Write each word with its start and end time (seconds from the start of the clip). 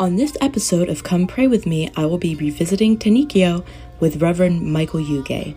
On 0.00 0.14
this 0.14 0.36
episode 0.40 0.88
of 0.88 1.02
Come 1.02 1.26
Pray 1.26 1.48
With 1.48 1.66
Me, 1.66 1.90
I 1.96 2.06
will 2.06 2.18
be 2.18 2.36
revisiting 2.36 2.98
Tenrikyo 2.98 3.66
with 3.98 4.22
Reverend 4.22 4.62
Michael 4.62 5.00
Yuge. 5.00 5.56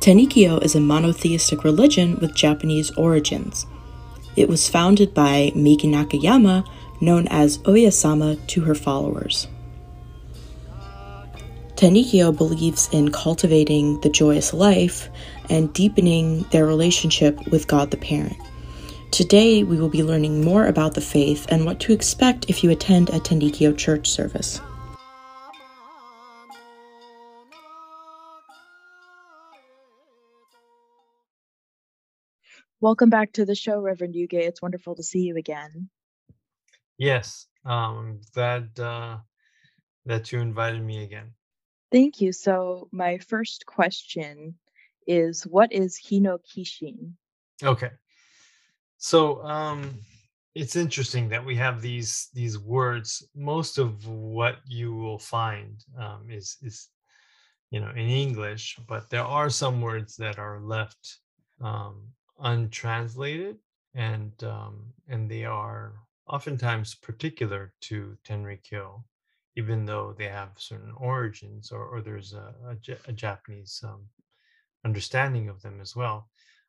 Tenrikyo 0.00 0.64
is 0.64 0.74
a 0.74 0.80
monotheistic 0.80 1.64
religion 1.64 2.18
with 2.18 2.34
Japanese 2.34 2.90
origins. 2.92 3.66
It 4.36 4.48
was 4.48 4.70
founded 4.70 5.12
by 5.12 5.52
Miki 5.54 5.86
Nakayama, 5.86 6.66
known 7.02 7.28
as 7.28 7.58
Oyasama, 7.58 8.38
to 8.46 8.62
her 8.62 8.74
followers. 8.74 9.46
Tenrikyo 11.74 12.34
believes 12.34 12.88
in 12.90 13.12
cultivating 13.12 14.00
the 14.00 14.08
joyous 14.08 14.54
life 14.54 15.10
and 15.50 15.74
deepening 15.74 16.44
their 16.52 16.64
relationship 16.64 17.38
with 17.48 17.68
God 17.68 17.90
the 17.90 17.98
Parent. 17.98 18.38
Today, 19.10 19.62
we 19.62 19.78
will 19.78 19.88
be 19.88 20.02
learning 20.02 20.44
more 20.44 20.66
about 20.66 20.94
the 20.94 21.00
faith 21.00 21.46
and 21.48 21.64
what 21.64 21.80
to 21.80 21.92
expect 21.92 22.50
if 22.50 22.62
you 22.62 22.70
attend 22.70 23.08
a 23.10 23.20
Tenrikyo 23.20 23.76
church 23.76 24.10
service. 24.10 24.60
Welcome 32.80 33.08
back 33.08 33.32
to 33.32 33.46
the 33.46 33.54
show, 33.54 33.80
Reverend 33.80 34.14
Yuge. 34.14 34.34
It's 34.34 34.60
wonderful 34.60 34.96
to 34.96 35.02
see 35.02 35.20
you 35.20 35.36
again. 35.36 35.88
Yes, 36.98 37.46
um, 37.64 37.72
I'm 37.72 38.20
glad 38.34 38.78
uh, 38.78 39.18
that 40.04 40.30
you 40.30 40.40
invited 40.40 40.82
me 40.82 41.02
again. 41.04 41.32
Thank 41.90 42.20
you. 42.20 42.32
So, 42.32 42.88
my 42.92 43.18
first 43.18 43.64
question 43.64 44.56
is 45.06 45.46
What 45.46 45.72
is 45.72 45.98
Hinokishin? 45.98 47.12
Okay. 47.62 47.90
So, 48.98 49.42
um, 49.44 50.00
it's 50.54 50.74
interesting 50.74 51.28
that 51.28 51.44
we 51.44 51.54
have 51.56 51.82
these 51.82 52.28
these 52.32 52.58
words. 52.58 53.28
Most 53.34 53.76
of 53.78 54.06
what 54.06 54.56
you 54.66 54.94
will 54.94 55.18
find 55.18 55.84
um, 55.98 56.30
is 56.30 56.56
is 56.62 56.88
you 57.70 57.80
know 57.80 57.90
in 57.90 58.08
English, 58.08 58.78
but 58.88 59.10
there 59.10 59.24
are 59.24 59.50
some 59.50 59.82
words 59.82 60.16
that 60.16 60.38
are 60.38 60.60
left 60.60 61.18
um, 61.60 62.08
untranslated, 62.40 63.58
and 63.94 64.32
um, 64.44 64.92
and 65.08 65.30
they 65.30 65.44
are 65.44 65.94
oftentimes 66.26 66.94
particular 66.94 67.72
to 67.82 68.16
Tenrikyo, 68.24 69.04
even 69.56 69.84
though 69.84 70.14
they 70.16 70.28
have 70.28 70.50
certain 70.56 70.92
origins 70.96 71.70
or, 71.70 71.84
or 71.86 72.00
there's 72.00 72.32
a, 72.32 72.54
Japanese 73.12 73.80
um, 73.84 74.08
understanding 74.84 75.48
of 75.48 75.60
them 75.62 75.80
as 75.80 75.94
well. 75.94 76.28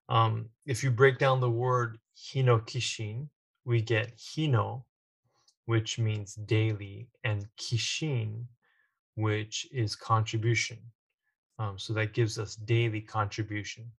Um, 0.10 0.50
if 0.66 0.84
you 0.84 0.92
break 0.92 1.18
down 1.18 1.42
the 1.42 1.50
word 1.50 1.98
hinokishin, 2.18 3.28
we 3.66 3.82
get 3.82 4.18
hino, 4.18 4.84
which 5.66 6.00
means 6.00 6.36
daily, 6.36 7.10
and 7.24 7.46
kishin, 7.60 8.46
which 9.16 9.68
is 9.72 9.96
contribution. 9.96 10.78
Um, 11.60 11.78
so 11.78 11.94
that 11.94 12.14
gives 12.14 12.40
us 12.40 12.56
daily 12.56 13.02
contribution. 13.02 13.92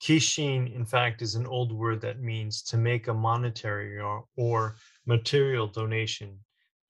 Kishin, 0.00 0.72
in 0.74 0.84
fact, 0.84 1.22
is 1.22 1.34
an 1.34 1.46
old 1.46 1.72
word 1.72 2.00
that 2.02 2.20
means 2.20 2.62
to 2.64 2.76
make 2.76 3.08
a 3.08 3.14
monetary 3.14 3.98
or, 3.98 4.24
or 4.36 4.76
material 5.06 5.66
donation 5.66 6.38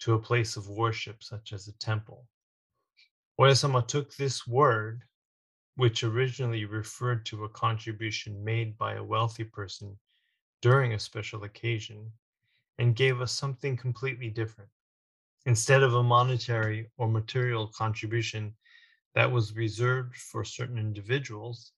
to 0.00 0.14
a 0.14 0.18
place 0.18 0.56
of 0.56 0.68
worship, 0.68 1.22
such 1.22 1.52
as 1.52 1.68
a 1.68 1.78
temple. 1.78 2.26
Oyasama 3.40 3.86
took 3.86 4.14
this 4.16 4.46
word, 4.46 5.02
which 5.76 6.02
originally 6.02 6.64
referred 6.64 7.24
to 7.26 7.44
a 7.44 7.48
contribution 7.50 8.42
made 8.42 8.76
by 8.76 8.94
a 8.94 9.04
wealthy 9.04 9.44
person 9.44 9.96
during 10.62 10.94
a 10.94 10.98
special 10.98 11.44
occasion, 11.44 12.10
and 12.78 12.96
gave 12.96 13.20
us 13.20 13.32
something 13.32 13.76
completely 13.76 14.28
different. 14.28 14.70
Instead 15.44 15.82
of 15.82 15.94
a 15.94 16.02
monetary 16.02 16.90
or 16.96 17.08
material 17.08 17.68
contribution 17.68 18.54
that 19.14 19.30
was 19.30 19.54
reserved 19.54 20.16
for 20.16 20.44
certain 20.44 20.78
individuals, 20.78 21.72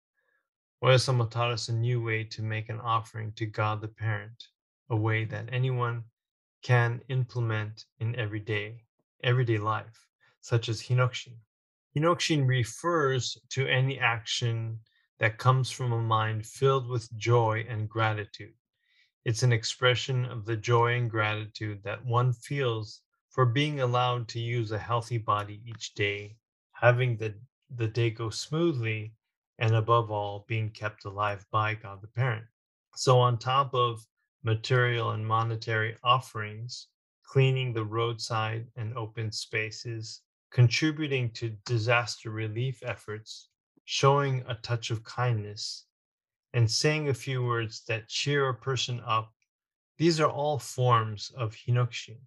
Oyasama 0.83 1.29
taught 1.31 1.51
us 1.51 1.69
a 1.69 1.73
new 1.73 2.01
way 2.01 2.25
to 2.25 2.43
make 2.43 2.69
an 2.69 2.81
offering 2.81 3.33
to 3.33 3.47
God 3.47 3.81
the 3.81 3.89
Parent, 3.89 4.49
a 4.91 4.97
way 4.97 5.25
that 5.25 5.49
anyone 5.53 6.05
can 6.63 7.01
implement 7.09 7.85
in 7.99 8.15
everyday 8.17 8.85
everyday 9.25 9.59
life, 9.59 10.07
such 10.41 10.69
as 10.69 10.81
hinokishin. 10.81 11.37
Hinokishin 11.97 12.47
refers 12.47 13.39
to 13.51 13.67
any 13.67 13.99
action 13.99 14.81
that 15.19 15.39
comes 15.39 15.71
from 15.71 15.93
a 15.93 16.01
mind 16.01 16.47
filled 16.47 16.89
with 16.89 17.17
joy 17.17 17.67
and 17.69 17.89
gratitude. 17.89 18.55
It's 19.25 19.43
an 19.43 19.53
expression 19.53 20.25
of 20.27 20.45
the 20.45 20.57
joy 20.57 20.95
and 20.95 21.11
gratitude 21.11 21.83
that 21.83 22.05
one 22.05 22.33
feels 22.33 23.03
for 23.31 23.45
being 23.47 23.81
allowed 23.81 24.29
to 24.29 24.41
use 24.41 24.71
a 24.71 24.79
healthy 24.79 25.19
body 25.19 25.61
each 25.65 25.95
day, 25.95 26.37
having 26.73 27.17
the, 27.17 27.35
the 27.75 27.89
day 27.89 28.11
go 28.11 28.31
smoothly, 28.31 29.15
and 29.59 29.75
above 29.75 30.11
all, 30.11 30.45
being 30.49 30.71
kept 30.71 31.05
alive 31.05 31.45
by 31.51 31.75
God 31.75 32.01
the 32.01 32.09
Parent. 32.09 32.45
So, 32.95 33.19
on 33.19 33.39
top 33.39 33.75
of 33.75 34.07
material 34.45 35.11
and 35.11 35.27
monetary 35.27 35.97
offerings, 36.05 36.89
cleaning 37.25 37.73
the 37.73 37.85
roadside 37.85 38.67
and 38.77 38.97
open 38.97 39.33
spaces, 39.33 40.23
contributing 40.51 41.31
to 41.31 41.57
disaster 41.65 42.31
relief 42.31 42.83
efforts, 42.85 43.49
showing 43.85 44.45
a 44.49 44.55
touch 44.57 44.91
of 44.91 45.05
kindness, 45.05 45.85
and 46.55 46.71
saying 46.71 47.09
a 47.09 47.15
few 47.15 47.43
words 47.45 47.83
that 47.89 48.09
cheer 48.09 48.49
a 48.49 48.55
person 48.55 49.01
up, 49.07 49.33
these 49.99 50.21
are 50.21 50.31
all 50.31 50.59
forms 50.59 51.31
of 51.37 51.55
hinokishin. 51.55 52.19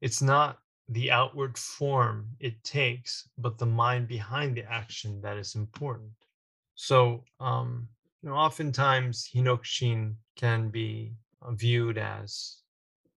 It's 0.00 0.22
not 0.22 0.58
the 0.88 1.10
outward 1.10 1.56
form 1.56 2.28
it 2.40 2.62
takes, 2.62 3.28
but 3.38 3.58
the 3.58 3.66
mind 3.66 4.08
behind 4.08 4.56
the 4.56 4.70
action 4.70 5.20
that 5.22 5.36
is 5.36 5.54
important. 5.54 6.12
So, 6.74 7.24
um, 7.40 7.88
you 8.22 8.28
know, 8.28 8.36
oftentimes 8.36 9.28
Hinokishin 9.34 10.14
can 10.36 10.68
be 10.68 11.12
viewed 11.52 11.98
as 11.98 12.58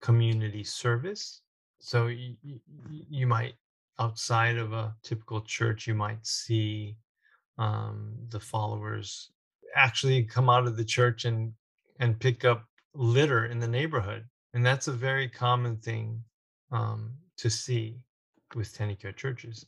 community 0.00 0.64
service. 0.64 1.40
So 1.78 2.08
you 2.08 3.26
might, 3.26 3.54
outside 3.98 4.56
of 4.56 4.72
a 4.72 4.94
typical 5.02 5.40
church, 5.42 5.86
you 5.86 5.94
might 5.94 6.26
see 6.26 6.96
um, 7.58 8.14
the 8.30 8.40
followers 8.40 9.30
actually 9.76 10.22
come 10.24 10.50
out 10.50 10.66
of 10.66 10.76
the 10.76 10.84
church 10.84 11.24
and 11.24 11.52
and 12.00 12.18
pick 12.18 12.44
up 12.44 12.64
litter 12.94 13.46
in 13.46 13.60
the 13.60 13.68
neighborhood, 13.68 14.24
and 14.52 14.64
that's 14.66 14.88
a 14.88 14.92
very 14.92 15.28
common 15.28 15.76
thing 15.76 16.22
um, 16.72 17.12
to 17.36 17.48
see 17.48 17.98
with 18.54 18.76
Tenrikyo 18.76 19.14
churches. 19.14 19.66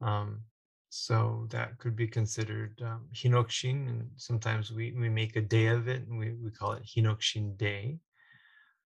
Um, 0.00 0.42
so 0.88 1.46
that 1.50 1.78
could 1.78 1.96
be 1.96 2.06
considered 2.06 2.80
um, 2.84 3.06
Hinokishin, 3.14 3.88
and 3.88 4.10
sometimes 4.16 4.70
we, 4.70 4.92
we 4.92 5.08
make 5.08 5.36
a 5.36 5.40
day 5.40 5.68
of 5.68 5.88
it, 5.88 6.06
and 6.06 6.18
we, 6.18 6.32
we 6.32 6.50
call 6.50 6.72
it 6.72 6.82
Hinokishin 6.84 7.56
Day. 7.56 7.98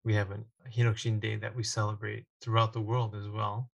We 0.04 0.14
have 0.14 0.30
a 0.30 0.40
Hinokishin 0.68 1.18
Day 1.18 1.36
that 1.36 1.54
we 1.54 1.62
celebrate 1.62 2.26
throughout 2.42 2.72
the 2.72 2.80
world 2.80 3.14
as 3.16 3.28
well. 3.28 3.70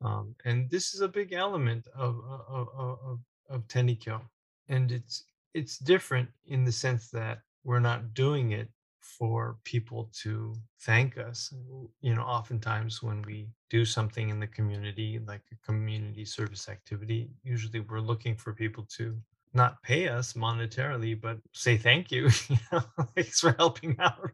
Um, 0.00 0.34
and 0.44 0.70
this 0.70 0.94
is 0.94 1.00
a 1.00 1.08
big 1.08 1.32
element 1.32 1.86
of, 1.94 2.20
of, 2.48 2.68
of, 2.76 3.18
of, 3.50 3.68
Tenrikyo. 3.68 4.20
And 4.68 4.92
it's, 4.92 5.24
it's 5.54 5.78
different 5.78 6.28
in 6.46 6.64
the 6.64 6.72
sense 6.72 7.10
that 7.10 7.40
we're 7.64 7.80
not 7.80 8.14
doing 8.14 8.52
it 8.52 8.68
for 9.00 9.56
people 9.64 10.10
to 10.22 10.54
thank 10.82 11.18
us. 11.18 11.52
You 12.00 12.14
know, 12.14 12.22
oftentimes 12.22 13.02
when 13.02 13.22
we 13.22 13.48
do 13.70 13.84
something 13.84 14.28
in 14.28 14.38
the 14.38 14.46
community, 14.46 15.20
like 15.26 15.42
a 15.52 15.66
community 15.66 16.24
service 16.24 16.68
activity, 16.68 17.30
usually 17.42 17.80
we're 17.80 18.00
looking 18.00 18.36
for 18.36 18.52
people 18.52 18.86
to 18.96 19.16
not 19.54 19.82
pay 19.82 20.08
us 20.08 20.34
monetarily, 20.34 21.20
but 21.20 21.38
say 21.52 21.76
thank 21.76 22.12
you. 22.12 22.28
you 22.48 22.56
know, 22.70 22.82
thanks 23.14 23.40
for 23.40 23.52
helping 23.58 23.96
out. 23.98 24.30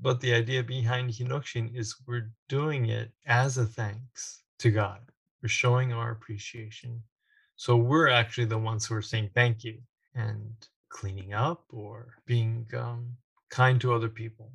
But 0.00 0.20
the 0.20 0.34
idea 0.34 0.62
behind 0.62 1.10
Hinokishin 1.10 1.74
is 1.74 1.96
we're 2.06 2.30
doing 2.48 2.86
it 2.86 3.12
as 3.26 3.58
a 3.58 3.64
thanks 3.66 4.42
to 4.58 4.70
God. 4.70 5.00
We're 5.42 5.48
showing 5.48 5.92
our 5.92 6.10
appreciation. 6.10 7.02
So 7.56 7.76
we're 7.76 8.08
actually 8.08 8.46
the 8.46 8.58
ones 8.58 8.86
who 8.86 8.94
are 8.96 9.02
saying 9.02 9.30
thank 9.34 9.64
you 9.64 9.78
and 10.14 10.52
cleaning 10.88 11.32
up 11.32 11.64
or 11.70 12.14
being 12.26 12.66
um, 12.76 13.16
kind 13.50 13.80
to 13.80 13.94
other 13.94 14.08
people. 14.08 14.50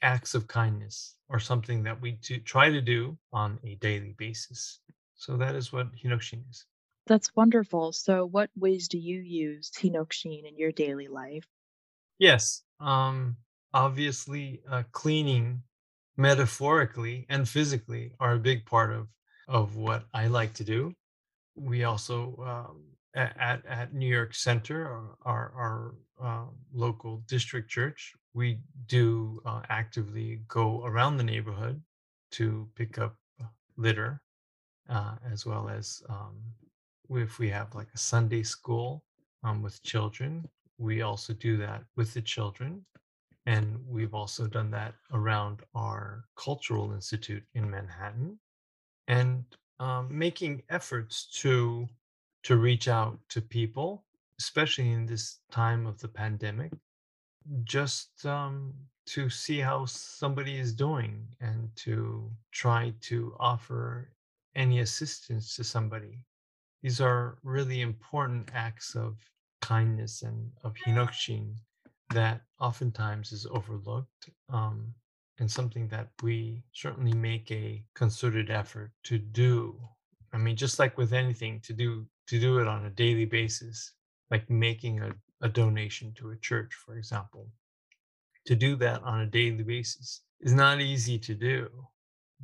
Acts 0.00 0.34
of 0.34 0.46
kindness 0.46 1.16
are 1.28 1.40
something 1.40 1.82
that 1.82 2.00
we 2.00 2.12
do, 2.12 2.38
try 2.38 2.70
to 2.70 2.80
do 2.80 3.18
on 3.32 3.58
a 3.64 3.74
daily 3.76 4.14
basis. 4.16 4.80
So 5.16 5.36
that 5.36 5.54
is 5.54 5.72
what 5.72 5.92
Hinokishin 5.94 6.48
is. 6.50 6.66
That's 7.06 7.34
wonderful. 7.34 7.92
So, 7.92 8.24
what 8.24 8.50
ways 8.56 8.86
do 8.86 8.96
you 8.96 9.20
use 9.20 9.72
Hinokishin 9.76 10.48
in 10.48 10.56
your 10.56 10.70
daily 10.70 11.08
life? 11.08 11.46
Yes. 12.18 12.62
Um, 12.78 13.36
obviously, 13.74 14.62
uh, 14.70 14.82
cleaning 14.92 15.62
metaphorically 16.16 17.26
and 17.28 17.48
physically 17.48 18.12
are 18.20 18.34
a 18.34 18.38
big 18.38 18.66
part 18.66 18.92
of, 18.92 19.08
of 19.48 19.76
what 19.76 20.04
I 20.12 20.26
like 20.26 20.54
to 20.54 20.64
do. 20.64 20.92
We 21.54 21.84
also 21.84 22.36
um, 22.46 22.84
at, 23.14 23.64
at 23.66 23.94
New 23.94 24.06
York 24.06 24.34
Center, 24.34 24.86
our, 24.86 25.16
our, 25.22 25.52
our 25.56 25.94
uh, 26.22 26.44
local 26.72 27.22
district 27.28 27.70
church, 27.70 28.14
we 28.34 28.60
do 28.86 29.40
uh, 29.44 29.60
actively 29.68 30.40
go 30.48 30.84
around 30.84 31.16
the 31.16 31.24
neighborhood 31.24 31.82
to 32.32 32.68
pick 32.74 32.98
up 32.98 33.16
litter, 33.76 34.20
uh, 34.88 35.16
as 35.30 35.44
well 35.44 35.68
as 35.68 36.02
um, 36.08 36.36
if 37.10 37.38
we 37.38 37.50
have 37.50 37.74
like 37.74 37.88
a 37.94 37.98
Sunday 37.98 38.42
school 38.42 39.04
um, 39.44 39.62
with 39.62 39.82
children, 39.82 40.48
we 40.78 41.02
also 41.02 41.34
do 41.34 41.56
that 41.58 41.82
with 41.96 42.14
the 42.14 42.22
children. 42.22 42.84
And 43.46 43.80
we've 43.86 44.14
also 44.14 44.46
done 44.46 44.70
that 44.70 44.94
around 45.12 45.62
our 45.74 46.24
cultural 46.36 46.92
institute 46.92 47.42
in 47.54 47.68
Manhattan 47.70 48.38
and 49.08 49.44
um, 49.80 50.06
making 50.16 50.62
efforts 50.70 51.26
to 51.40 51.88
to 52.44 52.56
reach 52.56 52.88
out 52.88 53.18
to 53.28 53.40
people, 53.40 54.04
especially 54.38 54.90
in 54.90 55.06
this 55.06 55.38
time 55.50 55.86
of 55.86 56.00
the 56.00 56.08
pandemic, 56.08 56.72
just 57.64 58.26
um, 58.26 58.74
to 59.06 59.30
see 59.30 59.58
how 59.58 59.84
somebody 59.86 60.58
is 60.58 60.72
doing 60.72 61.26
and 61.40 61.70
to 61.76 62.30
try 62.50 62.92
to 63.00 63.34
offer 63.38 64.12
any 64.54 64.80
assistance 64.80 65.56
to 65.56 65.64
somebody. 65.64 66.24
These 66.82 67.00
are 67.00 67.38
really 67.44 67.80
important 67.80 68.50
acts 68.52 68.96
of 68.96 69.18
kindness 69.60 70.22
and 70.22 70.50
of 70.64 70.74
hinokishin 70.74 71.54
that 72.12 72.42
oftentimes 72.60 73.32
is 73.32 73.46
overlooked 73.50 74.30
um, 74.48 74.94
and 75.38 75.50
something 75.50 75.88
that 75.88 76.08
we 76.22 76.62
certainly 76.72 77.12
make 77.12 77.50
a 77.50 77.82
concerted 77.94 78.50
effort 78.50 78.92
to 79.04 79.18
do. 79.18 79.78
I 80.32 80.38
mean, 80.38 80.56
just 80.56 80.78
like 80.78 80.96
with 80.96 81.12
anything, 81.12 81.60
to 81.60 81.72
do 81.72 82.06
to 82.28 82.38
do 82.40 82.58
it 82.58 82.68
on 82.68 82.86
a 82.86 82.90
daily 82.90 83.24
basis, 83.24 83.92
like 84.30 84.48
making 84.48 85.00
a, 85.00 85.12
a 85.42 85.48
donation 85.48 86.14
to 86.14 86.30
a 86.30 86.36
church, 86.36 86.72
for 86.74 86.96
example. 86.96 87.50
To 88.46 88.54
do 88.54 88.76
that 88.76 89.02
on 89.02 89.20
a 89.20 89.26
daily 89.26 89.62
basis 89.62 90.22
is 90.40 90.52
not 90.52 90.80
easy 90.80 91.18
to 91.18 91.34
do, 91.34 91.68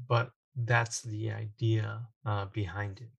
but 0.08 0.30
that's 0.54 1.02
the 1.02 1.30
idea 1.30 2.00
uh, 2.26 2.46
behind 2.46 3.00
it. 3.00 3.10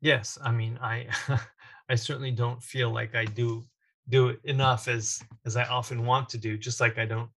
Yes, 0.00 0.38
I 0.42 0.50
mean, 0.52 0.78
I 0.82 1.08
I 1.88 1.94
certainly 1.94 2.30
don't 2.30 2.62
feel 2.62 2.90
like 2.90 3.14
I 3.14 3.24
do 3.24 3.64
do 4.08 4.28
it 4.28 4.40
enough 4.44 4.88
as 4.88 5.22
as 5.44 5.56
I 5.56 5.64
often 5.64 6.06
want 6.06 6.28
to 6.30 6.38
do. 6.38 6.56
Just 6.56 6.80
like 6.80 6.98
I 6.98 7.04
don't, 7.04 7.30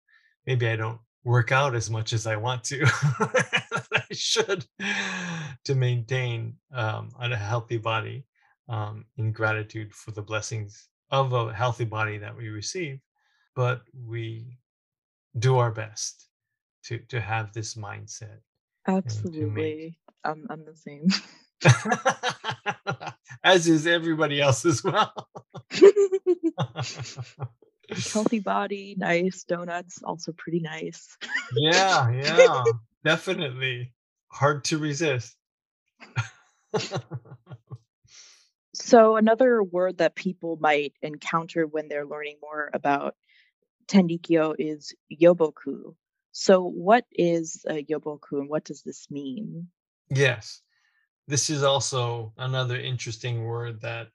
maybe 0.46 0.68
I 0.68 0.76
don't 0.76 0.98
work 1.24 1.52
out 1.52 1.74
as 1.74 1.90
much 1.90 2.12
as 2.12 2.26
I 2.26 2.36
want 2.36 2.64
to. 2.64 2.84
I 2.90 4.04
should 4.12 4.64
to 5.64 5.74
maintain 5.74 6.54
um, 6.72 7.10
a 7.20 7.36
healthy 7.36 7.78
body 7.78 8.24
um, 8.68 9.04
in 9.16 9.32
gratitude 9.32 9.94
for 9.94 10.10
the 10.10 10.22
blessings 10.22 10.88
of 11.10 11.32
a 11.32 11.52
healthy 11.52 11.84
body 11.84 12.18
that 12.18 12.36
we 12.36 12.48
receive. 12.48 13.00
But 13.54 13.82
we 14.06 14.58
do 15.38 15.58
our 15.58 15.70
best 15.70 16.28
to 16.84 16.98
to 17.08 17.20
have 17.20 17.52
this 17.52 17.74
mindset. 17.74 18.40
Absolutely, 18.86 19.98
I'm 20.24 20.46
I'm 20.50 20.64
the 20.64 20.76
same. 20.76 21.08
as 23.42 23.68
is 23.68 23.86
everybody 23.86 24.40
else 24.40 24.64
as 24.64 24.82
well. 24.82 25.12
Healthy 28.12 28.40
body, 28.40 28.94
nice 28.98 29.44
donuts, 29.44 30.02
also 30.02 30.32
pretty 30.32 30.60
nice. 30.60 31.16
yeah, 31.56 32.10
yeah, 32.10 32.64
definitely. 33.04 33.94
Hard 34.30 34.64
to 34.64 34.76
resist. 34.78 35.34
so, 38.74 39.16
another 39.16 39.62
word 39.62 39.98
that 39.98 40.14
people 40.14 40.58
might 40.60 40.92
encounter 41.00 41.66
when 41.66 41.88
they're 41.88 42.06
learning 42.06 42.36
more 42.42 42.70
about 42.74 43.14
Tenrikyo 43.86 44.54
is 44.58 44.94
yoboku. 45.10 45.94
So, 46.32 46.62
what 46.62 47.06
is 47.10 47.64
a 47.66 47.82
yoboku 47.82 48.32
and 48.32 48.50
what 48.50 48.64
does 48.64 48.82
this 48.82 49.10
mean? 49.10 49.68
Yes 50.10 50.60
this 51.28 51.50
is 51.50 51.62
also 51.62 52.32
another 52.38 52.80
interesting 52.80 53.44
word 53.44 53.82
that 53.82 54.08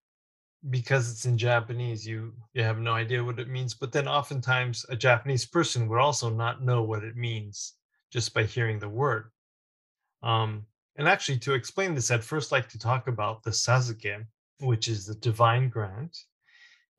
because 0.71 1.11
it's 1.11 1.25
in 1.25 1.37
Japanese, 1.37 2.07
you 2.07 2.33
you 2.53 2.63
have 2.63 2.79
no 2.79 2.93
idea 2.93 3.23
what 3.23 3.39
it 3.39 3.47
means. 3.47 3.75
But 3.75 3.91
then 3.91 4.07
oftentimes 4.07 4.85
a 4.89 4.95
Japanese 4.95 5.45
person 5.45 5.87
would 5.87 5.99
also 5.99 6.29
not 6.29 6.63
know 6.63 6.81
what 6.81 7.03
it 7.03 7.15
means 7.15 7.73
just 8.11 8.33
by 8.33 8.43
hearing 8.43 8.79
the 8.79 8.89
word. 8.89 9.29
Um, 10.23 10.65
and 10.95 11.07
actually, 11.07 11.37
to 11.39 11.53
explain 11.53 11.93
this, 11.93 12.09
I'd 12.09 12.23
first 12.23 12.51
like 12.51 12.67
to 12.69 12.79
talk 12.79 13.07
about 13.07 13.43
the 13.43 13.51
sazuke, 13.51 14.25
which 14.59 14.87
is 14.87 15.05
the 15.05 15.15
divine 15.15 15.69
grant, 15.69 16.17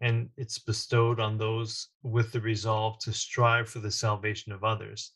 and 0.00 0.28
it's 0.37 0.58
bestowed 0.58 1.19
on 1.19 1.38
those 1.38 1.88
with 2.05 2.31
the 2.31 2.40
resolve 2.40 2.99
to 3.00 3.12
strive 3.12 3.69
for 3.69 3.81
the 3.81 3.90
salvation 3.90 4.52
of 4.52 4.62
others. 4.62 5.12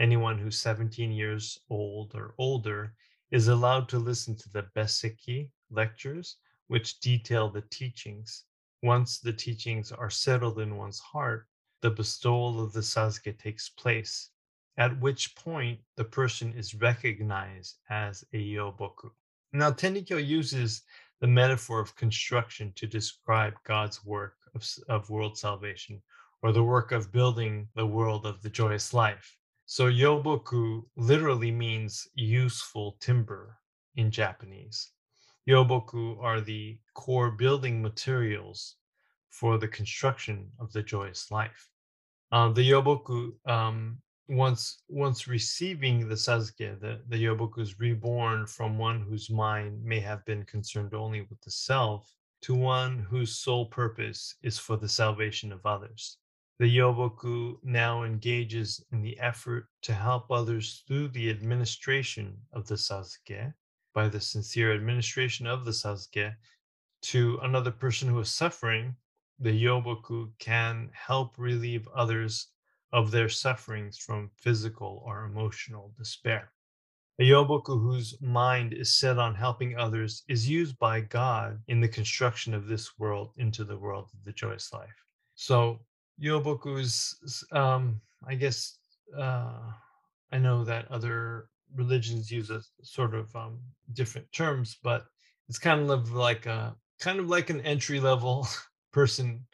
Anyone 0.00 0.38
who's 0.38 0.58
17 0.58 1.12
years 1.12 1.58
old 1.70 2.12
or 2.16 2.34
older 2.38 2.94
is 3.32 3.48
allowed 3.48 3.88
to 3.88 3.98
listen 3.98 4.36
to 4.36 4.48
the 4.50 4.62
Besseki 4.76 5.50
lectures, 5.70 6.36
which 6.68 7.00
detail 7.00 7.48
the 7.50 7.62
teachings. 7.70 8.44
Once 8.82 9.18
the 9.18 9.32
teachings 9.32 9.90
are 9.90 10.10
settled 10.10 10.60
in 10.60 10.76
one's 10.76 10.98
heart, 10.98 11.48
the 11.80 11.90
bestowal 11.90 12.62
of 12.62 12.72
the 12.72 12.80
sazuke 12.80 13.38
takes 13.38 13.70
place, 13.70 14.30
at 14.76 15.00
which 15.00 15.34
point 15.34 15.80
the 15.96 16.04
person 16.04 16.52
is 16.52 16.74
recognized 16.74 17.78
as 17.88 18.22
a 18.34 18.36
yoboku. 18.36 19.10
Now, 19.52 19.70
Tenrikyo 19.70 20.18
uses 20.24 20.82
the 21.20 21.26
metaphor 21.26 21.80
of 21.80 21.96
construction 21.96 22.72
to 22.76 22.86
describe 22.86 23.54
God's 23.64 24.04
work 24.04 24.36
of, 24.54 24.66
of 24.88 25.08
world 25.08 25.38
salvation, 25.38 26.02
or 26.42 26.52
the 26.52 26.62
work 26.62 26.92
of 26.92 27.12
building 27.12 27.68
the 27.74 27.86
world 27.86 28.26
of 28.26 28.42
the 28.42 28.50
joyous 28.50 28.92
life. 28.92 29.38
So 29.74 29.86
yoboku 29.86 30.84
literally 30.96 31.50
means 31.50 32.06
useful 32.14 32.98
timber 33.00 33.56
in 33.96 34.10
Japanese. 34.10 34.90
Yoboku 35.48 36.22
are 36.22 36.42
the 36.42 36.78
core 36.92 37.30
building 37.30 37.80
materials 37.80 38.76
for 39.30 39.56
the 39.56 39.68
construction 39.68 40.50
of 40.60 40.70
the 40.74 40.82
joyous 40.82 41.30
life. 41.30 41.70
Uh, 42.32 42.50
the 42.50 42.70
yoboku, 42.70 43.32
um, 43.46 43.96
once 44.28 44.82
once 44.88 45.26
receiving 45.26 46.06
the 46.06 46.16
sazuke, 46.16 46.78
the, 46.78 47.00
the 47.08 47.24
yoboku 47.24 47.60
is 47.60 47.80
reborn 47.80 48.46
from 48.46 48.76
one 48.76 49.00
whose 49.00 49.30
mind 49.30 49.82
may 49.82 50.00
have 50.00 50.22
been 50.26 50.44
concerned 50.44 50.92
only 50.92 51.22
with 51.22 51.40
the 51.40 51.50
self 51.50 52.14
to 52.42 52.54
one 52.54 52.98
whose 52.98 53.38
sole 53.38 53.64
purpose 53.64 54.34
is 54.42 54.58
for 54.58 54.76
the 54.76 54.86
salvation 54.86 55.50
of 55.50 55.64
others. 55.64 56.18
The 56.58 56.76
Yoboku 56.78 57.58
now 57.62 58.04
engages 58.04 58.84
in 58.92 59.02
the 59.02 59.18
effort 59.18 59.68
to 59.82 59.94
help 59.94 60.30
others 60.30 60.84
through 60.86 61.08
the 61.08 61.30
administration 61.30 62.36
of 62.52 62.66
the 62.66 62.76
Sazuke, 62.76 63.54
by 63.94 64.08
the 64.08 64.20
sincere 64.20 64.74
administration 64.74 65.46
of 65.46 65.64
the 65.64 65.72
Sazuke, 65.72 66.36
to 67.02 67.38
another 67.42 67.70
person 67.70 68.08
who 68.08 68.20
is 68.20 68.30
suffering. 68.30 68.94
The 69.38 69.64
Yoboku 69.64 70.30
can 70.38 70.90
help 70.94 71.38
relieve 71.38 71.88
others 71.88 72.48
of 72.92 73.10
their 73.10 73.28
sufferings 73.28 73.98
from 73.98 74.30
physical 74.36 75.02
or 75.04 75.24
emotional 75.24 75.94
despair. 75.96 76.52
A 77.18 77.24
Yoboku 77.24 77.80
whose 77.80 78.20
mind 78.20 78.72
is 78.72 78.94
set 78.98 79.18
on 79.18 79.34
helping 79.34 79.76
others 79.76 80.22
is 80.28 80.48
used 80.48 80.78
by 80.78 81.00
God 81.00 81.62
in 81.68 81.80
the 81.80 81.88
construction 81.88 82.54
of 82.54 82.66
this 82.66 82.98
world 82.98 83.32
into 83.36 83.64
the 83.64 83.78
world 83.78 84.10
of 84.12 84.24
the 84.24 84.32
joyous 84.32 84.72
life. 84.72 85.04
So 85.34 85.80
Yoboku 86.20 86.78
is, 86.78 87.44
um, 87.52 88.00
I 88.26 88.34
guess, 88.34 88.78
uh, 89.16 89.72
I 90.30 90.38
know 90.38 90.64
that 90.64 90.90
other 90.90 91.48
religions 91.74 92.30
use 92.30 92.50
a 92.50 92.62
sort 92.82 93.14
of 93.14 93.34
um, 93.36 93.58
different 93.92 94.30
terms, 94.32 94.78
but 94.82 95.06
it's 95.48 95.58
kind 95.58 95.90
of 95.90 96.12
like 96.12 96.46
a 96.46 96.76
kind 97.00 97.18
of 97.18 97.28
like 97.28 97.50
an 97.50 97.60
entry 97.62 98.00
level 98.00 98.46
person, 98.92 99.46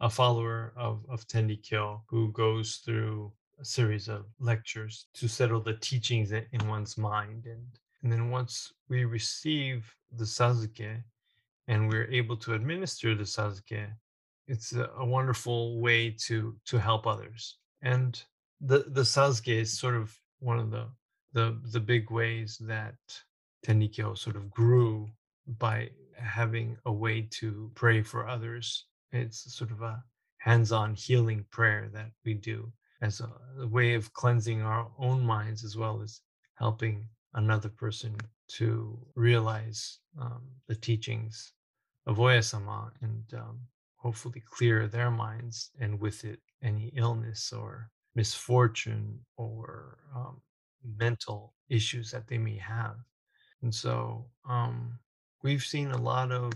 a 0.00 0.10
follower 0.10 0.72
of 0.76 1.04
of 1.08 1.26
Tenrikyo 1.26 2.02
who 2.08 2.32
goes 2.32 2.76
through 2.84 3.32
a 3.58 3.64
series 3.64 4.08
of 4.08 4.26
lectures 4.38 5.06
to 5.14 5.28
settle 5.28 5.60
the 5.60 5.74
teachings 5.74 6.32
in 6.32 6.68
one's 6.68 6.98
mind, 6.98 7.46
and 7.46 7.66
and 8.02 8.12
then 8.12 8.30
once 8.30 8.72
we 8.88 9.04
receive 9.04 9.92
the 10.12 10.24
sazuke 10.24 11.02
and 11.68 11.88
we're 11.88 12.10
able 12.10 12.36
to 12.36 12.54
administer 12.54 13.14
the 13.14 13.24
sazuke, 13.24 13.90
it's 14.48 14.72
a, 14.72 15.04
wonderful 15.04 15.80
way 15.80 16.10
to 16.26 16.56
to 16.66 16.78
help 16.78 17.06
others. 17.06 17.58
And 17.82 18.22
the 18.60 18.84
the 18.88 19.02
sazuke 19.02 19.48
is 19.48 19.78
sort 19.78 19.94
of 19.94 20.16
one 20.38 20.58
of 20.58 20.70
the 20.70 20.86
the 21.32 21.58
the 21.72 21.80
big 21.80 22.10
ways 22.10 22.58
that 22.60 22.96
Tenrikyo 23.64 24.16
sort 24.16 24.36
of 24.36 24.50
grew 24.50 25.08
by 25.58 25.90
having 26.16 26.76
a 26.86 26.92
way 26.92 27.22
to 27.40 27.70
pray 27.74 28.02
for 28.02 28.28
others. 28.28 28.86
It's 29.12 29.54
sort 29.54 29.70
of 29.70 29.82
a 29.82 30.02
hands-on 30.38 30.94
healing 30.94 31.44
prayer 31.50 31.88
that 31.92 32.10
we 32.24 32.34
do 32.34 32.72
as 33.02 33.20
a, 33.20 33.30
a 33.60 33.66
way 33.66 33.94
of 33.94 34.12
cleansing 34.12 34.62
our 34.62 34.88
own 34.98 35.20
minds 35.24 35.64
as 35.64 35.76
well 35.76 36.00
as 36.02 36.20
helping 36.54 37.08
another 37.34 37.68
person 37.68 38.16
to 38.48 38.98
realize 39.14 39.98
um, 40.20 40.42
the 40.68 40.74
teachings 40.74 41.52
of 42.06 42.18
Oyasama 42.18 42.90
and 43.02 43.24
um, 43.34 43.58
hopefully 44.06 44.40
clear 44.56 44.86
their 44.86 45.10
minds 45.10 45.70
and 45.80 46.00
with 46.00 46.24
it 46.24 46.38
any 46.62 46.92
illness 46.96 47.52
or 47.52 47.90
misfortune 48.14 49.18
or 49.36 49.98
um, 50.14 50.40
mental 50.96 51.52
issues 51.68 52.12
that 52.12 52.28
they 52.28 52.38
may 52.38 52.56
have. 52.56 52.94
And 53.62 53.74
so 53.74 54.26
um, 54.48 54.96
we've 55.42 55.64
seen 55.74 55.90
a 55.90 56.00
lot 56.12 56.30
of 56.30 56.52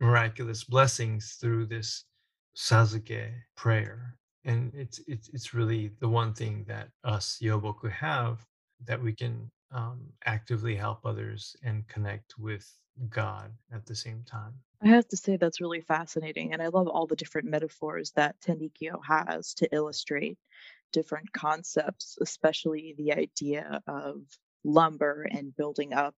miraculous 0.00 0.64
blessings 0.64 1.36
through 1.40 1.66
this 1.66 2.06
Sazuke 2.56 3.30
prayer. 3.56 4.16
And 4.44 4.72
it's, 4.74 5.00
it's, 5.06 5.28
it's 5.28 5.54
really 5.54 5.92
the 6.00 6.08
one 6.08 6.34
thing 6.34 6.64
that 6.66 6.88
us 7.04 7.38
Yoboku 7.40 7.88
have 7.92 8.44
that 8.84 9.00
we 9.00 9.12
can 9.12 9.48
um, 9.70 10.00
actively 10.24 10.74
help 10.74 11.06
others 11.06 11.54
and 11.62 11.86
connect 11.86 12.34
with 12.36 12.66
God 13.10 13.52
at 13.72 13.86
the 13.86 13.94
same 13.94 14.24
time. 14.28 14.54
I 14.84 14.88
have 14.88 15.08
to 15.08 15.16
say 15.16 15.36
that's 15.36 15.60
really 15.62 15.80
fascinating. 15.80 16.52
And 16.52 16.62
I 16.62 16.68
love 16.68 16.88
all 16.88 17.06
the 17.06 17.16
different 17.16 17.48
metaphors 17.48 18.12
that 18.12 18.40
Tenrikyo 18.40 19.00
has 19.06 19.54
to 19.54 19.68
illustrate 19.74 20.38
different 20.92 21.32
concepts, 21.32 22.18
especially 22.20 22.94
the 22.96 23.14
idea 23.14 23.82
of 23.88 24.22
lumber 24.64 25.26
and 25.30 25.56
building 25.56 25.94
up 25.94 26.14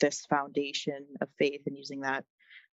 this 0.00 0.26
foundation 0.26 1.06
of 1.20 1.28
faith 1.38 1.62
and 1.66 1.76
using 1.76 2.00
that 2.02 2.24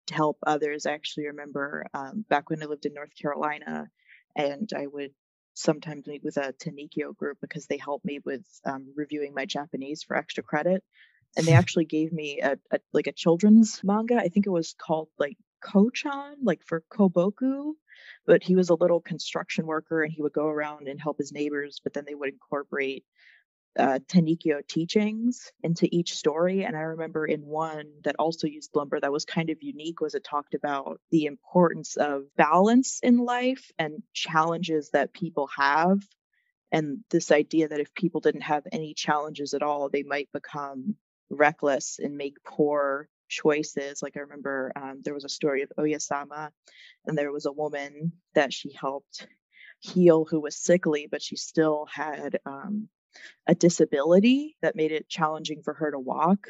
to 0.07 0.15
help 0.15 0.37
others. 0.47 0.85
I 0.85 0.93
actually 0.93 1.27
remember 1.27 1.87
um, 1.93 2.25
back 2.29 2.49
when 2.49 2.63
I 2.63 2.67
lived 2.67 2.85
in 2.85 2.93
North 2.93 3.15
Carolina, 3.21 3.89
and 4.35 4.69
I 4.75 4.87
would 4.87 5.11
sometimes 5.55 6.07
meet 6.07 6.23
with 6.23 6.37
a 6.37 6.53
Tenrikyo 6.53 7.15
group 7.15 7.37
because 7.41 7.67
they 7.67 7.77
helped 7.77 8.05
me 8.05 8.19
with 8.25 8.45
um, 8.65 8.93
reviewing 8.95 9.33
my 9.33 9.45
Japanese 9.45 10.03
for 10.03 10.17
extra 10.17 10.43
credit. 10.43 10.83
And 11.37 11.45
they 11.45 11.53
actually 11.61 11.85
gave 11.85 12.11
me 12.11 12.39
a, 12.41 12.57
a 12.71 12.79
like 12.93 13.07
a 13.07 13.11
children's 13.11 13.81
manga. 13.83 14.15
I 14.15 14.29
think 14.29 14.45
it 14.45 14.51
was 14.51 14.75
called 14.77 15.09
like 15.19 15.37
Kochan, 15.63 16.35
like 16.43 16.63
for 16.65 16.83
Koboku. 16.91 17.73
But 18.25 18.43
he 18.43 18.55
was 18.55 18.69
a 18.69 18.75
little 18.75 19.01
construction 19.01 19.65
worker 19.65 20.03
and 20.03 20.11
he 20.11 20.21
would 20.21 20.33
go 20.33 20.47
around 20.47 20.87
and 20.87 20.99
help 20.99 21.17
his 21.17 21.31
neighbors, 21.31 21.79
but 21.83 21.93
then 21.93 22.05
they 22.05 22.15
would 22.15 22.29
incorporate 22.29 23.05
uh, 23.77 23.99
Tenrikyo 24.07 24.65
teachings 24.67 25.51
into 25.63 25.87
each 25.91 26.15
story. 26.15 26.63
And 26.63 26.75
I 26.75 26.81
remember 26.81 27.25
in 27.25 27.45
one 27.45 27.91
that 28.03 28.15
also 28.17 28.47
used 28.47 28.75
lumber 28.75 28.99
that 28.99 29.11
was 29.11 29.25
kind 29.25 29.49
of 29.49 29.61
unique 29.61 30.01
was 30.01 30.15
it 30.15 30.23
talked 30.23 30.53
about 30.53 30.99
the 31.11 31.25
importance 31.25 31.97
of 31.97 32.23
balance 32.35 32.99
in 33.03 33.17
life 33.17 33.71
and 33.77 34.03
challenges 34.13 34.91
that 34.91 35.13
people 35.13 35.49
have. 35.57 35.99
And 36.71 36.99
this 37.09 37.31
idea 37.31 37.67
that 37.67 37.79
if 37.79 37.93
people 37.93 38.21
didn't 38.21 38.41
have 38.41 38.63
any 38.71 38.93
challenges 38.93 39.53
at 39.53 39.63
all, 39.63 39.89
they 39.89 40.03
might 40.03 40.29
become 40.33 40.95
reckless 41.29 41.99
and 41.99 42.17
make 42.17 42.43
poor 42.43 43.09
choices. 43.27 44.01
Like 44.01 44.17
I 44.17 44.21
remember 44.21 44.71
um, 44.75 45.01
there 45.03 45.13
was 45.13 45.25
a 45.25 45.29
story 45.29 45.63
of 45.63 45.71
Oyasama, 45.77 46.49
and 47.05 47.17
there 47.17 47.31
was 47.31 47.45
a 47.45 47.51
woman 47.51 48.13
that 48.33 48.53
she 48.53 48.71
helped 48.73 49.27
heal 49.79 50.25
who 50.25 50.39
was 50.39 50.55
sickly, 50.55 51.07
but 51.09 51.21
she 51.21 51.35
still 51.35 51.87
had 51.91 52.39
um, 52.45 52.87
a 53.47 53.55
disability 53.55 54.55
that 54.61 54.75
made 54.75 54.91
it 54.91 55.09
challenging 55.09 55.61
for 55.63 55.73
her 55.73 55.91
to 55.91 55.99
walk. 55.99 56.47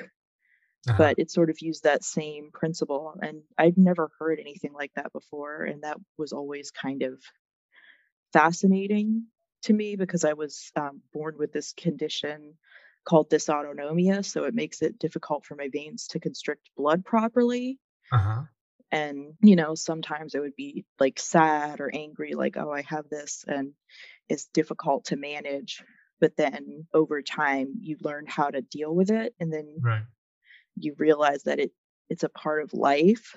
Uh-huh. 0.88 0.98
But 0.98 1.16
it 1.18 1.32
sort 1.32 1.50
of 1.50 1.58
used 1.62 1.84
that 1.84 2.04
same 2.04 2.52
principle. 2.54 3.16
And 3.20 3.42
I'd 3.58 3.78
never 3.78 4.12
heard 4.20 4.40
anything 4.40 4.72
like 4.72 4.92
that 4.96 5.12
before. 5.12 5.64
And 5.64 5.84
that 5.84 5.98
was 6.18 6.32
always 6.32 6.70
kind 6.70 7.02
of 7.02 7.20
fascinating 8.34 9.26
to 9.64 9.74
me 9.74 9.96
because 9.96 10.24
I 10.24 10.34
was 10.34 10.72
um, 10.76 11.02
born 11.12 11.36
with 11.40 11.52
this 11.52 11.74
condition 11.74 12.54
called 13.06 13.30
dysautonomia. 13.30 14.26
So 14.26 14.44
it 14.46 14.54
makes 14.54 14.82
it 14.82 15.00
difficult 15.00 15.46
for 15.46 15.56
my 15.56 15.70
veins 15.72 16.08
to 16.08 16.20
constrict 16.20 16.70
blood 16.76 17.06
properly. 17.06 17.80
Uh-huh. 18.12 18.44
And, 18.92 19.34
you 19.42 19.56
know, 19.56 19.76
sometimes 19.76 20.36
I 20.36 20.40
would 20.40 20.56
be 20.56 20.86
like 21.00 21.20
sad 21.20 21.80
or 21.80 21.90
angry, 21.94 22.34
like, 22.34 22.56
oh, 22.58 22.72
I 22.72 22.84
have 22.84 23.10
this. 23.10 23.44
And 23.48 23.74
it's 24.30 24.48
difficult 24.54 25.06
to 25.06 25.18
manage 25.18 25.84
but 26.20 26.38
then 26.38 26.88
over 26.94 27.22
time 27.22 27.74
you 27.82 27.98
learn 28.02 28.26
how 28.28 28.50
to 28.50 28.62
deal 28.62 28.94
with 28.94 29.12
it 29.12 29.34
and 29.40 29.52
then 29.52 29.68
right. 29.82 30.04
you 30.76 30.96
realize 30.98 31.44
that 31.44 31.60
it 31.60 31.72
it's 32.10 32.24
a 32.24 32.30
part 32.30 32.64
of 32.64 32.74
life 32.74 33.36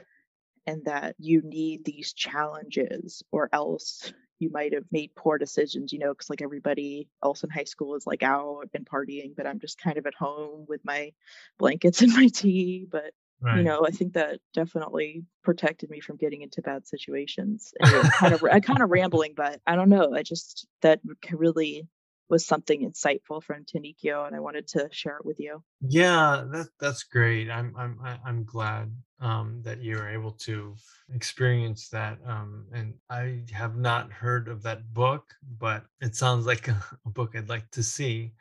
and 0.66 0.84
that 0.84 1.16
you 1.18 1.42
need 1.42 1.84
these 1.84 2.12
challenges 2.12 3.22
or 3.32 3.48
else 3.52 4.12
you 4.38 4.50
might 4.50 4.72
have 4.72 4.84
made 4.90 5.14
poor 5.14 5.38
decisions 5.38 5.92
you 5.92 5.98
know 5.98 6.12
because 6.12 6.30
like 6.30 6.42
everybody 6.42 7.08
else 7.22 7.42
in 7.44 7.50
high 7.50 7.64
school 7.64 7.94
is 7.94 8.06
like 8.06 8.22
out 8.22 8.68
and 8.74 8.86
partying 8.86 9.34
but 9.36 9.46
i'm 9.46 9.58
just 9.58 9.80
kind 9.80 9.98
of 9.98 10.06
at 10.06 10.14
home 10.14 10.64
with 10.68 10.80
my 10.84 11.12
blankets 11.58 12.02
and 12.02 12.12
my 12.12 12.28
tea 12.28 12.86
but 12.90 13.12
Right. 13.40 13.58
you 13.58 13.62
know 13.62 13.84
i 13.86 13.90
think 13.92 14.14
that 14.14 14.40
definitely 14.52 15.24
protected 15.44 15.90
me 15.90 16.00
from 16.00 16.16
getting 16.16 16.42
into 16.42 16.60
bad 16.60 16.88
situations 16.88 17.72
and 17.78 18.12
kind 18.18 18.34
of 18.34 18.42
i 18.50 18.58
kind 18.58 18.82
of 18.82 18.90
rambling 18.90 19.34
but 19.36 19.60
i 19.64 19.76
don't 19.76 19.90
know 19.90 20.12
i 20.12 20.24
just 20.24 20.66
that 20.82 20.98
really 21.32 21.86
was 22.28 22.46
something 22.46 22.88
insightful 22.88 23.42
from 23.42 23.64
Tenrikyo, 23.64 24.26
and 24.26 24.36
I 24.36 24.40
wanted 24.40 24.68
to 24.68 24.88
share 24.92 25.16
it 25.16 25.24
with 25.24 25.40
you. 25.40 25.62
Yeah, 25.80 26.44
that 26.52 26.68
that's 26.80 27.04
great. 27.04 27.50
I'm 27.50 27.74
I'm 27.76 27.98
I'm 28.24 28.44
glad 28.44 28.92
um, 29.20 29.62
that 29.62 29.80
you 29.80 29.96
were 29.96 30.08
able 30.08 30.32
to 30.32 30.76
experience 31.14 31.88
that. 31.88 32.18
Um, 32.26 32.66
and 32.72 32.94
I 33.10 33.44
have 33.52 33.76
not 33.76 34.12
heard 34.12 34.48
of 34.48 34.62
that 34.62 34.92
book, 34.92 35.34
but 35.58 35.84
it 36.00 36.14
sounds 36.14 36.46
like 36.46 36.68
a, 36.68 36.82
a 37.06 37.10
book 37.10 37.34
I'd 37.34 37.48
like 37.48 37.70
to 37.72 37.82
see. 37.82 38.32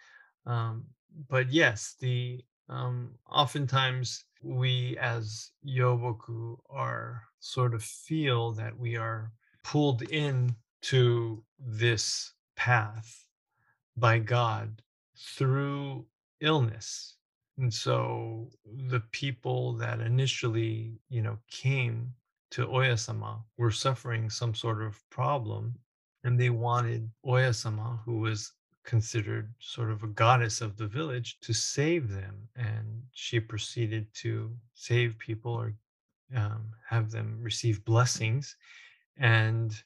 Um, 0.46 0.86
but 1.30 1.52
yes, 1.52 1.96
the 2.00 2.44
um, 2.70 3.16
oftentimes 3.30 4.26
we 4.44 4.98
as 5.00 5.52
yoboku 5.66 6.58
are 6.70 7.24
sort 7.40 7.74
of 7.74 7.84
feel 7.84 8.52
that 8.54 8.78
we 8.78 8.98
are 8.98 9.32
pulled 9.64 10.04
in 10.04 10.56
to 10.82 11.44
this 11.60 12.34
path 12.56 13.27
by 13.98 14.20
God 14.20 14.82
through 15.18 16.06
illness. 16.42 17.16
And 17.58 17.74
so 17.74 18.50
the 18.66 19.02
people 19.12 19.74
that 19.74 20.00
initially, 20.00 21.00
you 21.10 21.22
know, 21.22 21.38
came 21.50 22.14
to 22.52 22.68
Oyasama 22.68 23.42
were 23.58 23.72
suffering 23.72 24.30
some 24.30 24.54
sort 24.54 24.82
of 24.82 25.02
problem 25.10 25.76
and 26.24 26.40
they 26.40 26.50
wanted 26.50 27.10
Oyasama, 27.26 28.00
who 28.04 28.20
was 28.20 28.54
considered 28.84 29.54
sort 29.60 29.92
of 29.92 30.04
a 30.04 30.08
goddess 30.08 30.62
of 30.62 30.78
the 30.78 30.88
village, 30.88 31.40
to 31.42 31.54
save 31.54 32.10
them. 32.10 32.48
And 32.56 33.04
she 33.12 33.40
proceeded 33.40 34.08
to 34.16 34.56
save 34.74 35.18
people 35.18 35.54
or 35.54 35.74
um, 36.36 36.72
have 36.88 37.12
them 37.12 37.40
receive 37.42 37.84
blessings. 37.86 38.56
And 39.18 39.82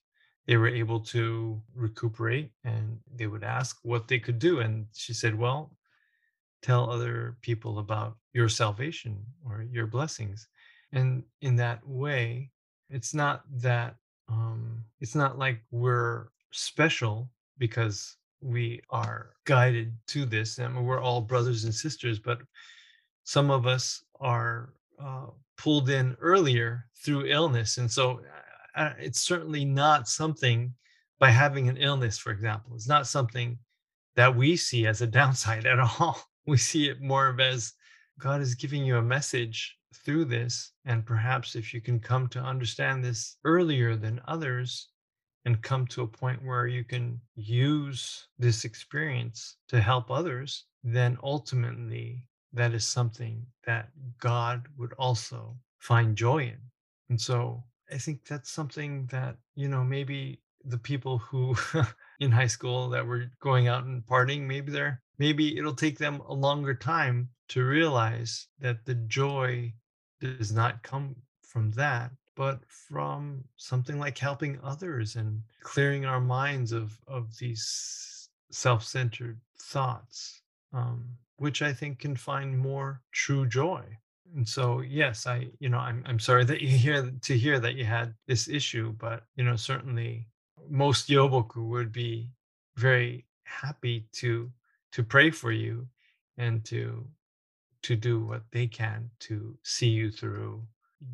they 0.52 0.58
were 0.58 0.68
able 0.68 1.00
to 1.00 1.62
recuperate 1.74 2.52
and 2.66 3.00
they 3.16 3.26
would 3.26 3.42
ask 3.42 3.80
what 3.84 4.10
they 4.10 4.20
could 4.20 4.38
do. 4.38 4.60
And 4.60 4.86
she 4.94 5.14
said, 5.14 5.34
Well, 5.34 5.72
tell 6.62 6.90
other 6.90 7.38
people 7.42 7.80
about 7.80 8.18
your 8.34 8.50
salvation 8.50 9.26
or 9.46 9.66
your 9.72 9.88
blessings. 9.88 10.50
And 10.92 11.24
in 11.42 11.56
that 11.56 11.80
way, 11.88 12.52
it's 12.90 13.14
not 13.14 13.44
that, 13.62 13.96
um, 14.28 14.84
it's 15.00 15.16
not 15.16 15.40
like 15.40 15.62
we're 15.72 16.28
special 16.52 17.30
because 17.58 18.18
we 18.42 18.82
are 18.90 19.30
guided 19.46 19.96
to 20.08 20.26
this. 20.26 20.60
I 20.60 20.68
mean, 20.68 20.84
we're 20.84 21.00
all 21.00 21.22
brothers 21.22 21.64
and 21.64 21.74
sisters, 21.74 22.20
but 22.20 22.40
some 23.24 23.52
of 23.52 23.68
us 23.68 24.04
are 24.20 24.74
uh, 25.02 25.28
pulled 25.58 25.90
in 25.90 26.18
earlier 26.20 26.88
through 26.98 27.28
illness. 27.28 27.78
And 27.78 27.90
so 27.90 28.20
uh, 28.76 28.94
it's 29.00 29.22
certainly 29.22 29.66
not 29.66 30.08
something 30.08 30.74
by 31.20 31.30
having 31.30 31.70
an 31.70 31.78
illness, 31.78 32.18
for 32.18 32.32
example, 32.32 32.74
it's 32.76 32.88
not 32.88 33.08
something 33.08 33.58
that 34.16 34.36
we 34.36 34.56
see 34.56 34.88
as 34.88 35.02
a 35.02 35.08
downside 35.20 35.66
at 35.66 35.80
all. 35.80 36.20
We 36.48 36.58
see 36.58 36.90
it 36.90 37.02
more 37.02 37.28
of 37.28 37.40
as 37.40 37.74
God 38.20 38.42
is 38.42 38.56
giving 38.56 38.84
you 38.84 38.98
a 38.98 39.02
message 39.02 39.78
through 40.04 40.26
this. 40.26 40.72
And 40.86 41.06
perhaps 41.06 41.56
if 41.56 41.74
you 41.74 41.82
can 41.82 42.00
come 42.00 42.28
to 42.30 42.40
understand 42.40 43.04
this 43.04 43.38
earlier 43.44 43.96
than 43.96 44.22
others 44.28 44.90
and 45.46 45.62
come 45.62 45.88
to 45.88 46.04
a 46.04 46.08
point 46.08 46.44
where 46.44 46.68
you 46.68 46.84
can 46.84 47.20
use 47.36 48.28
this 48.38 48.66
experience 48.66 49.58
to 49.70 49.82
help 49.82 50.10
others, 50.10 50.66
then 50.84 51.18
ultimately 51.24 52.26
that 52.54 52.74
is 52.74 52.86
something 52.86 53.46
that 53.66 53.90
God 54.20 54.68
would 54.78 54.94
also 54.94 55.56
find 55.80 56.16
joy 56.16 56.44
in. 56.44 56.60
And 57.10 57.20
so 57.20 57.64
I 57.92 57.98
think 57.98 58.26
that's 58.26 58.50
something 58.50 59.08
that, 59.08 59.38
you 59.56 59.68
know, 59.68 59.84
maybe 59.84 60.42
the 60.64 60.78
people 60.78 61.18
who 61.18 61.56
in 62.20 62.32
high 62.32 62.48
school 62.48 62.90
that 62.90 63.06
were 63.06 63.26
going 63.40 63.68
out 63.68 63.86
and 63.86 64.06
partying, 64.06 64.42
maybe 64.42 64.72
they're 64.72 65.02
maybe 65.18 65.58
it'll 65.58 65.76
take 65.76 65.98
them 65.98 66.22
a 66.22 66.34
longer 66.34 66.74
time 66.74 67.30
to 67.50 67.64
realize 67.64 68.48
that 68.60 68.86
the 68.86 68.96
joy 68.96 69.74
does 70.20 70.52
not 70.52 70.84
come 70.84 71.16
from 71.42 71.72
that, 71.72 72.12
but 72.36 72.60
from 72.68 73.44
something 73.58 74.00
like 74.00 74.18
helping 74.18 74.60
others 74.64 75.16
and 75.16 75.42
clearing 75.62 76.06
our 76.06 76.22
minds 76.22 76.72
of 76.72 76.98
of 77.08 77.38
these 77.38 78.30
self-centered 78.52 79.40
thoughts, 79.60 80.42
um, 80.74 81.18
which 81.38 81.62
I 81.62 81.74
think 81.74 82.00
can 82.00 82.16
find 82.16 82.58
more 82.58 83.02
true 83.12 83.48
joy. 83.48 83.98
And 84.36 84.48
so 84.48 84.82
yes 84.82 85.28
i 85.28 85.48
you 85.60 85.70
know 85.70 85.78
i'm, 85.78 86.04
I'm 86.06 86.20
sorry 86.20 86.46
that 86.46 86.62
you 86.62 86.70
hear 86.70 87.12
to 87.22 87.38
hear 87.38 87.60
that 87.60 87.76
you 87.76 87.86
had 87.86 88.14
this 88.28 88.48
issue 88.48 88.94
but 88.94 89.24
you 89.36 89.44
know 89.44 89.56
certainly 89.56 90.28
most 90.70 91.10
yoboku 91.10 91.68
would 91.68 91.92
be 91.92 92.30
very 92.78 93.26
happy 93.44 94.08
to 94.14 94.52
to 94.92 95.04
pray 95.04 95.32
for 95.32 95.52
you 95.52 95.88
and 96.38 96.64
to 96.66 97.06
to 97.84 97.96
do 97.96 98.24
what 98.24 98.44
they 98.52 98.68
can 98.68 99.10
to 99.20 99.58
see 99.64 99.90
you 99.90 100.12
through 100.12 100.62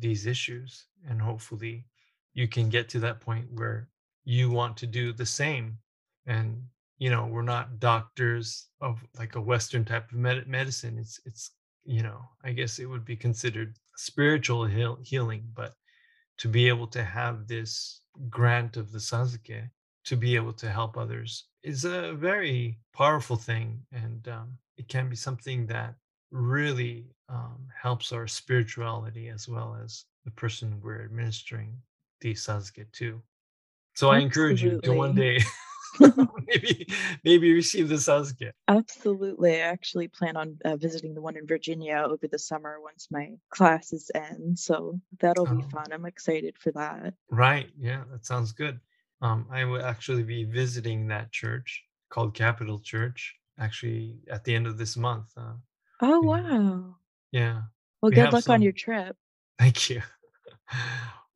these 0.00 0.26
issues. 0.26 0.86
And 1.08 1.20
hopefully 1.20 1.86
you 2.34 2.46
can 2.46 2.68
get 2.68 2.88
to 2.90 3.00
that 3.00 3.20
point 3.20 3.46
where 3.52 3.88
you 4.24 4.50
want 4.50 4.76
to 4.78 4.86
do 4.86 5.12
the 5.12 5.26
same. 5.26 5.78
And 6.26 6.62
you 6.98 7.10
know 7.10 7.26
we're 7.26 7.42
not 7.42 7.78
doctors 7.78 8.66
of 8.80 8.98
like 9.16 9.36
a 9.36 9.40
western 9.40 9.84
type 9.84 10.10
of 10.10 10.18
med- 10.18 10.48
medicine. 10.48 10.98
It's 10.98 11.20
it's 11.24 11.52
you 11.88 12.02
know 12.02 12.28
i 12.44 12.52
guess 12.52 12.78
it 12.78 12.86
would 12.86 13.04
be 13.04 13.16
considered 13.16 13.78
spiritual 13.96 14.66
heal- 14.66 15.00
healing 15.02 15.48
but 15.54 15.74
to 16.36 16.48
be 16.48 16.68
able 16.68 16.86
to 16.86 17.02
have 17.02 17.48
this 17.48 18.02
grant 18.28 18.76
of 18.76 18.92
the 18.92 18.98
sazuke 18.98 19.70
to 20.04 20.16
be 20.16 20.36
able 20.36 20.52
to 20.52 20.70
help 20.70 20.96
others 20.96 21.46
is 21.62 21.84
a 21.84 22.12
very 22.12 22.78
powerful 22.92 23.36
thing 23.36 23.82
and 23.90 24.28
um, 24.28 24.58
it 24.76 24.88
can 24.88 25.08
be 25.08 25.16
something 25.16 25.66
that 25.66 25.94
really 26.30 27.06
um, 27.30 27.66
helps 27.74 28.12
our 28.12 28.26
spirituality 28.26 29.28
as 29.28 29.48
well 29.48 29.78
as 29.82 30.04
the 30.24 30.30
person 30.30 30.80
we're 30.82 31.04
administering 31.04 31.80
the 32.20 32.34
sazuke 32.34 32.90
to. 32.92 33.22
So 33.94 34.10
i 34.10 34.18
encourage 34.18 34.62
you 34.62 34.78
to 34.84 34.92
one 34.92 35.14
day 35.14 35.40
maybe 36.46 36.86
maybe 37.24 37.52
receive 37.52 37.88
the 37.88 37.96
Sazuke. 37.96 38.52
Absolutely. 38.68 39.56
I 39.56 39.66
actually 39.66 40.08
plan 40.08 40.36
on 40.36 40.58
uh, 40.64 40.76
visiting 40.76 41.14
the 41.14 41.20
one 41.22 41.36
in 41.36 41.46
Virginia 41.46 42.02
over 42.06 42.28
the 42.28 42.38
summer 42.38 42.80
once 42.80 43.08
my 43.10 43.32
classes 43.50 44.10
end. 44.14 44.58
So 44.58 45.00
that'll 45.20 45.46
be 45.46 45.60
Oh, 45.60 45.62
fun. 45.62 45.92
I'm 45.92 46.06
excited 46.06 46.56
for 46.58 46.72
that. 46.72 47.14
right. 47.30 47.70
Yeah, 47.78 48.04
that 48.10 48.24
sounds 48.26 48.52
good. 48.52 48.80
Um, 49.20 49.46
I 49.50 49.64
will 49.64 49.82
actually 49.84 50.22
be 50.22 50.44
visiting 50.44 51.08
that 51.08 51.32
church 51.32 51.84
called 52.10 52.34
Capital 52.34 52.78
Church 52.80 53.34
actually 53.58 54.20
at 54.30 54.44
the 54.44 54.54
end 54.54 54.66
of 54.66 54.78
this 54.78 54.96
month. 54.96 55.26
Uh, 55.36 55.54
Oh, 56.00 56.22
wow. 56.22 56.96
yeah, 57.32 57.62
Well, 58.02 58.10
we 58.10 58.16
good 58.16 58.32
luck 58.32 58.48
on 58.50 58.60
your 58.62 58.72
trip. 58.72 59.16
Thank 59.58 59.90
you. 59.90 60.02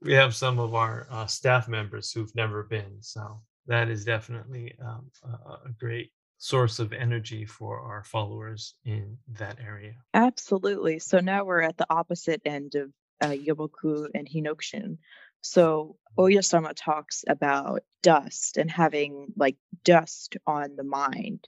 We 0.02 0.14
have 0.14 0.34
some 0.34 0.58
of 0.58 0.74
our 0.74 1.06
uh, 1.10 1.26
staff 1.26 1.68
members 1.68 2.12
who've 2.12 2.34
never 2.34 2.64
been, 2.64 3.02
so 3.02 3.40
that 3.66 3.88
is 3.88 4.04
definitely 4.04 4.74
um, 4.84 5.10
a, 5.24 5.68
a 5.68 5.72
great 5.78 6.12
source 6.38 6.78
of 6.80 6.92
energy 6.92 7.44
for 7.44 7.80
our 7.80 8.02
followers 8.02 8.74
in 8.84 9.16
that 9.28 9.58
area. 9.64 9.94
Absolutely. 10.12 10.98
So 10.98 11.20
now 11.20 11.44
we're 11.44 11.62
at 11.62 11.76
the 11.76 11.86
opposite 11.88 12.42
end 12.44 12.74
of 12.74 12.90
uh, 13.20 13.28
Yoboku 13.28 14.08
and 14.12 14.28
Hinokishin. 14.28 14.98
So 15.40 15.96
Oyasama 16.18 16.72
talks 16.74 17.24
about 17.28 17.82
dust 18.02 18.56
and 18.56 18.70
having 18.70 19.28
like 19.36 19.56
dust 19.84 20.36
on 20.46 20.76
the 20.76 20.84
mind. 20.84 21.46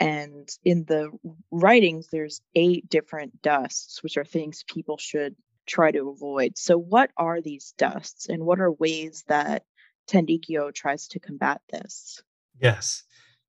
And 0.00 0.48
in 0.64 0.84
the 0.84 1.10
writings, 1.50 2.08
there's 2.10 2.40
eight 2.54 2.88
different 2.88 3.40
dusts, 3.42 4.02
which 4.02 4.16
are 4.16 4.24
things 4.24 4.64
people 4.66 4.98
should 4.98 5.36
try 5.66 5.90
to 5.90 6.08
avoid. 6.08 6.58
So, 6.58 6.76
what 6.76 7.10
are 7.16 7.40
these 7.40 7.72
dusts, 7.78 8.28
and 8.28 8.44
what 8.44 8.60
are 8.60 8.72
ways 8.72 9.24
that 9.28 9.64
Tenrikyo 10.08 10.72
tries 10.74 11.08
to 11.08 11.20
combat 11.20 11.62
this? 11.70 12.22
Yes. 12.60 13.04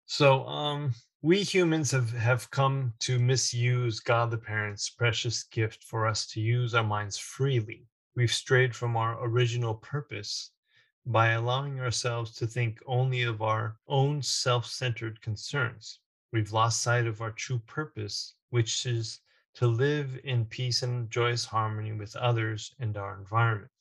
So 0.06 0.46
um 0.48 0.94
we 1.22 1.44
humans 1.44 1.92
have 1.92 2.12
have 2.12 2.52
come 2.52 2.94
to 3.00 3.20
misuse 3.20 4.00
God 4.00 4.32
the 4.32 4.38
Parent's 4.38 4.90
precious 4.90 5.44
gift 5.44 5.84
for 5.84 6.06
us 6.06 6.26
to 6.28 6.42
use 6.42 6.76
our 6.76 6.84
minds 6.84 7.18
freely. 7.18 7.88
We've 8.16 8.32
strayed 8.32 8.76
from 8.76 8.96
our 8.98 9.24
original 9.24 9.76
purpose 9.76 10.52
by 11.06 11.30
allowing 11.30 11.80
ourselves 11.80 12.36
to 12.36 12.48
think 12.48 12.80
only 12.86 13.24
of 13.24 13.42
our 13.42 13.80
own 13.88 14.22
self-centered 14.22 15.22
concerns. 15.22 16.00
We've 16.32 16.52
lost 16.54 16.82
sight 16.82 17.08
of 17.08 17.22
our 17.22 17.32
true 17.32 17.60
purpose, 17.60 18.36
which 18.50 18.86
is 18.86 19.20
to 19.56 19.68
live 19.68 20.20
in 20.24 20.46
peace 20.46 20.84
and 20.84 21.10
joyous 21.10 21.46
harmony 21.46 21.94
with 21.94 22.16
others 22.16 22.74
and 22.80 22.96
our 22.98 23.18
environment. 23.18 23.72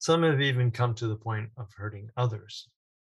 Some 0.00 0.22
have 0.22 0.40
even 0.40 0.70
come 0.70 0.94
to 0.94 1.08
the 1.08 1.16
point 1.16 1.50
of 1.56 1.72
hurting 1.74 2.10
others. 2.16 2.68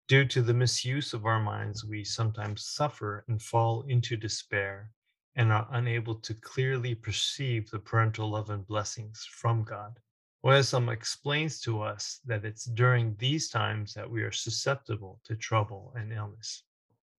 Due 0.07 0.25
to 0.25 0.41
the 0.41 0.53
misuse 0.53 1.13
of 1.13 1.25
our 1.25 1.41
minds, 1.41 1.83
we 1.83 2.05
sometimes 2.05 2.65
suffer 2.65 3.25
and 3.27 3.41
fall 3.41 3.81
into 3.83 4.15
despair 4.15 4.89
and 5.35 5.51
are 5.51 5.67
unable 5.71 6.15
to 6.15 6.33
clearly 6.33 6.95
perceive 6.95 7.69
the 7.69 7.79
parental 7.79 8.29
love 8.29 8.49
and 8.49 8.65
blessings 8.65 9.27
from 9.29 9.63
God. 9.63 9.99
Oyasama 10.45 10.93
explains 10.93 11.59
to 11.61 11.81
us 11.81 12.21
that 12.25 12.45
it's 12.45 12.63
during 12.63 13.17
these 13.17 13.49
times 13.49 13.93
that 13.93 14.09
we 14.09 14.23
are 14.23 14.31
susceptible 14.31 15.19
to 15.25 15.35
trouble 15.35 15.91
and 15.95 16.13
illness. 16.13 16.63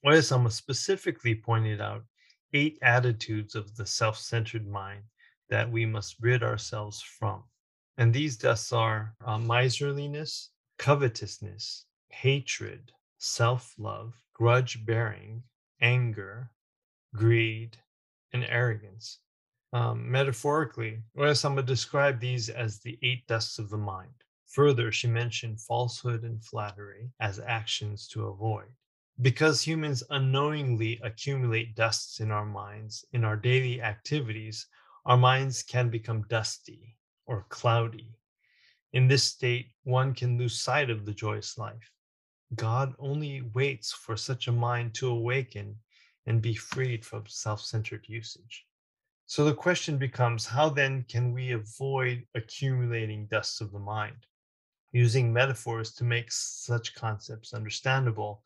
Oyasama 0.05 0.51
specifically 0.51 1.35
pointed 1.35 1.83
out 1.83 2.05
eight 2.55 2.79
attitudes 2.81 3.55
of 3.55 3.77
the 3.77 3.85
self 3.85 4.17
centered 4.17 4.67
mind 4.67 5.03
that 5.51 5.71
we 5.71 5.85
must 5.85 6.17
rid 6.21 6.43
ourselves 6.43 7.03
from. 7.03 7.45
And 8.01 8.15
these 8.15 8.37
dusts 8.37 8.73
are 8.73 9.17
uh, 9.27 9.39
miserliness, 9.39 10.51
covetousness, 10.79 11.85
hatred, 12.11 12.93
self 13.19 13.75
love, 13.77 14.23
grudge 14.35 14.87
bearing, 14.87 15.43
anger, 15.81 16.53
greed, 17.17 17.77
and 18.33 18.45
arrogance. 18.45 19.19
Um, 19.73 20.09
metaphorically, 20.09 21.03
Oyasama 21.17 21.67
described 21.67 22.21
these 22.21 22.49
as 22.49 22.79
the 22.79 22.97
eight 23.03 23.27
dusts 23.27 23.59
of 23.59 23.69
the 23.69 23.77
mind. 23.77 24.15
Further, 24.47 24.93
she 24.93 25.09
mentioned 25.09 25.61
falsehood 25.61 26.23
and 26.23 26.43
flattery 26.45 27.11
as 27.19 27.41
actions 27.41 28.07
to 28.11 28.29
avoid. 28.29 28.69
Because 29.21 29.61
humans 29.61 30.05
unknowingly 30.11 31.01
accumulate 31.03 31.75
dusts 31.75 32.21
in 32.21 32.31
our 32.31 32.47
minds 32.47 33.05
in 33.13 33.25
our 33.25 33.37
daily 33.37 33.83
activities, 33.83 34.69
our 35.05 35.17
minds 35.17 35.65
can 35.65 35.89
become 35.91 36.23
dusty 36.29 36.95
or 37.29 37.47
cloudy. 37.51 38.11
In 38.93 39.07
this 39.07 39.23
state, 39.23 39.69
one 39.85 40.15
can 40.15 40.39
lose 40.39 40.61
sight 40.61 40.91
of 40.91 41.05
the 41.05 41.13
joyous 41.13 41.59
life. 41.59 41.93
God 42.57 42.95
only 42.99 43.43
waits 43.55 43.93
for 43.93 44.17
such 44.17 44.49
a 44.49 44.53
mind 44.53 44.95
to 44.95 45.09
awaken 45.11 45.77
and 46.27 46.43
be 46.43 46.55
freed 46.55 47.05
from 47.05 47.25
self 47.27 47.61
centered 47.61 48.07
usage. 48.09 48.67
So 49.27 49.45
the 49.45 49.55
question 49.55 49.99
becomes 49.99 50.47
how 50.47 50.71
then 50.71 51.05
can 51.07 51.35
we 51.35 51.53
avoid 51.53 52.25
accumulating 52.35 53.27
dusts 53.27 53.61
of 53.61 53.73
the 53.73 53.79
mind? 53.79 54.27
Using 54.93 55.31
metaphors 55.31 55.93
to 55.97 56.05
make 56.05 56.33
such 56.33 56.95
concepts 56.95 57.53
understandable, 57.53 58.43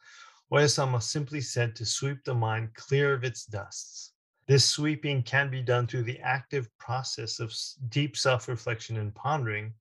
Oyasama 0.53 1.01
simply 1.01 1.40
said 1.40 1.77
to 1.77 1.87
sweep 1.87 2.25
the 2.25 2.35
mind 2.35 2.75
clear 2.75 3.14
of 3.14 3.23
its 3.23 3.47
dusts. 3.47 4.12
This 4.47 4.69
sweeping 4.69 5.23
can 5.23 5.51
be 5.51 5.63
done 5.63 5.87
through 5.87 6.03
the 6.03 6.19
active 6.21 6.69
process 6.79 7.39
of 7.39 7.55
deep 7.89 8.17
self 8.17 8.49
reflection 8.49 8.97
and 8.97 9.15
pondering, 9.15 9.75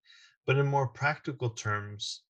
but 0.46 0.58
in 0.58 0.68
more 0.68 0.88
practical 0.88 1.50
terms, 1.50 2.22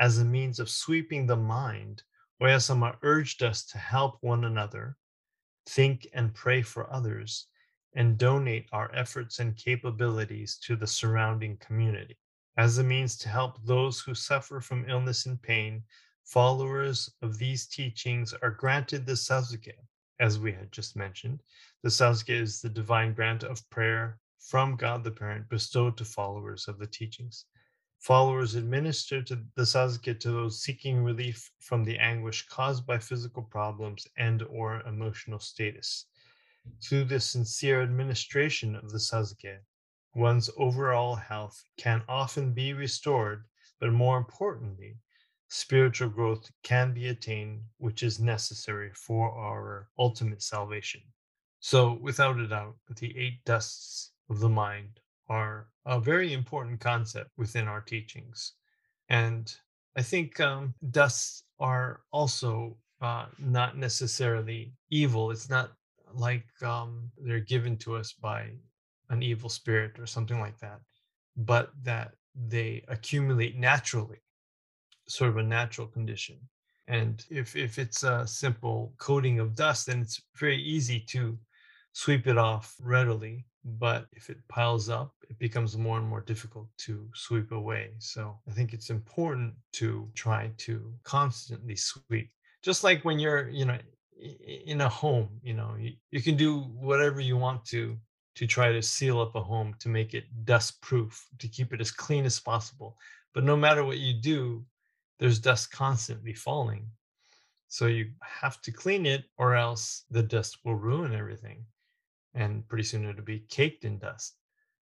as 0.00 0.18
a 0.18 0.24
means 0.24 0.58
of 0.58 0.70
sweeping 0.70 1.26
the 1.26 1.36
mind, 1.36 2.02
Oyasama 2.40 2.96
urged 3.02 3.42
us 3.42 3.64
to 3.66 3.78
help 3.78 4.16
one 4.22 4.44
another, 4.44 4.96
think 5.66 6.06
and 6.12 6.34
pray 6.34 6.62
for 6.62 6.90
others, 6.92 7.48
and 7.94 8.18
donate 8.18 8.68
our 8.72 8.94
efforts 8.94 9.38
and 9.38 9.56
capabilities 9.56 10.56
to 10.58 10.76
the 10.76 10.86
surrounding 10.86 11.56
community. 11.58 12.18
As 12.56 12.78
a 12.78 12.84
means 12.84 13.16
to 13.18 13.28
help 13.28 13.62
those 13.64 14.00
who 14.00 14.14
suffer 14.14 14.60
from 14.60 14.88
illness 14.88 15.26
and 15.26 15.40
pain, 15.40 15.82
followers 16.24 17.10
of 17.20 17.38
these 17.38 17.66
teachings 17.66 18.32
are 18.32 18.50
granted 18.50 19.04
the 19.04 19.12
Sazuke. 19.12 19.76
As 20.18 20.38
we 20.38 20.52
had 20.52 20.72
just 20.72 20.96
mentioned, 20.96 21.42
the 21.82 21.90
Sazuke 21.90 22.30
is 22.30 22.60
the 22.60 22.70
divine 22.70 23.12
grant 23.12 23.42
of 23.42 23.68
prayer 23.68 24.18
from 24.38 24.76
God 24.76 25.04
the 25.04 25.10
Parent 25.10 25.48
bestowed 25.48 25.96
to 25.98 26.04
followers 26.04 26.68
of 26.68 26.78
the 26.78 26.86
teachings. 26.86 27.44
Followers 27.98 28.54
administer 28.54 29.22
to 29.22 29.44
the 29.56 29.66
Sazuke 29.66 30.18
to 30.20 30.30
those 30.30 30.62
seeking 30.62 31.04
relief 31.04 31.50
from 31.60 31.84
the 31.84 31.98
anguish 31.98 32.46
caused 32.46 32.86
by 32.86 32.98
physical 32.98 33.42
problems 33.42 34.06
and 34.16 34.42
or 34.44 34.80
emotional 34.82 35.38
status. 35.38 36.06
Through 36.82 37.04
the 37.04 37.20
sincere 37.20 37.82
administration 37.82 38.74
of 38.74 38.90
the 38.90 38.98
Sazuke, 38.98 39.60
one's 40.14 40.48
overall 40.56 41.14
health 41.16 41.62
can 41.76 42.02
often 42.08 42.54
be 42.54 42.72
restored, 42.72 43.44
but 43.80 43.92
more 43.92 44.16
importantly, 44.16 44.96
spiritual 45.48 46.08
growth 46.08 46.50
can 46.62 46.92
be 46.92 47.08
attained, 47.08 47.62
which 47.78 48.02
is 48.02 48.18
necessary 48.18 48.90
for 48.94 49.30
our 49.30 49.88
ultimate 49.98 50.42
salvation. 50.42 51.02
So, 51.60 51.98
without 52.00 52.38
a 52.38 52.46
doubt, 52.46 52.76
the 52.96 53.16
eight 53.16 53.44
dusts 53.44 54.12
of 54.30 54.40
the 54.40 54.48
mind 54.48 55.00
are 55.28 55.68
a 55.84 56.00
very 56.00 56.32
important 56.32 56.80
concept 56.80 57.30
within 57.36 57.66
our 57.66 57.80
teachings. 57.80 58.52
And 59.08 59.52
I 59.96 60.02
think 60.02 60.40
um, 60.40 60.74
dusts 60.90 61.44
are 61.58 62.02
also 62.12 62.76
uh, 63.00 63.26
not 63.38 63.76
necessarily 63.76 64.74
evil. 64.90 65.30
It's 65.30 65.48
not 65.48 65.72
like 66.12 66.46
um, 66.62 67.10
they're 67.18 67.40
given 67.40 67.76
to 67.78 67.96
us 67.96 68.12
by 68.12 68.50
an 69.10 69.22
evil 69.22 69.48
spirit 69.48 69.98
or 69.98 70.06
something 70.06 70.40
like 70.40 70.58
that, 70.58 70.80
but 71.36 71.70
that 71.82 72.12
they 72.34 72.84
accumulate 72.88 73.56
naturally, 73.56 74.18
sort 75.08 75.30
of 75.30 75.36
a 75.36 75.42
natural 75.42 75.86
condition. 75.86 76.36
And 76.88 77.24
if, 77.30 77.56
if 77.56 77.78
it's 77.78 78.04
a 78.04 78.26
simple 78.26 78.94
coating 78.98 79.40
of 79.40 79.56
dust, 79.56 79.86
then 79.86 80.00
it's 80.00 80.20
very 80.38 80.62
easy 80.62 81.00
to 81.08 81.38
sweep 81.92 82.26
it 82.26 82.38
off 82.38 82.74
readily. 82.80 83.46
But 83.64 84.06
if 84.12 84.30
it 84.30 84.38
piles 84.48 84.88
up, 84.88 85.12
it 85.28 85.38
becomes 85.40 85.76
more 85.76 85.98
and 85.98 86.06
more 86.06 86.20
difficult 86.20 86.68
to 86.78 87.08
sweep 87.14 87.50
away. 87.50 87.90
So 87.98 88.38
I 88.48 88.52
think 88.52 88.72
it's 88.72 88.90
important 88.90 89.54
to 89.74 90.08
try 90.14 90.52
to 90.58 90.92
constantly 91.02 91.74
sweep. 91.74 92.30
Just 92.62 92.84
like 92.84 93.04
when 93.04 93.18
you're, 93.18 93.48
you 93.48 93.64
know, 93.64 93.78
in 94.66 94.80
a 94.80 94.88
home, 94.88 95.28
you 95.42 95.54
know, 95.54 95.74
you, 95.78 95.92
you 96.10 96.22
can 96.22 96.36
do 96.36 96.60
whatever 96.60 97.20
you 97.20 97.36
want 97.36 97.64
to 97.66 97.96
to 98.36 98.46
try 98.46 98.70
to 98.70 98.82
seal 98.82 99.20
up 99.20 99.34
a 99.34 99.42
home 99.42 99.74
to 99.80 99.88
make 99.88 100.14
it 100.14 100.24
dust 100.44 100.80
proof, 100.82 101.26
to 101.38 101.48
keep 101.48 101.72
it 101.72 101.80
as 101.80 101.90
clean 101.90 102.24
as 102.24 102.38
possible. 102.38 102.96
But 103.34 103.44
no 103.44 103.56
matter 103.56 103.82
what 103.84 103.98
you 103.98 104.12
do, 104.12 104.64
there's 105.18 105.38
dust 105.38 105.70
constantly 105.70 106.34
falling. 106.34 106.90
So 107.68 107.86
you 107.86 108.12
have 108.22 108.60
to 108.62 108.72
clean 108.72 109.06
it 109.06 109.24
or 109.38 109.54
else 109.54 110.04
the 110.10 110.22
dust 110.22 110.58
will 110.64 110.76
ruin 110.76 111.14
everything. 111.14 111.64
And 112.34 112.66
pretty 112.68 112.84
soon 112.84 113.04
it'll 113.04 113.24
be 113.24 113.46
caked 113.48 113.84
in 113.84 113.98
dust. 113.98 114.36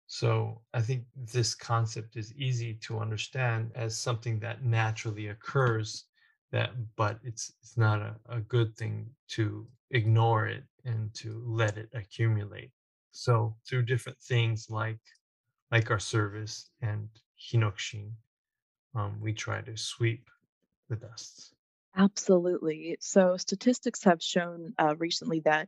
So 0.08 0.62
I 0.74 0.82
think 0.82 1.06
this 1.16 1.56
concept 1.56 2.18
is 2.18 2.34
easy 2.36 2.74
to 2.86 3.00
understand 3.00 3.72
as 3.76 3.98
something 3.98 4.40
that 4.40 4.64
naturally 4.64 5.28
occurs 5.28 6.06
that 6.52 6.72
but 6.98 7.18
it's 7.24 7.54
it's 7.62 7.78
not 7.78 8.02
a, 8.02 8.16
a 8.28 8.42
good 8.42 8.76
thing 8.76 9.10
to 9.30 9.66
ignore 9.92 10.48
it 10.48 10.64
and 10.84 11.14
to 11.16 11.42
let 11.46 11.78
it 11.78 11.90
accumulate. 11.94 12.72
So 13.12 13.56
through 13.66 13.84
different 13.84 14.20
things 14.20 14.70
like 14.70 15.00
like 15.72 15.90
our 15.92 16.00
service 16.00 16.70
and 16.82 17.08
hinokishin, 17.40 18.12
um, 18.96 19.20
we 19.22 19.34
try 19.34 19.62
to 19.62 19.78
sweep 19.78 20.30
the 20.90 20.96
dust. 20.96 21.54
Absolutely. 21.96 22.98
So 23.00 23.38
statistics 23.38 24.04
have 24.04 24.22
shown 24.22 24.74
uh, 24.80 24.96
recently 24.98 25.42
that 25.42 25.68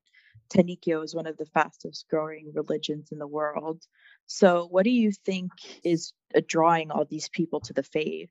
Tenrikyo 0.49 1.03
is 1.03 1.15
one 1.15 1.27
of 1.27 1.37
the 1.37 1.45
fastest 1.45 2.05
growing 2.09 2.51
religions 2.53 3.11
in 3.11 3.19
the 3.19 3.27
world. 3.27 3.81
So 4.25 4.67
what 4.69 4.83
do 4.83 4.89
you 4.89 5.11
think 5.11 5.51
is 5.83 6.13
uh, 6.35 6.41
drawing 6.47 6.91
all 6.91 7.05
these 7.05 7.29
people 7.29 7.59
to 7.61 7.73
the 7.73 7.83
faith? 7.83 8.29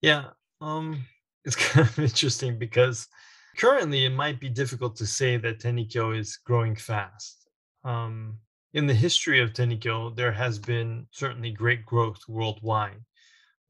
Yeah, 0.00 0.30
um, 0.60 1.04
it's 1.44 1.56
kind 1.56 1.86
of 1.86 1.98
interesting 1.98 2.58
because 2.58 3.08
currently 3.56 4.04
it 4.04 4.10
might 4.10 4.40
be 4.40 4.48
difficult 4.48 4.96
to 4.96 5.06
say 5.06 5.36
that 5.38 5.60
Tenrikyo 5.60 6.16
is 6.18 6.36
growing 6.36 6.76
fast. 6.76 7.48
Um, 7.84 8.38
in 8.74 8.86
the 8.86 8.94
history 8.94 9.40
of 9.40 9.52
Tenrikyo, 9.52 10.14
there 10.14 10.32
has 10.32 10.58
been 10.58 11.06
certainly 11.10 11.50
great 11.50 11.84
growth 11.84 12.20
worldwide. 12.28 13.02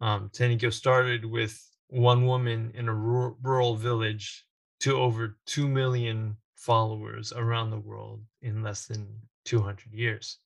Um, 0.03 0.31
Tenrikyo 0.31 0.73
started 0.73 1.25
with 1.25 1.65
one 1.87 2.27
woman 2.27 2.73
in 2.75 2.88
a 2.88 2.95
rural, 2.95 3.38
rural 3.41 3.77
village 3.77 4.45
to 4.81 4.99
over 4.99 5.38
2 5.47 5.69
million 5.69 6.37
followers 6.57 7.33
around 7.33 7.71
the 7.71 7.79
world 7.79 8.25
in 8.43 8.65
less 8.65 8.87
than 8.87 9.07
200 9.45 9.93
years. 9.93 10.38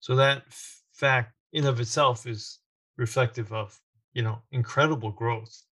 So 0.00 0.14
that 0.16 0.42
f- 0.48 0.82
fact 0.92 1.32
in 1.54 1.64
of 1.64 1.80
itself 1.80 2.26
is 2.26 2.60
reflective 2.98 3.50
of, 3.50 3.80
you 4.12 4.22
know, 4.22 4.42
incredible 4.52 5.10
growth, 5.10 5.64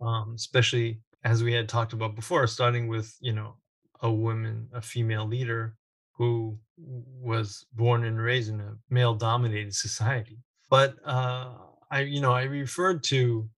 um, 0.00 0.34
especially 0.36 1.00
as 1.24 1.42
we 1.42 1.52
had 1.52 1.68
talked 1.68 1.94
about 1.94 2.14
before, 2.14 2.46
starting 2.46 2.86
with, 2.86 3.16
you 3.20 3.32
know, 3.32 3.56
a 4.02 4.12
woman, 4.12 4.68
a 4.72 4.80
female 4.80 5.26
leader 5.26 5.76
who 6.12 6.56
was 6.76 7.66
born 7.72 8.04
and 8.04 8.20
raised 8.20 8.50
in 8.50 8.60
a 8.60 8.76
male 8.88 9.14
dominated 9.14 9.74
society. 9.86 10.38
But 10.70 10.94
uh, 11.04 11.54
I, 11.94 12.00
you 12.00 12.20
know, 12.20 12.32
I 12.32 12.42
referred 12.42 13.04
to 13.04 13.48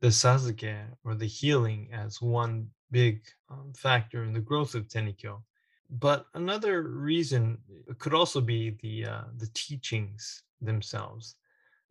the 0.00 0.08
sasuke 0.08 0.86
or 1.04 1.16
the 1.16 1.26
healing 1.26 1.88
as 1.92 2.22
one 2.22 2.68
big 2.92 3.22
um, 3.50 3.72
factor 3.76 4.22
in 4.22 4.32
the 4.32 4.38
growth 4.38 4.76
of 4.76 4.86
Tenrikyo. 4.86 5.42
But 5.90 6.26
another 6.34 6.82
reason 6.82 7.58
could 7.98 8.14
also 8.14 8.40
be 8.40 8.78
the 8.82 9.06
uh, 9.06 9.24
the 9.36 9.50
teachings 9.52 10.44
themselves. 10.60 11.34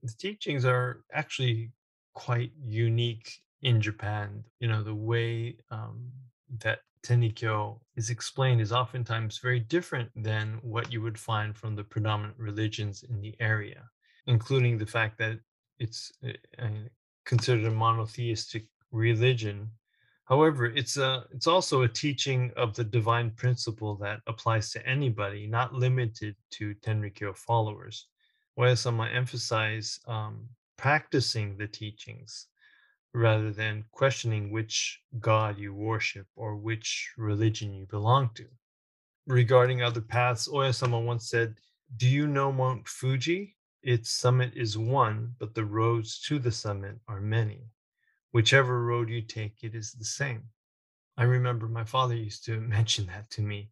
The 0.01 0.13
teachings 0.17 0.63
are 0.63 1.03
actually 1.11 1.71
quite 2.13 2.51
unique 2.65 3.41
in 3.61 3.81
Japan. 3.81 4.45
You 4.61 4.69
know, 4.69 4.83
the 4.83 4.95
way 4.95 5.57
um, 5.71 6.09
that 6.63 6.79
Tenrikyo 7.03 7.81
is 7.97 8.09
explained 8.09 8.61
is 8.61 8.71
oftentimes 8.71 9.39
very 9.39 9.59
different 9.59 10.09
than 10.15 10.59
what 10.61 10.89
you 10.91 11.01
would 11.01 11.19
find 11.19 11.55
from 11.55 11.75
the 11.75 11.83
predominant 11.83 12.39
religions 12.39 13.03
in 13.03 13.19
the 13.19 13.35
area, 13.41 13.83
including 14.25 14.77
the 14.77 14.91
fact 14.97 15.17
that 15.17 15.37
it's 15.81 16.11
uh, 16.23 16.67
considered 17.25 17.65
a 17.65 17.71
monotheistic 17.71 18.67
religion. 18.91 19.69
However, 20.25 20.65
it's 20.65 20.97
a 20.97 21.25
it's 21.31 21.47
also 21.47 21.81
a 21.81 21.95
teaching 22.03 22.51
of 22.55 22.75
the 22.75 22.83
divine 22.83 23.31
principle 23.31 23.95
that 23.95 24.21
applies 24.27 24.71
to 24.71 24.85
anybody, 24.87 25.47
not 25.47 25.73
limited 25.73 26.35
to 26.51 26.75
Tenrikyo 26.75 27.35
followers. 27.35 28.07
Oyasama 28.59 29.13
emphasize 29.13 29.99
um, 30.07 30.47
practicing 30.77 31.57
the 31.57 31.67
teachings 31.67 32.47
rather 33.13 33.51
than 33.51 33.83
questioning 33.91 34.51
which 34.51 35.01
god 35.19 35.57
you 35.57 35.73
worship 35.73 36.27
or 36.35 36.55
which 36.55 37.11
religion 37.17 37.73
you 37.73 37.85
belong 37.87 38.29
to. 38.35 38.45
Regarding 39.27 39.81
other 39.81 40.01
paths, 40.01 40.47
Oyasama 40.47 41.03
once 41.03 41.27
said, 41.27 41.59
"Do 41.97 42.07
you 42.07 42.27
know 42.27 42.51
Mount 42.51 42.87
Fuji? 42.87 43.55
Its 43.83 44.11
summit 44.11 44.53
is 44.55 44.77
one, 44.77 45.35
but 45.39 45.55
the 45.55 45.65
roads 45.65 46.19
to 46.19 46.37
the 46.37 46.51
summit 46.51 46.99
are 47.07 47.19
many. 47.19 47.71
Whichever 48.31 48.83
road 48.83 49.09
you 49.09 49.21
take, 49.21 49.63
it 49.63 49.73
is 49.73 49.91
the 49.93 50.05
same. 50.05 50.43
I 51.17 51.23
remember 51.23 51.67
my 51.67 51.83
father 51.83 52.15
used 52.15 52.45
to 52.45 52.59
mention 52.77 53.07
that 53.07 53.29
to 53.31 53.41
me 53.41 53.71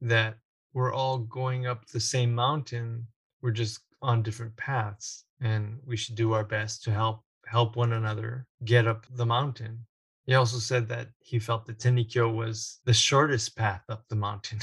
that 0.00 0.38
we're 0.72 0.92
all 0.92 1.18
going 1.18 1.66
up 1.66 1.86
the 1.86 2.00
same 2.00 2.34
mountain, 2.34 3.06
we're 3.40 3.50
just 3.50 3.80
on 4.02 4.22
different 4.22 4.56
paths, 4.56 5.24
and 5.40 5.80
we 5.84 5.96
should 5.96 6.14
do 6.14 6.32
our 6.32 6.44
best 6.44 6.84
to 6.84 6.92
help 6.92 7.24
help 7.46 7.76
one 7.76 7.94
another 7.94 8.46
get 8.64 8.86
up 8.86 9.06
the 9.10 9.24
mountain. 9.24 9.86
He 10.26 10.34
also 10.34 10.58
said 10.58 10.86
that 10.88 11.08
he 11.20 11.38
felt 11.38 11.64
that 11.66 11.78
Tenrikyo 11.78 12.32
was 12.32 12.80
the 12.84 12.92
shortest 12.92 13.56
path 13.56 13.82
up 13.88 14.06
the 14.08 14.16
mountain. 14.16 14.60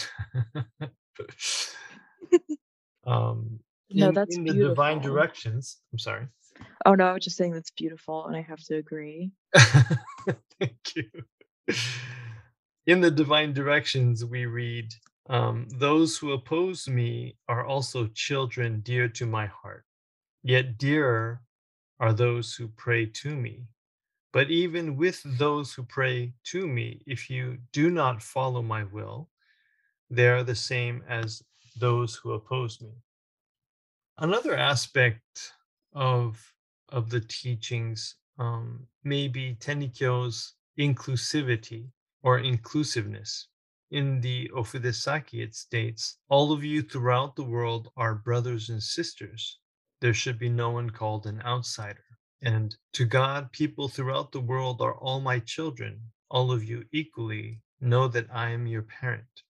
um, 3.07 3.59
No, 3.93 4.07
in, 4.09 4.13
that's 4.13 4.35
in 4.37 4.45
the 4.45 4.53
divine 4.53 4.99
directions. 4.99 5.77
I'm 5.93 5.99
sorry. 5.99 6.27
Oh 6.85 6.93
no, 6.93 7.05
I 7.05 7.13
was 7.13 7.23
just 7.23 7.37
saying 7.37 7.53
that's 7.53 7.71
beautiful, 7.71 8.25
and 8.25 8.35
I 8.35 8.41
have 8.41 8.63
to 8.65 8.75
agree. 8.75 9.31
Thank 9.55 10.95
you. 10.95 11.09
In 12.87 13.01
the 13.01 13.11
divine 13.11 13.53
directions, 13.53 14.23
we 14.23 14.45
read, 14.45 14.93
um, 15.29 15.67
Those 15.69 16.17
who 16.17 16.33
oppose 16.33 16.87
me 16.87 17.37
are 17.47 17.65
also 17.65 18.07
children 18.07 18.81
dear 18.81 19.07
to 19.09 19.25
my 19.25 19.47
heart, 19.47 19.85
yet 20.43 20.77
dearer 20.77 21.41
are 21.99 22.13
those 22.13 22.53
who 22.55 22.67
pray 22.67 23.05
to 23.07 23.35
me. 23.35 23.65
But 24.33 24.51
even 24.51 24.97
with 24.97 25.21
those 25.39 25.73
who 25.73 25.83
pray 25.83 26.33
to 26.45 26.67
me, 26.67 27.01
if 27.07 27.29
you 27.29 27.57
do 27.71 27.89
not 27.89 28.21
follow 28.21 28.61
my 28.61 28.83
will, 28.83 29.29
they 30.09 30.27
are 30.27 30.43
the 30.43 30.55
same 30.55 31.03
as 31.07 31.41
those 31.79 32.15
who 32.15 32.33
oppose 32.33 32.81
me. 32.81 32.91
Another 34.17 34.55
aspect 34.55 35.53
of 35.91 36.53
of 36.87 37.09
the 37.09 37.19
teachings 37.19 38.15
um, 38.37 38.87
may 39.03 39.27
be 39.27 39.55
Tenrikyo's 39.55 40.53
inclusivity 40.79 41.91
or 42.23 42.39
inclusiveness. 42.39 43.47
In 43.91 44.21
the 44.21 44.49
Ofudesaki, 44.55 45.43
it 45.43 45.53
states, 45.53 46.17
All 46.29 46.53
of 46.53 46.63
you 46.63 46.81
throughout 46.81 47.35
the 47.35 47.43
world 47.43 47.91
are 47.97 48.15
brothers 48.15 48.69
and 48.69 48.81
sisters. 48.81 49.59
There 49.99 50.13
should 50.13 50.39
be 50.39 50.49
no 50.49 50.69
one 50.69 50.89
called 50.91 51.25
an 51.25 51.41
outsider. 51.41 52.05
And 52.41 52.75
to 52.93 53.03
God, 53.05 53.51
people 53.51 53.89
throughout 53.89 54.31
the 54.31 54.39
world 54.39 54.81
are 54.81 54.95
all 54.95 55.19
my 55.19 55.39
children. 55.39 56.11
All 56.29 56.53
of 56.53 56.63
you 56.63 56.85
equally 56.93 57.61
know 57.81 58.07
that 58.07 58.27
I 58.31 58.51
am 58.51 58.65
your 58.65 58.83
parent. 58.83 59.43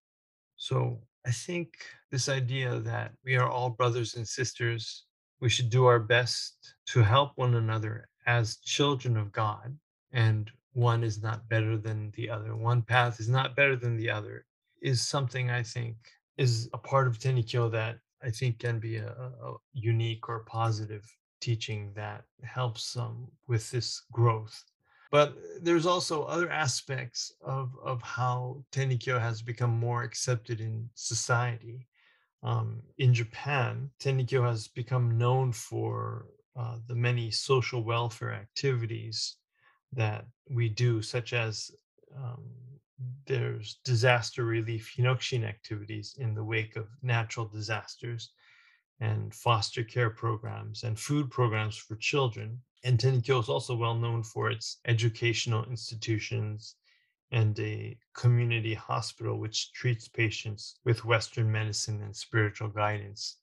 So 0.58 1.02
I 1.26 1.32
think 1.32 1.74
this 2.12 2.30
idea 2.30 2.80
that 2.80 3.14
we 3.24 3.36
are 3.36 3.50
all 3.50 3.72
brothers 3.72 4.16
and 4.16 4.28
sisters, 4.28 5.06
we 5.42 5.50
should 5.50 5.70
do 5.70 5.86
our 5.86 6.00
best 6.00 6.76
to 6.88 7.02
help 7.02 7.32
one 7.36 7.56
another 7.56 8.08
as 8.28 8.58
children 8.58 9.18
of 9.18 9.32
God, 9.32 9.76
and 10.12 10.52
one 10.74 11.04
is 11.04 11.24
not 11.24 11.48
better 11.50 11.78
than 11.78 12.12
the 12.12 12.30
other, 12.30 12.56
one 12.56 12.82
path 12.84 13.20
is 13.20 13.30
not 13.30 13.56
better 13.56 13.76
than 13.76 13.98
the 13.98 14.10
other, 14.10 14.46
is 14.82 15.02
something 15.02 15.50
I 15.50 15.64
think 15.64 15.96
is 16.38 16.70
a 16.74 16.78
part 16.78 17.08
of 17.08 17.18
Tenrikyo 17.18 17.72
that 17.72 17.98
I 18.24 18.30
think 18.30 18.60
can 18.60 18.80
be 18.80 18.98
a, 18.98 19.10
a 19.10 19.54
unique 19.74 20.30
or 20.30 20.40
positive 20.40 21.06
teaching 21.42 21.92
that 21.96 22.24
helps 22.44 22.96
um, 22.98 23.28
with 23.48 23.70
this 23.72 24.04
growth 24.12 24.64
but 25.12 25.36
there's 25.62 25.86
also 25.86 26.24
other 26.24 26.50
aspects 26.50 27.34
of, 27.42 27.76
of 27.84 28.02
how 28.02 28.64
Tenrikyo 28.72 29.20
has 29.20 29.42
become 29.42 29.72
more 29.72 30.04
accepted 30.04 30.60
in 30.60 30.90
society. 30.96 31.88
Um, 32.44 32.82
in 32.98 33.14
Japan, 33.14 33.90
Tenrikyo 34.00 34.46
has 34.48 34.68
become 34.68 35.18
known 35.18 35.52
for 35.52 36.28
uh, 36.56 36.78
the 36.88 36.96
many 36.96 37.32
social 37.32 37.84
welfare 37.84 38.34
activities 38.34 39.38
that 39.94 40.26
we 40.50 40.70
do, 40.70 41.02
such 41.02 41.34
as 41.34 41.72
um, 42.16 42.44
there's 43.26 43.80
disaster 43.84 44.46
relief 44.46 44.94
hinokishin 44.96 45.44
activities 45.44 46.16
in 46.20 46.34
the 46.34 46.44
wake 46.44 46.76
of 46.76 46.88
natural 47.02 47.46
disasters 47.46 48.32
and 49.00 49.34
foster 49.34 49.84
care 49.84 50.10
programs 50.10 50.84
and 50.84 50.98
food 50.98 51.30
programs 51.30 51.76
for 51.76 51.96
children. 51.98 52.62
And 52.86 53.04
is 53.04 53.50
also 53.50 53.76
well 53.76 53.96
known 53.96 54.22
for 54.22 54.52
its 54.52 54.78
educational 54.86 55.66
institutions 55.66 56.76
and 57.32 57.60
a 57.60 57.98
community 58.14 58.76
hospital 58.76 59.40
which 59.40 59.74
treats 59.74 60.08
patients 60.08 60.80
with 60.86 61.04
Western 61.04 61.52
medicine 61.52 62.04
and 62.04 62.16
spiritual 62.16 62.70
guidance. 62.70 63.38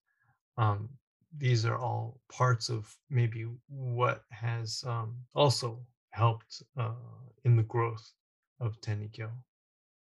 Um, 0.57 0.89
these 1.37 1.67
are 1.67 1.77
all 1.77 2.21
parts 2.31 2.69
of 2.69 2.97
maybe 3.11 3.49
what 3.69 4.23
has 4.31 4.85
um, 4.87 5.17
also 5.35 5.81
helped 6.11 6.63
uh, 6.79 6.93
in 7.45 7.57
the 7.57 7.65
growth 7.65 8.13
of 8.61 8.81
Tenrikyo. 8.81 9.29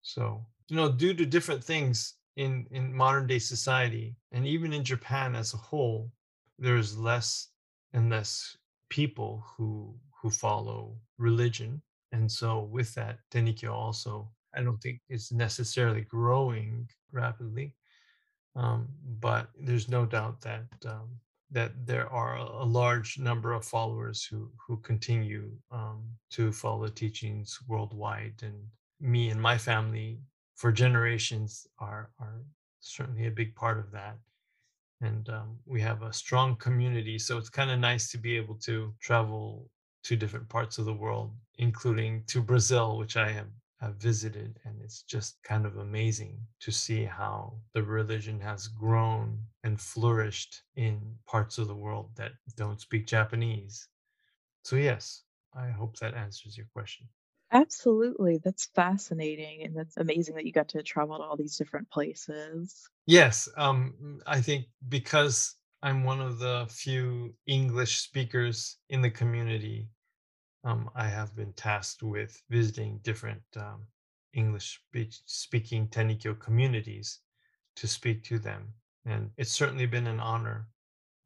So, 0.03 0.45
you 0.69 0.75
know, 0.75 0.91
due 0.91 1.15
to 1.15 1.25
different 1.25 1.63
things 1.63 2.15
in, 2.37 2.67
in 2.73 2.93
modern 2.93 3.29
day 3.29 3.39
society, 3.39 4.17
and 4.33 4.49
even 4.49 4.73
in 4.73 4.83
Japan 4.83 5.37
as 5.37 5.55
a 5.55 5.59
whole, 5.59 6.11
there's 6.59 6.99
less 6.99 7.49
and 7.93 8.11
less 8.11 8.57
people 9.01 9.45
who 9.57 9.95
who 10.21 10.31
follow 10.31 10.97
religion 11.19 11.83
and 12.13 12.31
so 12.31 12.61
with 12.71 12.95
that, 12.95 13.19
Tenrikyo 13.31 13.73
also, 13.73 14.31
I 14.55 14.63
don't 14.63 14.81
think 14.83 15.01
is 15.09 15.33
necessarily 15.33 16.03
growing 16.03 16.89
rapidly, 17.11 17.75
um, 18.55 18.89
but 19.21 19.49
there's 19.59 19.89
no 19.89 20.05
doubt 20.05 20.43
that 20.43 20.67
um, 20.87 21.09
that 21.51 21.73
there 21.87 22.09
are 22.11 22.37
a 22.37 22.65
large 22.65 23.19
number 23.19 23.53
of 23.55 23.65
followers 23.65 24.25
who 24.25 24.51
who 24.67 24.77
continue 24.79 25.51
um, 25.71 26.03
to 26.31 26.53
follow 26.53 26.89
teachings 26.89 27.59
worldwide. 27.67 28.43
And 28.43 28.59
me 29.01 29.31
and 29.31 29.41
my 29.41 29.57
family, 29.57 30.21
for 30.55 30.71
generations, 30.71 31.67
are 31.79 32.11
are 32.21 32.43
certainly 32.81 33.27
a 33.27 33.31
big 33.31 33.55
part 33.55 33.79
of 33.79 33.91
that. 33.93 34.19
And 35.03 35.29
um, 35.31 35.59
we 35.67 35.81
have 35.81 36.03
a 36.03 36.13
strong 36.13 36.57
community, 36.57 37.19
so 37.19 37.37
it's 37.37 37.51
kind 37.51 37.71
of 37.73 37.81
nice 37.81 38.11
to 38.13 38.19
be 38.19 38.37
able 38.37 38.55
to 38.61 38.95
travel 39.01 39.69
to 40.05 40.17
different 40.17 40.49
parts 40.49 40.79
of 40.79 40.85
the 40.85 40.95
world, 40.95 41.33
including 41.59 42.23
to 42.29 42.41
Brazil, 42.41 42.97
which 42.97 43.17
I 43.17 43.33
have, 43.33 43.49
have 43.81 43.97
visited. 43.97 44.61
And 44.65 44.81
it's 44.81 45.03
just 45.03 45.43
kind 45.43 45.67
of 45.67 45.77
amazing 45.77 46.39
to 46.61 46.71
see 46.71 47.05
how 47.05 47.59
the 47.75 47.83
religion 47.83 48.41
has 48.41 48.69
grown 48.69 49.39
and 49.65 49.81
flourished 49.81 50.63
in 50.77 51.01
parts 51.27 51.59
of 51.59 51.67
the 51.67 51.75
world 51.75 52.11
that 52.17 52.33
don't 52.57 52.81
speak 52.81 53.07
Japanese. 53.07 53.89
So, 54.63 54.77
yes, 54.77 55.25
I 55.53 55.69
hope 55.71 55.99
that 55.99 56.15
answers 56.15 56.57
your 56.57 56.67
question. 56.73 57.09
Absolutely. 57.53 58.39
That's 58.39 58.67
fascinating. 58.75 59.63
And 59.63 59.77
that's 59.77 59.97
amazing 59.97 60.35
that 60.37 60.47
you 60.47 60.53
got 60.53 60.69
to 60.71 60.83
travel 60.83 61.19
to 61.19 61.23
all 61.23 61.37
these 61.37 61.57
different 61.57 61.91
places. 61.91 62.89
Yes. 63.07 63.49
Um, 63.57 64.21
I 64.27 64.41
think 64.41 64.67
because 64.89 65.57
I'm 65.83 66.05
one 66.05 66.21
of 66.21 66.39
the 66.39 66.67
few 66.71 67.37
English 67.47 67.99
speakers 67.99 68.79
in 68.89 69.03
the 69.03 69.11
community. 69.11 69.89
Um, 70.65 70.91
I 70.95 71.09
have 71.09 71.37
been 71.37 71.53
tasked 71.55 72.03
with 72.03 72.43
visiting 72.51 72.99
different 72.99 73.43
um, 73.57 73.89
English 74.35 74.83
speaking 75.27 75.89
Tenrikyo 75.89 76.39
communities 76.41 77.21
to 77.77 77.89
speak 77.89 78.25
to 78.25 78.39
them. 78.39 78.75
And 79.05 79.33
it's 79.37 79.53
certainly 79.53 79.87
been 79.87 80.07
an 80.07 80.21
honor. 80.21 80.69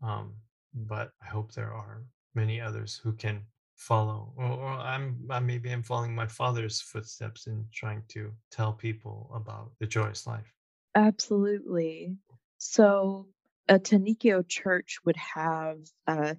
Um, 0.03 0.37
but 0.75 1.13
I 1.23 1.27
hope 1.27 1.53
there 1.53 1.73
are 1.73 2.07
many 2.35 2.61
others 2.61 2.97
who 3.03 3.13
can 3.15 3.47
follow 3.77 4.33
or, 4.37 4.47
or 4.47 4.71
I'm 4.73 5.19
I 5.31 5.39
maybe 5.39 5.71
I'm 5.71 5.83
following 5.83 6.15
my 6.15 6.27
father's 6.27 6.81
footsteps 6.81 7.47
in 7.47 7.67
trying 7.73 8.03
to 8.09 8.33
tell 8.51 8.73
people 8.73 9.31
about 9.35 9.73
the 9.79 9.87
joyous 9.87 10.27
life. 10.27 10.53
Absolutely. 10.95 12.17
So 12.59 13.27
a 13.69 13.79
Tenrikyo 13.79 14.49
church 14.49 14.99
would 15.05 15.17
have 15.17 15.79
uh, 16.07 16.35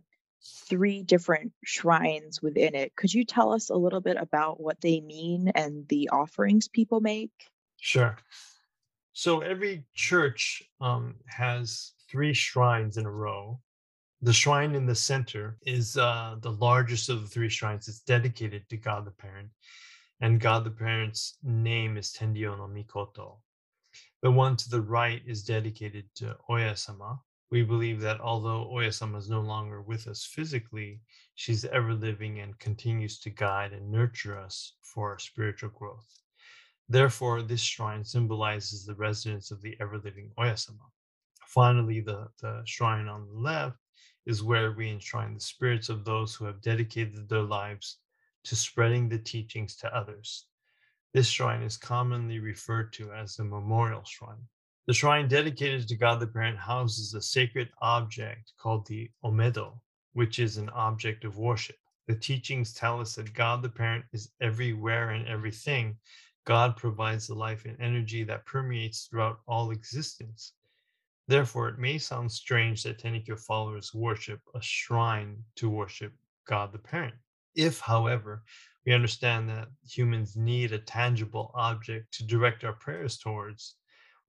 three 0.67 1.03
different 1.03 1.51
shrines 1.63 2.41
within 2.41 2.73
it. 2.73 2.95
Could 2.95 3.13
you 3.13 3.23
tell 3.23 3.53
us 3.53 3.69
a 3.69 3.75
little 3.75 4.01
bit 4.01 4.17
about 4.17 4.59
what 4.59 4.81
they 4.81 4.99
mean 4.99 5.49
and 5.49 5.87
the 5.87 6.09
offerings 6.09 6.67
people 6.67 7.01
make? 7.01 7.31
Sure. 7.79 8.17
So 9.13 9.41
every 9.41 9.83
church 9.93 10.63
um, 10.79 11.15
has 11.25 11.93
three 12.09 12.33
shrines 12.33 12.97
in 12.97 13.05
a 13.05 13.11
row. 13.11 13.59
The 14.23 14.33
shrine 14.33 14.73
in 14.73 14.87
the 14.87 14.95
center 14.95 15.59
is 15.61 15.95
uh, 15.95 16.37
the 16.41 16.53
largest 16.53 17.07
of 17.07 17.21
the 17.21 17.27
three 17.27 17.49
shrines. 17.49 17.87
It's 17.87 17.99
dedicated 17.99 18.67
to 18.69 18.77
God 18.77 19.05
the 19.05 19.11
Parent, 19.11 19.49
and 20.21 20.41
God 20.41 20.63
the 20.63 20.71
Parent's 20.71 21.37
name 21.43 21.97
is 21.97 22.11
Tenri-O-no-Mikoto. 22.13 23.37
The 24.23 24.31
one 24.31 24.55
to 24.57 24.69
the 24.71 24.81
right 24.81 25.21
is 25.27 25.43
dedicated 25.43 26.05
to 26.15 26.35
Oya-sama. 26.49 27.21
We 27.51 27.61
believe 27.61 28.01
that 28.01 28.19
although 28.19 28.67
Oya-sama 28.71 29.19
is 29.19 29.29
no 29.29 29.41
longer 29.41 29.83
with 29.83 30.07
us 30.07 30.25
physically, 30.25 30.99
she's 31.35 31.65
ever 31.65 31.93
living 31.93 32.39
and 32.39 32.57
continues 32.57 33.19
to 33.19 33.29
guide 33.29 33.71
and 33.71 33.91
nurture 33.91 34.35
us 34.35 34.73
for 34.81 35.11
our 35.11 35.19
spiritual 35.19 35.69
growth. 35.69 36.09
Therefore, 36.89 37.43
this 37.43 37.61
shrine 37.61 38.03
symbolizes 38.03 38.83
the 38.83 38.95
residence 38.95 39.51
of 39.51 39.61
the 39.61 39.77
ever 39.79 39.99
living 39.99 40.31
Oya-sama. 40.39 40.89
Finally, 41.45 42.01
the, 42.01 42.27
the 42.41 42.63
shrine 42.65 43.07
on 43.07 43.27
the 43.27 43.39
left 43.39 43.77
is 44.27 44.43
where 44.43 44.73
we 44.73 44.89
enshrine 44.89 45.33
the 45.33 45.39
spirits 45.39 45.87
of 45.87 46.03
those 46.03 46.35
who 46.35 46.43
have 46.43 46.61
dedicated 46.61 47.29
their 47.29 47.41
lives 47.41 47.97
to 48.43 48.57
spreading 48.57 49.07
the 49.07 49.17
teachings 49.17 49.75
to 49.77 49.95
others. 49.95 50.47
This 51.13 51.27
shrine 51.27 51.63
is 51.63 51.77
commonly 51.77 52.39
referred 52.39 52.91
to 52.93 53.13
as 53.13 53.37
the 53.37 53.45
memorial 53.45 54.03
shrine. 54.03 54.45
The 54.85 54.93
shrine 54.93 55.29
dedicated 55.29 55.87
to 55.87 55.95
God 55.95 56.19
the 56.19 56.27
Parent 56.27 56.57
houses 56.57 57.13
a 57.13 57.21
sacred 57.21 57.69
object 57.81 58.51
called 58.57 58.85
the 58.85 59.09
Omedo, 59.23 59.79
which 60.11 60.39
is 60.39 60.57
an 60.57 60.69
object 60.69 61.23
of 61.23 61.37
worship. 61.37 61.77
The 62.07 62.15
teachings 62.15 62.73
tell 62.73 62.99
us 62.99 63.15
that 63.15 63.33
God 63.33 63.61
the 63.61 63.69
Parent 63.69 64.05
is 64.11 64.31
everywhere 64.41 65.11
and 65.11 65.25
everything. 65.27 65.97
God 66.45 66.75
provides 66.75 67.27
the 67.27 67.33
life 67.33 67.65
and 67.65 67.79
energy 67.79 68.23
that 68.25 68.45
permeates 68.45 69.05
throughout 69.05 69.39
all 69.47 69.71
existence. 69.71 70.53
Therefore, 71.27 71.67
it 71.67 71.77
may 71.77 71.97
sound 71.97 72.31
strange 72.31 72.83
that 72.83 72.99
Tenrikyo 72.99 73.37
followers 73.37 73.93
worship 73.93 74.39
a 74.55 74.61
shrine 74.61 75.43
to 75.57 75.69
worship 75.69 76.13
God 76.47 76.71
the 76.71 76.79
Parent. 76.79 77.15
If, 77.53 77.79
however, 77.79 78.43
we 78.85 78.93
understand 78.93 79.49
that 79.49 79.67
humans 79.83 80.37
need 80.37 80.71
a 80.71 80.79
tangible 80.79 81.51
object 81.53 82.13
to 82.13 82.25
direct 82.25 82.63
our 82.63 82.73
prayers 82.73 83.17
towards, 83.17 83.75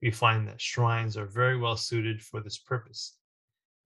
we 0.03 0.11
find 0.11 0.49
that 0.49 0.61
shrines 0.61 1.17
are 1.17 1.27
very 1.27 1.57
well 1.57 1.77
suited 1.77 2.23
for 2.23 2.41
this 2.41 2.59
purpose. 2.59 3.17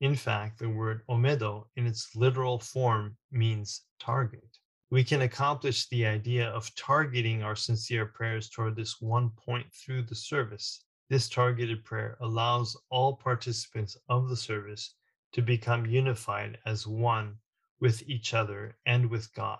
In 0.00 0.16
fact, 0.16 0.58
the 0.58 0.68
word 0.68 1.02
omedo 1.08 1.66
in 1.76 1.86
its 1.86 2.16
literal 2.16 2.58
form 2.58 3.16
means 3.30 3.82
target. 4.00 4.58
We 4.90 5.04
can 5.04 5.22
accomplish 5.22 5.88
the 5.88 6.06
idea 6.06 6.48
of 6.48 6.74
targeting 6.74 7.42
our 7.42 7.56
sincere 7.56 8.06
prayers 8.06 8.48
toward 8.48 8.76
this 8.76 9.00
one 9.00 9.30
point 9.30 9.66
through 9.72 10.02
the 10.02 10.14
service. 10.14 10.84
This 11.12 11.28
targeted 11.28 11.84
prayer 11.84 12.16
allows 12.22 12.74
all 12.88 13.14
participants 13.14 13.98
of 14.08 14.30
the 14.30 14.34
service 14.34 14.94
to 15.32 15.42
become 15.42 15.84
unified 15.84 16.58
as 16.64 16.86
one 16.86 17.36
with 17.80 18.02
each 18.08 18.32
other 18.32 18.78
and 18.86 19.10
with 19.10 19.30
God. 19.34 19.58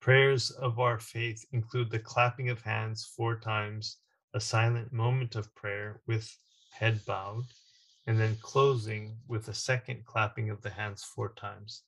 Prayers 0.00 0.50
of 0.50 0.80
our 0.80 0.98
faith 0.98 1.44
include 1.52 1.92
the 1.92 2.00
clapping 2.00 2.48
of 2.48 2.62
hands 2.62 3.04
four 3.04 3.38
times, 3.38 3.98
a 4.34 4.40
silent 4.40 4.92
moment 4.92 5.36
of 5.36 5.54
prayer 5.54 6.02
with 6.08 6.36
head 6.72 7.04
bowed, 7.06 7.44
and 8.08 8.18
then 8.18 8.36
closing 8.42 9.16
with 9.28 9.46
a 9.46 9.54
second 9.54 10.04
clapping 10.04 10.50
of 10.50 10.62
the 10.62 10.70
hands 10.70 11.04
four 11.04 11.32
times. 11.34 11.84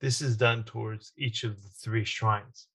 This 0.00 0.22
is 0.22 0.34
done 0.34 0.64
towards 0.64 1.12
each 1.18 1.44
of 1.44 1.62
the 1.62 1.68
three 1.68 2.06
shrines. 2.06 2.68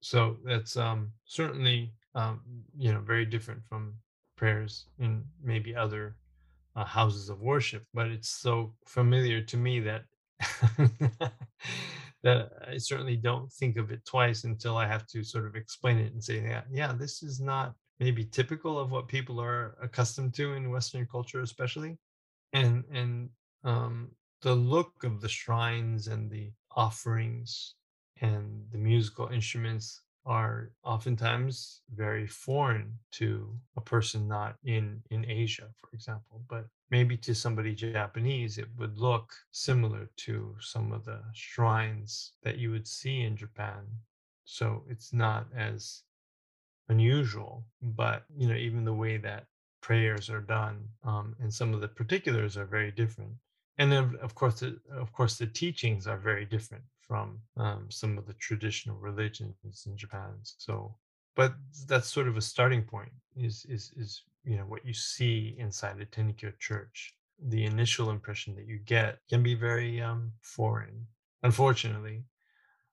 So 0.00 0.38
that's 0.46 0.78
um, 0.78 1.12
certainly 1.26 1.92
um, 2.14 2.40
you 2.74 2.90
know 2.90 3.02
very 3.02 3.26
different 3.26 3.62
from 3.68 3.98
prayers 4.40 4.86
in 4.98 5.22
maybe 5.44 5.76
other 5.76 6.16
uh, 6.74 6.84
houses 6.84 7.28
of 7.28 7.42
worship, 7.42 7.84
but 7.92 8.06
it's 8.06 8.30
so 8.30 8.72
familiar 8.86 9.42
to 9.42 9.56
me 9.58 9.80
that 9.80 10.02
that 12.22 12.50
I 12.66 12.78
certainly 12.78 13.16
don't 13.16 13.52
think 13.52 13.76
of 13.76 13.90
it 13.92 14.02
twice 14.06 14.44
until 14.44 14.78
I 14.78 14.86
have 14.86 15.06
to 15.08 15.22
sort 15.22 15.46
of 15.46 15.56
explain 15.56 15.98
it 15.98 16.14
and 16.14 16.24
say, 16.24 16.40
yeah, 16.42 16.62
yeah, 16.72 16.92
this 16.94 17.22
is 17.22 17.38
not 17.38 17.74
maybe 17.98 18.24
typical 18.24 18.78
of 18.78 18.90
what 18.90 19.08
people 19.08 19.38
are 19.40 19.76
accustomed 19.82 20.32
to 20.36 20.54
in 20.54 20.70
Western 20.70 21.06
culture, 21.06 21.42
especially. 21.42 21.98
And 22.54 22.84
and 22.90 23.28
um, 23.62 24.10
the 24.40 24.54
look 24.54 24.92
of 25.04 25.20
the 25.20 25.28
shrines 25.28 26.08
and 26.08 26.30
the 26.30 26.50
offerings 26.74 27.74
and 28.22 28.64
the 28.72 28.78
musical 28.78 29.28
instruments 29.28 30.00
are 30.26 30.70
oftentimes 30.84 31.80
very 31.94 32.26
foreign 32.26 32.98
to 33.12 33.54
a 33.76 33.80
person 33.80 34.28
not 34.28 34.56
in 34.64 35.02
in 35.10 35.24
Asia, 35.28 35.68
for 35.80 35.94
example. 35.94 36.42
But 36.48 36.66
maybe 36.90 37.16
to 37.18 37.34
somebody 37.34 37.74
Japanese, 37.74 38.58
it 38.58 38.68
would 38.76 38.98
look 38.98 39.32
similar 39.52 40.10
to 40.26 40.56
some 40.60 40.92
of 40.92 41.04
the 41.04 41.22
shrines 41.32 42.32
that 42.42 42.58
you 42.58 42.70
would 42.70 42.86
see 42.86 43.22
in 43.22 43.36
Japan. 43.36 43.86
So 44.44 44.84
it's 44.88 45.12
not 45.12 45.46
as 45.56 46.02
unusual, 46.88 47.64
but 47.80 48.24
you 48.36 48.48
know, 48.48 48.56
even 48.56 48.84
the 48.84 48.92
way 48.92 49.16
that 49.18 49.46
prayers 49.80 50.28
are 50.28 50.40
done 50.40 50.88
um, 51.04 51.34
and 51.40 51.52
some 51.52 51.72
of 51.72 51.80
the 51.80 51.88
particulars 51.88 52.56
are 52.56 52.66
very 52.66 52.90
different 52.90 53.32
and 53.78 53.90
then 53.90 54.16
of 54.20 54.34
course 54.34 54.60
the, 54.60 54.78
of 54.92 55.12
course 55.12 55.38
the 55.38 55.46
teachings 55.46 56.06
are 56.06 56.18
very 56.18 56.44
different 56.44 56.84
from 57.10 57.40
um, 57.56 57.86
some 57.90 58.16
of 58.16 58.26
the 58.26 58.34
traditional 58.34 58.96
religions 58.96 59.86
in 59.86 59.96
japan 59.96 60.30
so 60.42 60.94
but 61.40 61.54
that's 61.86 62.08
sort 62.08 62.28
of 62.28 62.36
a 62.36 62.40
starting 62.42 62.82
point 62.82 63.12
is 63.36 63.66
is 63.68 63.92
is 63.96 64.22
you 64.44 64.56
know 64.56 64.64
what 64.64 64.84
you 64.84 64.94
see 64.94 65.54
inside 65.58 66.00
a 66.00 66.06
tenrikyo 66.06 66.52
church. 66.58 67.14
The 67.48 67.64
initial 67.64 68.10
impression 68.10 68.54
that 68.56 68.66
you 68.66 68.78
get 68.78 69.18
can 69.28 69.42
be 69.42 69.54
very 69.54 70.02
um, 70.02 70.32
foreign 70.42 71.06
unfortunately 71.42 72.24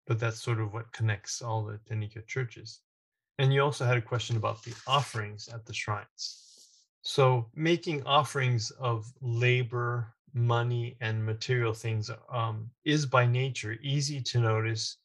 but 0.06 0.20
that's 0.20 0.42
sort 0.42 0.62
of 0.62 0.72
what 0.74 0.94
connects 0.94 1.42
all 1.42 1.66
the 1.66 1.80
tenrikyo 1.90 2.26
churches. 2.26 2.80
And 3.40 3.54
you 3.54 3.62
also 3.62 3.86
had 3.86 3.98
a 3.98 4.02
question 4.02 4.38
about 4.38 4.64
the 4.64 4.74
offerings 4.88 5.50
at 5.50 5.66
the 5.66 5.74
shrines. 5.74 6.44
So 7.02 7.50
making 7.54 8.04
offerings 8.06 8.72
of 8.80 9.12
labor, 9.20 10.14
money, 10.38 10.96
and 11.02 11.26
material 11.26 11.74
things 11.74 12.12
um, 12.30 12.70
is 12.86 13.06
by 13.06 13.26
nature 13.26 13.78
easy 13.82 14.22
to 14.22 14.40
notice 14.40 14.98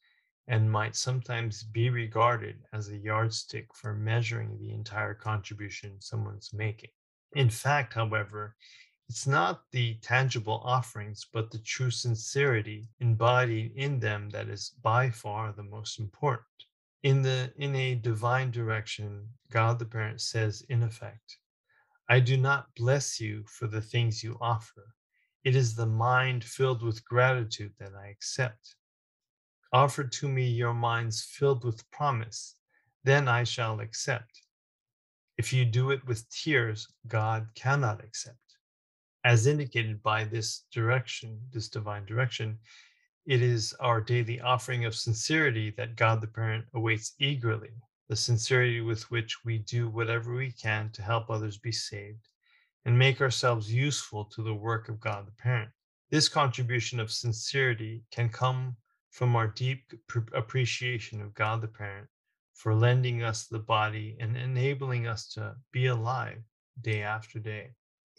and 0.48 0.70
might 0.70 0.96
sometimes 0.96 1.62
be 1.62 1.88
regarded 1.88 2.56
as 2.72 2.88
a 2.88 2.96
yardstick 2.96 3.66
for 3.74 3.94
measuring 3.94 4.58
the 4.58 4.72
entire 4.72 5.14
contribution 5.14 6.00
someone's 6.00 6.52
making. 6.52 6.90
In 7.34 7.48
fact, 7.48 7.94
however, 7.94 8.54
it's 9.08 9.26
not 9.26 9.62
the 9.72 9.94
tangible 10.02 10.62
offerings, 10.64 11.26
but 11.32 11.50
the 11.50 11.58
true 11.58 11.90
sincerity 11.90 12.88
embodied 13.00 13.72
in 13.76 13.98
them 14.00 14.30
that 14.30 14.48
is 14.48 14.72
by 14.82 15.10
far 15.10 15.52
the 15.52 15.62
most 15.62 15.98
important. 15.98 16.46
In 17.02 17.22
the 17.22 17.52
in 17.56 17.74
a 17.74 17.94
divine 17.96 18.50
direction, 18.50 19.28
God 19.50 19.78
the 19.78 19.84
Parent 19.84 20.20
says 20.20 20.62
in 20.68 20.82
effect, 20.82 21.38
I 22.08 22.20
do 22.20 22.36
not 22.36 22.74
bless 22.76 23.20
you 23.20 23.44
for 23.46 23.66
the 23.66 23.80
things 23.80 24.22
you 24.22 24.38
offer. 24.40 24.94
It 25.44 25.56
is 25.56 25.74
the 25.74 25.86
mind 25.86 26.44
filled 26.44 26.82
with 26.82 27.04
gratitude 27.04 27.72
that 27.80 27.94
I 27.94 28.08
accept. 28.08 28.76
Offer 29.72 30.04
to 30.04 30.28
me 30.28 30.46
your 30.48 30.74
minds 30.74 31.24
filled 31.24 31.64
with 31.64 31.90
promise, 31.90 32.54
then 33.02 33.26
I 33.26 33.42
shall 33.42 33.80
accept. 33.80 34.42
If 35.38 35.52
you 35.52 35.64
do 35.64 35.90
it 35.90 36.06
with 36.06 36.30
tears, 36.30 36.86
God 37.08 37.48
cannot 37.56 38.04
accept. 38.04 38.38
As 39.24 39.48
indicated 39.48 40.00
by 40.02 40.24
this 40.24 40.64
direction, 40.70 41.40
this 41.50 41.68
divine 41.68 42.06
direction, 42.06 42.58
it 43.26 43.42
is 43.42 43.72
our 43.80 44.00
daily 44.00 44.40
offering 44.40 44.84
of 44.84 44.94
sincerity 44.94 45.70
that 45.70 45.96
God 45.96 46.20
the 46.20 46.28
Parent 46.28 46.66
awaits 46.74 47.14
eagerly 47.18 47.72
the 48.08 48.16
sincerity 48.16 48.80
with 48.80 49.10
which 49.10 49.44
we 49.44 49.58
do 49.58 49.88
whatever 49.88 50.34
we 50.34 50.52
can 50.52 50.90
to 50.90 51.02
help 51.02 51.30
others 51.30 51.56
be 51.56 51.72
saved 51.72 52.28
and 52.84 52.98
make 52.98 53.20
ourselves 53.20 53.72
useful 53.72 54.24
to 54.24 54.42
the 54.42 54.54
work 54.54 54.88
of 54.88 55.00
God 55.00 55.26
the 55.26 55.32
Parent. 55.32 55.70
This 56.10 56.28
contribution 56.28 57.00
of 57.00 57.10
sincerity 57.10 58.02
can 58.10 58.28
come 58.28 58.76
from 59.10 59.36
our 59.36 59.46
deep 59.48 59.92
appreciation 60.32 61.20
of 61.20 61.34
God 61.34 61.60
the 61.60 61.68
Parent 61.68 62.08
for 62.54 62.74
lending 62.74 63.22
us 63.22 63.46
the 63.46 63.58
body 63.58 64.16
and 64.20 64.36
enabling 64.36 65.06
us 65.06 65.28
to 65.34 65.54
be 65.72 65.86
alive 65.86 66.42
day 66.80 67.02
after 67.02 67.38
day. 67.38 67.70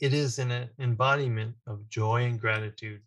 It 0.02 0.14
is 0.14 0.40
an 0.40 0.52
uh, 0.52 0.68
embodiment 0.80 1.56
of 1.68 1.88
joy 1.90 2.24
and 2.24 2.40
gratitude 2.40 3.02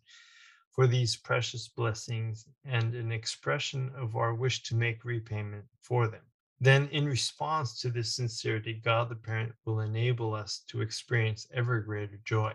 for 0.71 0.87
these 0.87 1.15
precious 1.15 1.67
blessings 1.67 2.45
and 2.65 2.95
an 2.95 3.11
expression 3.11 3.91
of 3.95 4.15
our 4.15 4.33
wish 4.33 4.63
to 4.63 4.75
make 4.75 5.03
repayment 5.03 5.65
for 5.81 6.07
them 6.07 6.21
then 6.59 6.87
in 6.87 7.05
response 7.05 7.79
to 7.79 7.91
this 7.91 8.15
sincerity, 8.15 8.73
God 8.73 9.09
the 9.09 9.15
Parent 9.15 9.53
will 9.65 9.81
enable 9.81 10.33
us 10.33 10.63
to 10.69 10.81
experience 10.81 11.47
ever 11.53 11.79
greater 11.81 12.19
joy. 12.25 12.51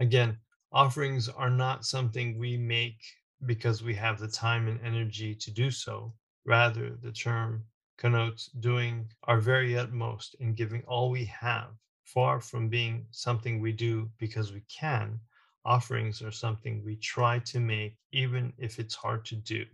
Again, 0.00 0.40
offerings 0.72 1.28
are 1.28 1.50
not 1.50 1.84
something 1.84 2.36
we 2.36 2.56
make 2.56 3.00
because 3.46 3.80
we 3.80 3.94
have 3.94 4.18
the 4.18 4.26
time 4.26 4.66
and 4.66 4.80
energy 4.80 5.36
to 5.36 5.52
do 5.52 5.70
so. 5.70 6.12
Rather, 6.44 6.96
the 6.96 7.12
term 7.12 7.64
connotes 7.96 8.46
doing 8.58 9.08
our 9.22 9.38
very 9.38 9.78
utmost 9.78 10.34
and 10.40 10.56
giving 10.56 10.82
all 10.88 11.08
we 11.08 11.24
have, 11.26 11.68
far 12.02 12.40
from 12.40 12.68
being 12.68 13.06
something 13.12 13.60
we 13.60 13.70
do 13.70 14.10
because 14.18 14.52
we 14.52 14.62
can. 14.62 15.20
Offerings 15.64 16.22
are 16.22 16.32
something 16.32 16.82
we 16.82 16.96
try 16.96 17.38
to 17.38 17.60
make, 17.60 17.96
even 18.10 18.52
if 18.58 18.80
it's 18.80 18.96
hard 18.96 19.24
to 19.26 19.36
do. 19.36 19.64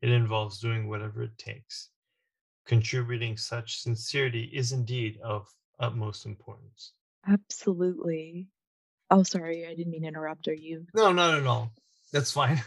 It 0.00 0.08
involves 0.08 0.58
doing 0.58 0.88
whatever 0.88 1.22
it 1.22 1.36
takes 1.36 1.90
contributing 2.70 3.36
such 3.36 3.80
sincerity 3.80 4.48
is 4.54 4.70
indeed 4.70 5.18
of 5.24 5.52
utmost 5.80 6.24
importance. 6.24 6.92
Absolutely. 7.26 8.46
Oh, 9.10 9.24
sorry, 9.24 9.66
I 9.66 9.74
didn't 9.74 9.90
mean 9.90 10.02
to 10.02 10.08
interrupt. 10.08 10.46
Are 10.46 10.54
you? 10.54 10.86
No, 10.94 11.10
not 11.10 11.34
at 11.34 11.44
all. 11.48 11.72
That's 12.12 12.30
fine. 12.30 12.62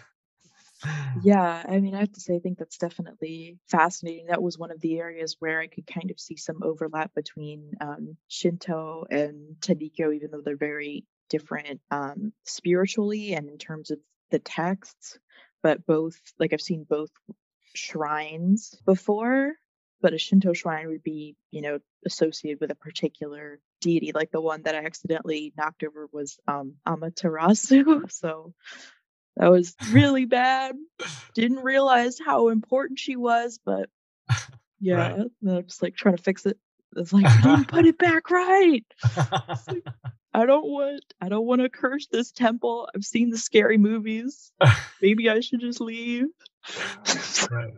yeah, 1.24 1.64
I 1.66 1.80
mean, 1.80 1.96
I 1.96 2.02
have 2.02 2.12
to 2.12 2.20
say, 2.20 2.36
I 2.36 2.40
think 2.40 2.58
that's 2.58 2.78
definitely 2.78 3.60
fascinating. 3.70 4.26
That 4.26 4.44
was 4.44 4.58
one 4.58 4.72
of 4.72 4.82
the 4.82 5.00
areas 5.00 5.38
where 5.40 5.62
I 5.62 5.68
could 5.68 5.88
kind 5.88 6.12
of 6.12 6.20
see 6.20 6.36
some 6.36 6.64
overlap 6.64 7.14
between 7.16 7.72
um, 7.80 8.18
Shinto 8.28 9.06
and 9.10 9.56
Tenrikyo, 9.62 10.14
even 10.14 10.32
though 10.32 10.42
they're 10.42 10.58
very 10.58 11.06
different 11.30 11.80
um, 11.92 12.34
spiritually 12.44 13.36
and 13.36 13.48
in 13.48 13.58
terms 13.58 13.90
of 13.90 14.00
the 14.32 14.40
texts. 14.40 15.18
But 15.62 15.86
both, 15.86 16.20
like, 16.40 16.52
I've 16.52 16.60
seen 16.60 16.86
both 16.90 17.12
shrines 17.74 18.76
before 18.86 19.54
but 20.04 20.14
a 20.14 20.18
Shinto 20.18 20.52
shrine 20.52 20.90
would 20.90 21.02
be, 21.02 21.38
you 21.50 21.62
know, 21.62 21.80
associated 22.06 22.60
with 22.60 22.70
a 22.70 22.76
particular 22.76 23.60
deity. 23.80 24.12
Like 24.14 24.32
the 24.32 24.42
one 24.42 24.64
that 24.64 24.76
I 24.76 24.80
accidentally 24.80 25.54
knocked 25.58 25.82
over 25.84 26.10
was 26.12 26.38
um, 26.48 26.76
Amaterasu. 26.86 28.04
So 28.12 28.54
that 29.38 29.50
was 29.50 29.76
really 29.92 30.26
bad. 30.26 30.76
Didn't 31.34 31.64
realize 31.64 32.20
how 32.24 32.50
important 32.50 33.00
she 33.00 33.16
was, 33.16 33.60
but 33.66 33.90
yeah, 34.80 34.96
right. 34.96 35.32
I'm 35.48 35.64
just 35.64 35.82
like 35.82 35.96
trying 35.96 36.18
to 36.18 36.24
fix 36.24 36.46
it. 36.46 36.58
It's 36.98 37.14
like 37.14 37.24
you 37.24 37.42
didn't 37.42 37.70
put 37.70 37.86
it 37.86 37.98
back 37.98 38.30
right. 38.30 38.86
Like, 39.68 39.88
I 40.34 40.46
don't 40.46 40.66
want 40.66 41.02
I 41.22 41.30
don't 41.30 41.46
want 41.46 41.62
to 41.62 41.70
curse 41.70 42.08
this 42.08 42.32
temple. 42.32 42.90
I've 42.94 43.06
seen 43.06 43.30
the 43.30 43.38
scary 43.38 43.78
movies. 43.78 44.52
Maybe 45.02 45.30
I 45.30 45.40
should 45.40 45.62
just 45.62 45.82
leave. 45.82 46.28
right 47.50 47.74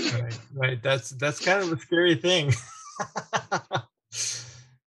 right, 0.00 0.38
right. 0.54 0.82
That's 0.82 1.10
that's 1.10 1.44
kind 1.44 1.62
of 1.62 1.72
a 1.72 1.78
scary 1.78 2.16
thing. 2.16 2.52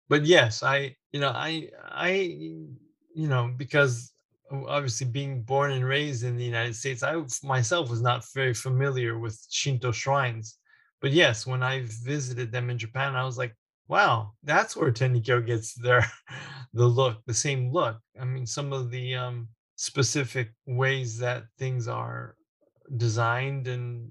but 0.08 0.24
yes, 0.24 0.62
I, 0.62 0.96
you 1.12 1.20
know, 1.20 1.30
I, 1.30 1.70
I, 1.84 2.10
you 2.10 3.28
know, 3.28 3.52
because 3.56 4.12
obviously 4.50 5.06
being 5.06 5.42
born 5.42 5.72
and 5.72 5.84
raised 5.84 6.24
in 6.24 6.36
the 6.36 6.44
United 6.44 6.74
States, 6.74 7.02
I 7.02 7.22
myself 7.42 7.90
was 7.90 8.02
not 8.02 8.24
very 8.34 8.54
familiar 8.54 9.18
with 9.18 9.40
Shinto 9.50 9.92
shrines. 9.92 10.58
But 11.00 11.12
yes, 11.12 11.46
when 11.46 11.62
I 11.62 11.82
visited 12.04 12.52
them 12.52 12.68
in 12.68 12.78
Japan, 12.78 13.16
I 13.16 13.24
was 13.24 13.38
like, 13.38 13.54
wow, 13.88 14.32
that's 14.42 14.76
where 14.76 14.92
Tenrikyo 14.92 15.44
gets 15.46 15.74
their 15.74 16.04
the 16.72 16.86
look, 16.86 17.22
the 17.26 17.34
same 17.34 17.72
look. 17.72 17.98
I 18.20 18.24
mean, 18.24 18.46
some 18.46 18.72
of 18.72 18.90
the 18.90 19.14
um, 19.14 19.48
specific 19.76 20.52
ways 20.66 21.18
that 21.18 21.44
things 21.58 21.88
are 21.88 22.36
designed 22.96 23.66
and 23.68 24.10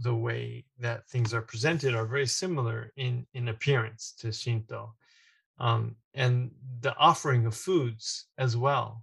the 0.00 0.14
way 0.14 0.64
that 0.78 1.08
things 1.08 1.32
are 1.32 1.42
presented 1.42 1.94
are 1.94 2.06
very 2.06 2.26
similar 2.26 2.92
in 2.96 3.26
in 3.34 3.48
appearance 3.48 4.12
to 4.18 4.32
Shinto, 4.32 4.94
um, 5.58 5.96
and 6.14 6.50
the 6.80 6.96
offering 6.96 7.46
of 7.46 7.56
foods 7.56 8.26
as 8.38 8.56
well. 8.56 9.02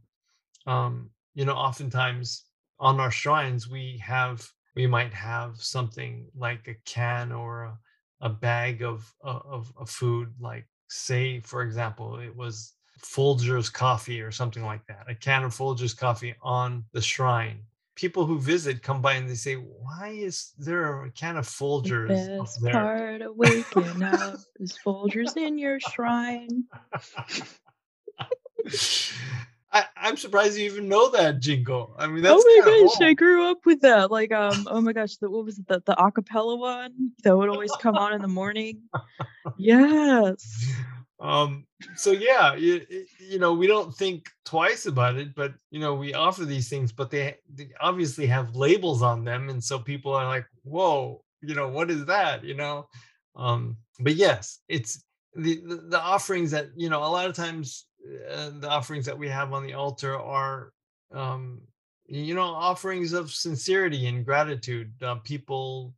Um, 0.67 1.09
you 1.33 1.45
know, 1.45 1.53
oftentimes 1.55 2.43
on 2.79 2.99
our 2.99 3.11
shrines 3.11 3.69
we 3.69 3.97
have 4.03 4.47
we 4.75 4.87
might 4.87 5.13
have 5.13 5.61
something 5.61 6.27
like 6.35 6.67
a 6.67 6.75
can 6.85 7.31
or 7.31 7.63
a, 7.63 7.79
a 8.21 8.29
bag 8.29 8.83
of, 8.83 9.13
of 9.21 9.71
of 9.77 9.89
food, 9.89 10.33
like 10.39 10.67
say 10.89 11.39
for 11.41 11.63
example, 11.63 12.19
it 12.19 12.35
was 12.35 12.73
Folgers 13.01 13.71
coffee 13.71 14.21
or 14.21 14.31
something 14.31 14.63
like 14.63 14.85
that, 14.87 15.05
a 15.09 15.15
can 15.15 15.43
of 15.43 15.53
Folgers 15.53 15.97
coffee 15.97 16.35
on 16.41 16.85
the 16.91 17.01
shrine 17.01 17.61
people 18.01 18.25
who 18.25 18.39
visit 18.39 18.81
come 18.81 18.99
by 18.99 19.13
and 19.13 19.29
they 19.29 19.35
say, 19.35 19.53
"Why 19.53 20.09
is 20.09 20.53
there 20.57 21.03
a 21.03 21.11
can 21.11 21.37
of 21.37 21.45
Folgers?" 21.45 22.07
The 22.07 22.39
best 22.39 22.63
part 22.63 23.21
of 23.21 23.37
waking 23.37 24.01
up 24.01 24.39
is 24.59 24.77
Folgers 24.83 25.37
in 25.37 25.59
your 25.59 25.79
shrine. 25.79 26.65
I, 29.73 29.85
I'm 29.95 30.17
surprised 30.17 30.57
you 30.57 30.65
even 30.65 30.89
know 30.89 31.11
that 31.11 31.39
jingle. 31.39 31.95
I 31.97 32.07
mean, 32.07 32.23
that's 32.23 32.43
oh 32.43 32.61
my 32.65 32.87
gosh, 32.87 33.01
I 33.01 33.13
grew 33.13 33.49
up 33.49 33.65
with 33.65 33.81
that. 33.81 34.11
Like, 34.11 34.33
um, 34.33 34.67
oh 34.69 34.81
my 34.81 34.91
gosh, 34.91 35.15
the, 35.17 35.29
what 35.29 35.45
was 35.45 35.59
it? 35.59 35.67
The, 35.67 35.81
the 35.85 35.93
acapella 35.93 36.59
one 36.59 37.11
that 37.23 37.37
would 37.37 37.47
always 37.49 37.71
come 37.79 37.95
on 37.95 38.13
in 38.13 38.21
the 38.21 38.27
morning. 38.27 38.81
Yes. 39.57 40.67
Um 41.21 41.65
so 41.95 42.11
yeah 42.11 42.55
you, 42.55 42.81
you 43.19 43.37
know 43.37 43.53
we 43.53 43.67
don't 43.67 43.93
think 43.95 44.27
twice 44.43 44.87
about 44.87 45.17
it 45.17 45.33
but 45.35 45.53
you 45.69 45.79
know 45.79 45.93
we 45.93 46.13
offer 46.15 46.45
these 46.45 46.67
things 46.67 46.91
but 46.91 47.11
they, 47.11 47.35
they 47.53 47.69
obviously 47.79 48.25
have 48.25 48.55
labels 48.55 49.01
on 49.03 49.23
them 49.23 49.49
and 49.49 49.63
so 49.63 49.77
people 49.77 50.13
are 50.13 50.25
like 50.25 50.45
whoa 50.63 51.23
you 51.41 51.55
know 51.55 51.67
what 51.67 51.89
is 51.91 52.05
that? 52.05 52.43
You 52.43 52.55
know? 52.55 52.87
Um 53.35 53.77
but 53.99 54.15
yes 54.15 54.59
it's 54.67 55.03
the 55.35 55.61
the, 55.65 55.75
the 55.89 56.01
offerings 56.01 56.51
that 56.51 56.67
you 56.75 56.89
know 56.89 56.99
a 56.99 57.05
lot 57.05 57.27
of 57.27 57.35
times 57.35 57.85
uh, 58.29 58.49
the 58.59 58.69
offerings 58.69 59.05
that 59.05 59.17
we 59.17 59.29
have 59.29 59.53
on 59.53 59.65
the 59.65 59.73
altar 59.73 60.17
are 60.17 60.73
um 61.13 61.61
you 62.07 62.35
know 62.35 62.43
offerings 62.43 63.13
of 63.13 63.31
sincerity 63.31 64.07
and 64.07 64.25
gratitude 64.25 64.91
uh, 65.03 65.15
people 65.23 65.93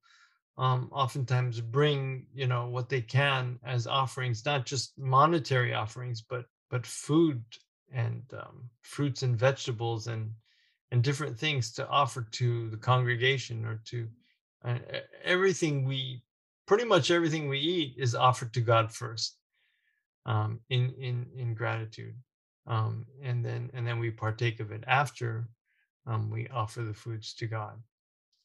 um, 0.57 0.89
oftentimes 0.91 1.61
bring 1.61 2.27
you 2.33 2.47
know 2.47 2.67
what 2.67 2.89
they 2.89 3.01
can 3.01 3.59
as 3.63 3.87
offerings 3.87 4.45
not 4.45 4.65
just 4.65 4.97
monetary 4.97 5.73
offerings 5.73 6.21
but 6.21 6.45
but 6.69 6.85
food 6.85 7.43
and 7.91 8.23
um, 8.33 8.69
fruits 8.81 9.23
and 9.23 9.37
vegetables 9.37 10.07
and 10.07 10.31
and 10.91 11.03
different 11.03 11.37
things 11.37 11.71
to 11.73 11.87
offer 11.87 12.27
to 12.31 12.69
the 12.69 12.77
congregation 12.77 13.65
or 13.65 13.81
to 13.85 14.07
uh, 14.63 14.77
everything 15.23 15.85
we 15.85 16.23
pretty 16.67 16.85
much 16.85 17.09
everything 17.09 17.49
we 17.49 17.59
eat 17.59 17.95
is 17.97 18.13
offered 18.13 18.53
to 18.53 18.61
god 18.61 18.91
first 18.91 19.37
um, 20.25 20.59
in 20.69 20.91
in 20.99 21.25
in 21.35 21.53
gratitude 21.55 22.15
um, 22.67 23.05
and 23.23 23.43
then 23.43 23.71
and 23.73 23.87
then 23.87 23.97
we 23.97 24.11
partake 24.11 24.59
of 24.59 24.71
it 24.71 24.83
after 24.85 25.49
um, 26.05 26.29
we 26.29 26.47
offer 26.49 26.83
the 26.83 26.93
foods 26.93 27.33
to 27.33 27.47
god 27.47 27.81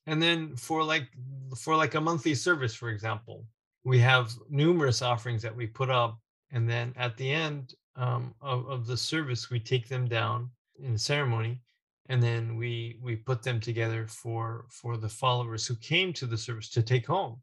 and 0.08 0.20
then 0.22 0.56
for 0.56 0.82
like 0.82 1.08
for 1.56 1.76
like 1.76 1.94
a 1.94 2.00
monthly 2.00 2.34
service 2.34 2.74
for 2.74 2.88
example 2.90 3.44
we 3.84 3.98
have 3.98 4.32
numerous 4.50 5.00
offerings 5.02 5.42
that 5.42 5.54
we 5.54 5.66
put 5.66 5.90
up 5.90 6.18
and 6.50 6.68
then 6.68 6.92
at 6.96 7.16
the 7.16 7.30
end 7.30 7.74
um, 7.96 8.34
of, 8.40 8.68
of 8.68 8.86
the 8.86 8.96
service 8.96 9.50
we 9.50 9.60
take 9.60 9.88
them 9.88 10.06
down 10.08 10.50
in 10.82 10.98
ceremony 10.98 11.60
and 12.08 12.22
then 12.22 12.56
we 12.56 12.98
we 13.02 13.16
put 13.16 13.42
them 13.42 13.60
together 13.60 14.06
for 14.06 14.66
for 14.70 14.96
the 14.96 15.08
followers 15.08 15.66
who 15.66 15.76
came 15.76 16.12
to 16.12 16.26
the 16.26 16.38
service 16.38 16.68
to 16.70 16.82
take 16.82 17.06
home. 17.06 17.40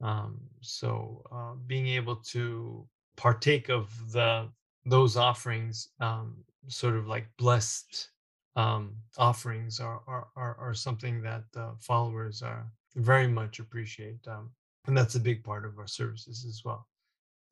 Um, 0.00 0.40
so 0.60 1.22
uh, 1.30 1.54
being 1.66 1.88
able 1.88 2.16
to 2.16 2.86
partake 3.16 3.68
of 3.68 3.90
the 4.12 4.48
those 4.86 5.16
offerings 5.16 5.88
um, 6.00 6.36
sort 6.68 6.96
of 6.96 7.06
like 7.06 7.26
blessed 7.36 8.10
um, 8.56 8.96
offerings 9.16 9.80
are, 9.80 10.00
are 10.06 10.28
are 10.36 10.56
are 10.58 10.74
something 10.74 11.22
that 11.22 11.44
uh, 11.56 11.72
followers 11.78 12.42
are 12.42 12.66
very 12.96 13.28
much 13.28 13.60
appreciate 13.60 14.26
um, 14.26 14.50
and 14.86 14.96
that's 14.96 15.14
a 15.14 15.20
big 15.20 15.44
part 15.44 15.64
of 15.64 15.78
our 15.78 15.86
services 15.86 16.44
as 16.48 16.62
well. 16.64 16.86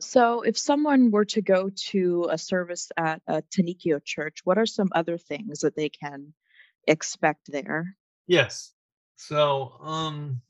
So, 0.01 0.43
if 0.43 0.57
someone 0.57 1.11
were 1.11 1.25
to 1.27 1.43
go 1.43 1.71
to 1.91 2.29
a 2.31 2.39
service 2.39 2.91
at 2.97 3.21
a 3.27 3.43
Tenrikyo 3.43 4.03
church, 4.05 4.41
what 4.45 4.59
are 4.59 4.67
some 4.67 4.89
other 4.95 5.19
things 5.19 5.61
that 5.61 5.75
they 5.75 5.89
can 5.89 6.33
expect 6.87 7.51
there? 7.51 7.97
yes. 8.27 8.73
So 9.17 9.73
um 9.83 10.41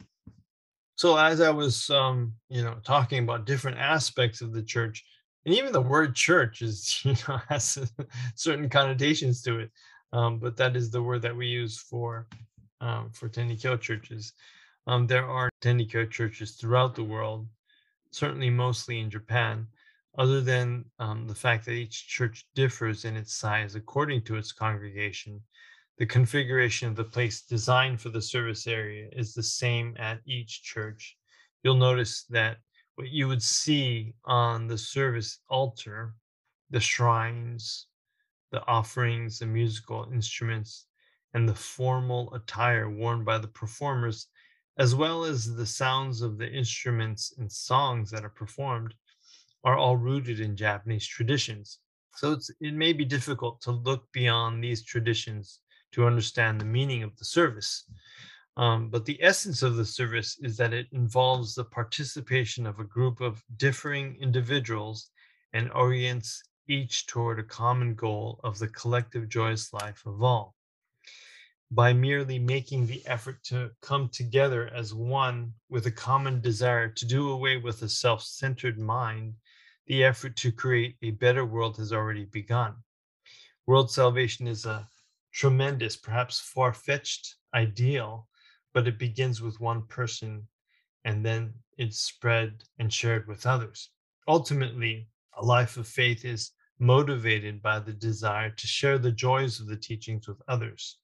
so 0.97 1.17
as 1.17 1.41
i 1.41 1.49
was 1.49 1.89
um 1.91 2.35
you 2.51 2.63
know 2.63 2.77
talking 2.85 3.23
about 3.23 3.47
different 3.47 3.79
aspects 3.79 4.43
of 4.43 4.53
the 4.53 4.63
church 4.63 5.05
and 5.47 5.55
even 5.55 5.73
the 5.73 5.81
word 5.81 6.15
church 6.15 6.61
is 6.61 7.01
you 7.05 7.15
know 7.27 7.41
has 7.49 7.79
certain 8.35 8.69
connotations 8.69 9.43
to 9.43 9.61
it 9.61 9.71
um 10.13 10.39
but 10.39 10.57
that 10.57 10.77
is 10.77 10.91
the 10.91 11.03
word 11.03 11.23
that 11.23 11.37
we 11.37 11.47
use 11.47 11.79
for 11.79 12.27
um 12.81 13.11
for 13.13 13.29
Tenrikyo 13.29 13.81
churches 13.81 14.33
um 14.87 15.07
there 15.07 15.27
are 15.27 15.51
Tenrikyo 15.61 16.11
churches 16.11 16.53
throughout 16.53 16.95
the 16.95 17.05
world 17.05 17.47
certainly 18.11 18.51
mostly 18.51 19.01
in 19.01 19.11
japan 19.11 19.67
other 20.17 20.41
than 20.41 20.85
um, 20.99 21.29
the 21.29 21.35
fact 21.35 21.65
that 21.65 21.73
each 21.73 22.09
church 22.09 22.45
differs 22.55 23.05
in 23.05 23.17
its 23.17 23.35
size 23.35 23.75
according 23.75 24.23
to 24.23 24.37
its 24.37 24.53
congregation 24.53 25.41
the 25.99 26.07
configuration 26.07 26.89
of 26.89 26.95
the 26.95 27.05
place 27.05 27.43
designed 27.43 28.01
for 28.01 28.09
the 28.11 28.23
service 28.23 28.69
area 28.69 29.09
is 29.13 29.35
the 29.35 29.43
same 29.43 29.97
at 29.99 30.21
each 30.27 30.63
church. 30.63 31.17
You'll 31.63 31.75
notice 31.75 32.23
that 32.31 32.59
what 32.95 33.09
you 33.09 33.27
would 33.27 33.43
see 33.43 34.15
on 34.25 34.69
the 34.69 34.79
service 34.79 35.41
altar, 35.51 36.15
the 36.71 36.79
shrines, 36.79 37.88
the 38.51 38.67
offerings, 38.67 39.39
the 39.39 39.47
musical 39.47 40.09
instruments, 40.13 40.87
and 41.35 41.49
the 41.49 41.55
formal 41.55 42.33
attire 42.35 42.89
worn 42.89 43.25
by 43.25 43.39
the 43.39 43.49
performers, 43.49 44.29
as 44.79 44.95
well 44.95 45.25
as 45.25 45.55
the 45.55 45.67
sounds 45.67 46.23
of 46.23 46.39
the 46.39 46.51
instruments 46.51 47.35
and 47.39 47.51
songs 47.51 48.11
that 48.11 48.25
are 48.25 48.31
performed, 48.31 48.95
are 49.65 49.77
all 49.77 49.97
rooted 49.97 50.41
in 50.41 50.57
Japanese 50.57 51.07
traditions. 51.07 51.79
So 52.15 52.39
it 52.61 52.75
may 52.75 52.93
be 52.93 53.05
difficult 53.05 53.61
to 53.63 53.71
look 53.71 54.11
beyond 54.13 54.63
these 54.63 54.83
traditions 54.83 55.61
to 55.93 56.07
understand 56.07 56.61
the 56.61 56.65
meaning 56.65 57.03
of 57.03 57.17
the 57.17 57.25
service. 57.25 57.85
Um, 58.57 58.91
but 58.91 59.05
the 59.05 59.23
essence 59.23 59.63
of 59.63 59.77
the 59.77 59.85
service 59.85 60.37
is 60.43 60.57
that 60.57 60.73
it 60.73 60.89
involves 60.93 61.55
the 61.55 61.65
participation 61.65 62.67
of 62.67 62.81
a 62.81 62.85
group 62.85 63.21
of 63.21 63.43
differing 63.57 64.17
individuals 64.21 65.11
and 65.53 65.71
orients 65.73 66.43
each 66.69 67.07
toward 67.07 67.39
a 67.39 67.43
common 67.43 67.95
goal 67.95 68.41
of 68.45 68.59
the 68.59 68.69
collective 68.69 69.29
joyous 69.29 69.73
life 69.73 70.05
of 70.07 70.23
all. 70.23 70.55
By 71.71 71.93
merely 71.93 72.39
making 72.39 72.87
the 72.87 73.07
effort 73.07 73.43
to 73.45 73.71
come 73.83 74.09
together 74.09 74.69
as 74.75 74.95
one 74.95 75.55
with 75.69 75.87
a 75.87 75.91
common 75.91 76.41
desire 76.41 76.89
to 76.89 77.05
do 77.07 77.31
away 77.31 77.57
with 77.57 77.83
a 77.83 77.89
self 77.89 78.23
centered 78.23 78.79
mind, 78.79 79.35
the 79.87 80.05
effort 80.05 80.37
to 80.37 80.53
create 80.53 80.97
a 81.03 81.11
better 81.13 81.45
world 81.45 81.77
has 81.79 81.93
already 81.93 82.27
begun. 82.27 82.77
World 83.67 83.91
salvation 83.91 84.47
is 84.47 84.65
a 84.65 84.89
tremendous, 85.33 85.97
perhaps 85.97 86.41
far 86.41 86.73
fetched 86.73 87.37
ideal, 87.55 88.29
but 88.73 88.89
it 88.89 88.99
begins 88.99 89.41
with 89.41 89.61
one 89.61 89.87
person 89.87 90.47
and 91.05 91.25
then 91.25 91.55
it's 91.77 92.01
spread 92.01 92.65
and 92.79 92.93
shared 92.93 93.27
with 93.27 93.47
others. 93.47 93.91
Ultimately, 94.27 95.09
a 95.37 95.45
life 95.45 95.77
of 95.77 95.87
faith 95.87 96.25
is 96.25 96.53
motivated 96.79 97.61
by 97.61 97.79
the 97.79 97.93
desire 97.93 98.51
to 98.51 98.67
share 98.67 98.99
the 98.99 99.13
joys 99.13 99.61
of 99.61 99.67
the 99.67 99.77
teachings 99.77 100.29
with 100.29 100.41
others. 100.49 100.99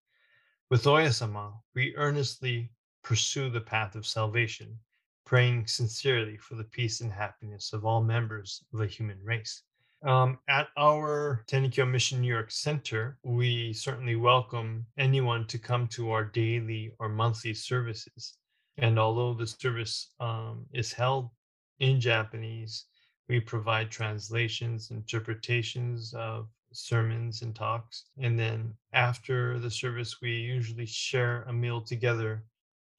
With 0.70 0.84
Oyasama, 0.84 1.52
we 1.74 1.94
earnestly 1.96 2.70
pursue 3.02 3.50
the 3.50 3.60
path 3.60 3.94
of 3.94 4.06
salvation, 4.06 4.78
praying 5.26 5.66
sincerely 5.66 6.36
for 6.36 6.54
the 6.54 6.64
peace 6.64 7.00
and 7.00 7.12
happiness 7.12 7.72
of 7.72 7.84
all 7.84 8.02
members 8.02 8.64
of 8.72 8.78
the 8.78 8.86
human 8.86 9.18
race. 9.22 9.62
Um, 10.04 10.38
at 10.48 10.68
our 10.76 11.44
Tenrikyo 11.48 11.90
Mission 11.90 12.20
New 12.20 12.28
York 12.28 12.50
Center, 12.50 13.16
we 13.22 13.72
certainly 13.72 14.16
welcome 14.16 14.86
anyone 14.98 15.46
to 15.46 15.58
come 15.58 15.86
to 15.88 16.10
our 16.10 16.24
daily 16.24 16.92
or 16.98 17.08
monthly 17.08 17.54
services. 17.54 18.34
And 18.76 18.98
although 18.98 19.32
the 19.32 19.46
service 19.46 20.12
um, 20.20 20.66
is 20.72 20.92
held 20.92 21.30
in 21.78 22.00
Japanese, 22.00 22.84
we 23.28 23.40
provide 23.40 23.90
translations, 23.90 24.90
interpretations 24.90 26.14
of 26.14 26.48
sermons 26.72 27.42
and 27.42 27.54
talks. 27.54 28.04
And 28.18 28.38
then 28.38 28.74
after 28.92 29.58
the 29.58 29.70
service, 29.70 30.20
we 30.20 30.32
usually 30.32 30.86
share 30.86 31.42
a 31.42 31.52
meal 31.52 31.80
together 31.80 32.44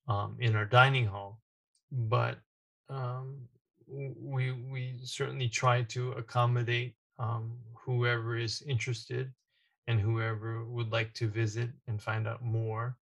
um, 0.07 0.37
in 0.39 0.55
our 0.55 0.65
dining 0.65 1.05
hall. 1.05 1.41
But 1.91 2.39
um, 2.89 3.47
we 3.87 4.51
we 4.51 4.95
certainly 5.03 5.49
try 5.49 5.83
to 5.83 6.13
accommodate 6.13 6.95
um, 7.19 7.51
whoever 7.75 8.37
is 8.37 8.63
interested 8.63 9.31
and 9.87 9.99
whoever 9.99 10.65
would 10.65 10.91
like 10.91 11.13
to 11.13 11.27
visit 11.27 11.69
and 11.87 12.01
find 12.01 12.27
out 12.27 12.43
more. 12.43 12.97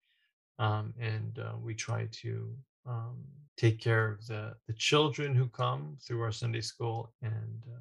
Um, 0.58 0.92
and 1.00 1.38
uh, 1.38 1.52
we 1.62 1.74
try 1.74 2.08
to 2.10 2.54
um, 2.86 3.16
take 3.56 3.80
care 3.80 4.10
of 4.10 4.26
the 4.26 4.54
the 4.66 4.72
children 4.74 5.34
who 5.34 5.48
come 5.48 5.96
through 6.00 6.22
our 6.22 6.32
Sunday 6.32 6.60
school, 6.60 7.12
and 7.22 7.62
uh, 7.68 7.78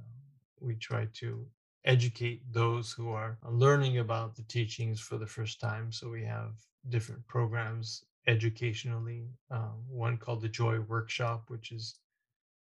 we 0.60 0.76
try 0.76 1.08
to 1.14 1.46
educate 1.86 2.42
those 2.52 2.92
who 2.92 3.10
are 3.10 3.38
learning 3.50 3.98
about 3.98 4.36
the 4.36 4.44
teachings 4.44 5.00
for 5.00 5.18
the 5.18 5.28
first 5.28 5.60
time. 5.60 5.92
So 5.92 6.10
we 6.10 6.24
have 6.26 6.54
different 6.90 7.26
programs 7.28 8.04
educationally. 8.28 9.26
Uh, 9.50 9.74
one 9.90 10.18
called 10.18 10.42
the 10.42 10.50
Joy 10.50 10.80
Workshop, 10.82 11.46
which 11.48 11.72
is 11.72 11.96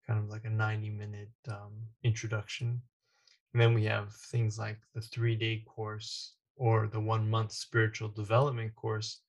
kind 0.07 0.19
of 0.19 0.29
like 0.29 0.45
a 0.45 0.51
90 0.51 0.91
minute 0.91 1.31
um, 1.49 1.73
introduction. 2.03 2.81
And 3.53 3.63
then 3.63 3.75
we 3.75 3.85
have 3.85 4.13
things 4.13 4.59
like 4.59 4.79
the 4.95 5.01
three 5.01 5.35
day 5.37 5.65
course 5.67 6.35
or 6.57 6.89
the 6.89 7.01
one 7.01 7.29
month 7.29 7.53
spiritual 7.53 8.09
development 8.09 8.75
course, 8.75 9.21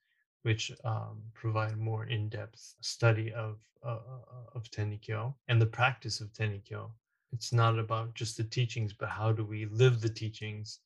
which 0.44 0.72
um, 0.84 1.22
provide 1.34 1.78
more 1.78 2.06
in 2.06 2.30
depth 2.30 2.76
study 2.82 3.34
of, 3.34 3.60
uh, 3.84 3.98
uh, 3.98 4.56
of 4.56 4.70
Tenrikyo 4.72 5.34
and 5.48 5.62
the 5.62 5.66
practice 5.66 6.22
of 6.22 6.32
Tenrikyo. 6.34 6.92
It's 7.32 7.52
not 7.52 7.78
about 7.78 8.14
just 8.16 8.38
the 8.38 8.44
teachings, 8.44 8.94
but 8.94 9.10
how 9.10 9.32
do 9.32 9.44
we 9.44 9.66
live 9.66 10.02
the 10.02 10.10
teachings 10.10 10.80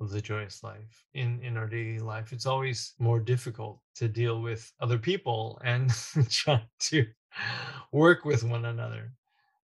of 0.00 0.10
the 0.10 0.20
joyous 0.20 0.62
life 0.62 1.06
in 1.14 1.40
in 1.42 1.56
our 1.56 1.66
daily 1.66 1.98
life 1.98 2.32
it's 2.32 2.46
always 2.46 2.92
more 2.98 3.18
difficult 3.18 3.80
to 3.94 4.08
deal 4.08 4.42
with 4.42 4.72
other 4.80 4.98
people 4.98 5.58
and 5.64 5.90
try 6.30 6.62
to 6.78 7.06
work 7.92 8.24
with 8.24 8.44
one 8.44 8.66
another 8.66 9.12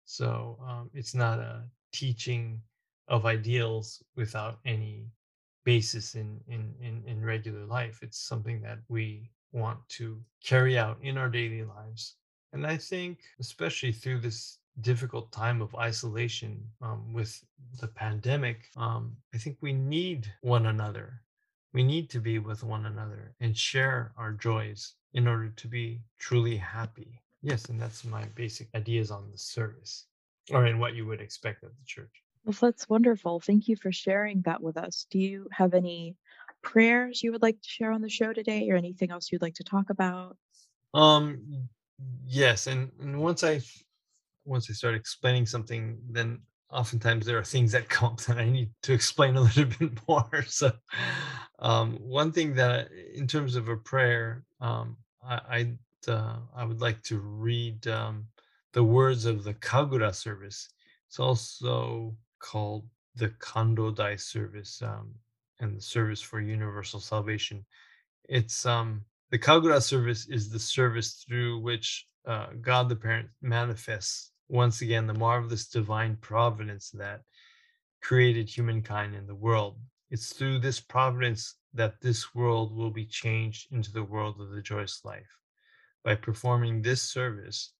so 0.04 0.58
um, 0.66 0.90
it's 0.94 1.14
not 1.14 1.38
a 1.38 1.64
teaching 1.92 2.60
of 3.08 3.26
ideals 3.26 4.02
without 4.16 4.58
any 4.64 5.06
basis 5.64 6.14
in, 6.14 6.40
in 6.48 6.74
in 6.80 7.02
in 7.06 7.24
regular 7.24 7.64
life 7.64 8.00
it's 8.02 8.18
something 8.18 8.60
that 8.62 8.78
we 8.88 9.30
want 9.52 9.78
to 9.88 10.20
carry 10.44 10.78
out 10.78 10.98
in 11.02 11.18
our 11.18 11.28
daily 11.28 11.62
lives 11.62 12.16
and 12.52 12.66
i 12.66 12.76
think 12.76 13.18
especially 13.38 13.92
through 13.92 14.18
this 14.18 14.58
difficult 14.80 15.30
time 15.32 15.60
of 15.60 15.74
isolation 15.74 16.64
um, 16.80 17.12
with 17.12 17.44
the 17.80 17.88
pandemic, 17.88 18.70
um, 18.76 19.16
I 19.34 19.38
think 19.38 19.58
we 19.60 19.72
need 19.72 20.32
one 20.40 20.66
another. 20.66 21.22
We 21.72 21.82
need 21.82 22.10
to 22.10 22.20
be 22.20 22.38
with 22.38 22.64
one 22.64 22.86
another 22.86 23.34
and 23.40 23.56
share 23.56 24.12
our 24.16 24.32
joys 24.32 24.94
in 25.14 25.28
order 25.28 25.50
to 25.50 25.68
be 25.68 26.00
truly 26.18 26.56
happy. 26.56 27.20
Yes, 27.42 27.66
and 27.66 27.80
that's 27.80 28.04
my 28.04 28.24
basic 28.34 28.68
ideas 28.74 29.10
on 29.10 29.30
the 29.30 29.38
service 29.38 30.06
or 30.50 30.66
in 30.66 30.78
what 30.78 30.94
you 30.94 31.06
would 31.06 31.20
expect 31.20 31.62
of 31.62 31.70
the 31.70 31.84
church. 31.86 32.22
Well, 32.44 32.56
that's 32.60 32.88
wonderful. 32.88 33.40
Thank 33.40 33.68
you 33.68 33.76
for 33.76 33.92
sharing 33.92 34.42
that 34.42 34.62
with 34.62 34.76
us. 34.76 35.06
Do 35.10 35.18
you 35.18 35.48
have 35.52 35.74
any 35.74 36.16
prayers 36.62 37.22
you 37.22 37.32
would 37.32 37.42
like 37.42 37.60
to 37.60 37.68
share 37.68 37.92
on 37.92 38.02
the 38.02 38.08
show 38.08 38.32
today 38.32 38.68
or 38.70 38.76
anything 38.76 39.10
else 39.10 39.30
you'd 39.32 39.42
like 39.42 39.54
to 39.54 39.64
talk 39.64 39.90
about? 39.90 40.36
Um 40.94 41.68
yes, 42.24 42.66
and, 42.66 42.90
and 43.00 43.20
once 43.20 43.44
I 43.44 43.60
once 44.44 44.70
I 44.70 44.74
start 44.74 44.94
explaining 44.94 45.46
something, 45.46 46.00
then 46.10 46.42
oftentimes 46.70 47.26
there 47.26 47.38
are 47.38 47.44
things 47.44 47.72
that 47.72 47.88
come 47.90 48.14
up 48.14 48.20
that 48.22 48.38
I 48.38 48.50
need 48.50 48.72
to 48.84 48.92
explain 48.94 49.36
a 49.36 49.42
little 49.42 49.66
bit 49.66 49.98
more. 50.08 50.30
So, 50.48 50.72
um, 51.60 51.96
one 51.98 52.32
thing 52.32 52.54
that, 52.56 52.90
in 52.92 53.26
terms 53.28 53.56
of 53.56 53.68
a 53.68 53.76
prayer, 53.76 54.44
um, 54.60 54.98
I 55.22 55.76
I, 56.08 56.12
uh, 56.12 56.40
I 56.54 56.64
would 56.64 56.80
like 56.80 57.02
to 57.04 57.18
read 57.20 57.86
um, 57.88 58.28
the 58.72 58.84
words 58.84 59.26
of 59.26 59.44
the 59.44 59.54
Kagura 59.54 60.14
service. 60.14 60.68
It's 61.08 61.20
also 61.20 62.16
called 62.42 62.84
the 63.14 63.28
Kanrodai 63.28 64.20
service 64.20 64.82
um, 64.82 65.14
and 65.60 65.76
the 65.76 65.80
service 65.80 66.20
for 66.20 66.40
universal 66.40 67.00
salvation. 67.00 67.64
It's 68.28 68.66
um, 68.66 69.04
the 69.30 69.38
Kagura 69.38 69.80
service 69.80 70.28
is 70.28 70.50
the 70.50 70.58
service 70.58 71.24
through 71.26 71.60
which 71.60 72.06
uh, 72.26 72.48
God 72.60 72.88
the 72.88 72.96
Parent 72.96 73.28
manifests 73.40 74.32
once 74.48 74.82
again 74.82 75.06
the 75.06 75.14
marvelous 75.14 75.66
divine 75.68 76.16
providence 76.20 76.90
that 76.90 77.22
created 78.02 78.48
humankind 78.48 79.14
in 79.14 79.26
the 79.26 79.34
world. 79.34 79.78
It's 80.10 80.34
through 80.34 80.58
this 80.58 80.80
providence 80.80 81.56
that 81.72 82.00
this 82.02 82.34
world 82.34 82.76
will 82.76 82.90
be 82.90 83.06
changed 83.06 83.72
into 83.72 83.92
the 83.92 84.02
world 84.02 84.40
of 84.40 84.50
the 84.50 84.60
joyous 84.60 85.00
life. 85.04 85.38
By 86.04 86.16
performing 86.16 86.82
this 86.82 87.00
service, 87.00 87.72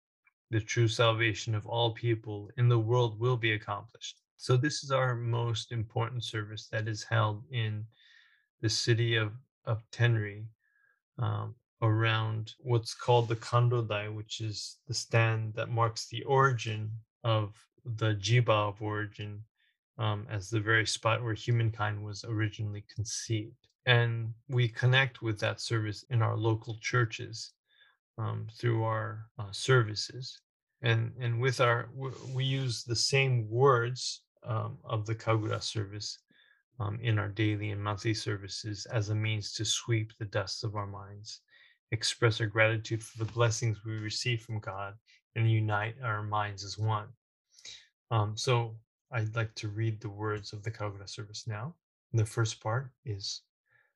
the 0.50 0.60
true 0.60 0.88
salvation 0.88 1.54
of 1.54 1.66
all 1.66 1.92
people 1.92 2.48
in 2.56 2.68
the 2.68 2.78
world 2.78 3.18
will 3.20 3.36
be 3.36 3.52
accomplished. 3.52 4.21
So, 4.43 4.57
this 4.57 4.82
is 4.82 4.90
our 4.90 5.14
most 5.14 5.70
important 5.70 6.24
service 6.24 6.66
that 6.72 6.88
is 6.88 7.05
held 7.05 7.45
in 7.53 7.86
the 8.61 8.68
city 8.68 9.14
of, 9.14 9.34
of 9.66 9.88
Tenri 9.93 10.47
um, 11.16 11.55
around 11.80 12.55
what's 12.59 12.93
called 12.93 13.28
the 13.28 13.36
Kanrodai, 13.36 14.12
which 14.12 14.40
is 14.40 14.78
the 14.88 14.95
stand 14.95 15.55
that 15.55 15.68
marks 15.68 16.09
the 16.09 16.24
origin 16.24 16.90
of 17.22 17.55
the 17.84 18.16
Jiba 18.16 18.49
of 18.70 18.82
origin 18.82 19.45
um, 19.97 20.26
as 20.28 20.51
the 20.51 20.59
very 20.59 20.88
spot 20.88 21.22
where 21.22 21.34
humankind 21.34 22.03
was 22.03 22.24
originally 22.24 22.84
conceived. 22.93 23.68
And 23.86 24.34
we 24.49 24.66
connect 24.66 25.22
with 25.22 25.38
that 25.38 25.61
service 25.61 26.05
in 26.11 26.20
our 26.20 26.36
local 26.36 26.78
churches 26.80 27.53
um, 28.18 28.49
through 28.59 28.82
our 28.82 29.26
uh, 29.38 29.53
services. 29.53 30.40
And, 30.82 31.12
and 31.20 31.40
with 31.40 31.61
our, 31.61 31.90
we 32.34 32.43
use 32.43 32.82
the 32.82 32.97
same 32.97 33.49
words 33.49 34.22
um, 34.45 34.78
of 34.84 35.07
the 35.07 35.14
Kagura 35.14 35.62
service 35.62 36.18
um, 36.80 36.99
in 37.03 37.18
our 37.18 37.28
daily 37.28 37.70
and 37.70 37.82
monthly 37.82 38.14
services 38.14 38.86
as 38.86 39.11
a 39.11 39.14
means 39.14 39.53
to 39.55 39.64
sweep 39.64 40.12
the 40.18 40.24
dust 40.26 40.64
of 40.64 40.76
our 40.76 40.86
minds 40.86 41.40
express 41.93 42.40
our 42.40 42.47
gratitude 42.47 43.03
for 43.03 43.18
the 43.18 43.32
blessings 43.32 43.84
we 43.84 43.93
receive 43.93 44.43
from 44.43 44.59
God 44.59 44.95
and 45.36 45.51
unite 45.51 45.95
our 46.03 46.22
minds 46.22 46.64
as 46.64 46.78
one. 46.78 47.09
Um, 48.11 48.36
so 48.36 48.74
I'd 49.12 49.36
like 49.36 49.55
to 49.57 49.68
read 49.68 50.01
the 50.01 50.09
words 50.09 50.53
of 50.53 50.62
the 50.62 50.70
Kagura 50.70 51.09
service 51.09 51.47
now. 51.47 51.74
The 52.14 52.26
first 52.26 52.61
part 52.61 52.90
is 53.05 53.43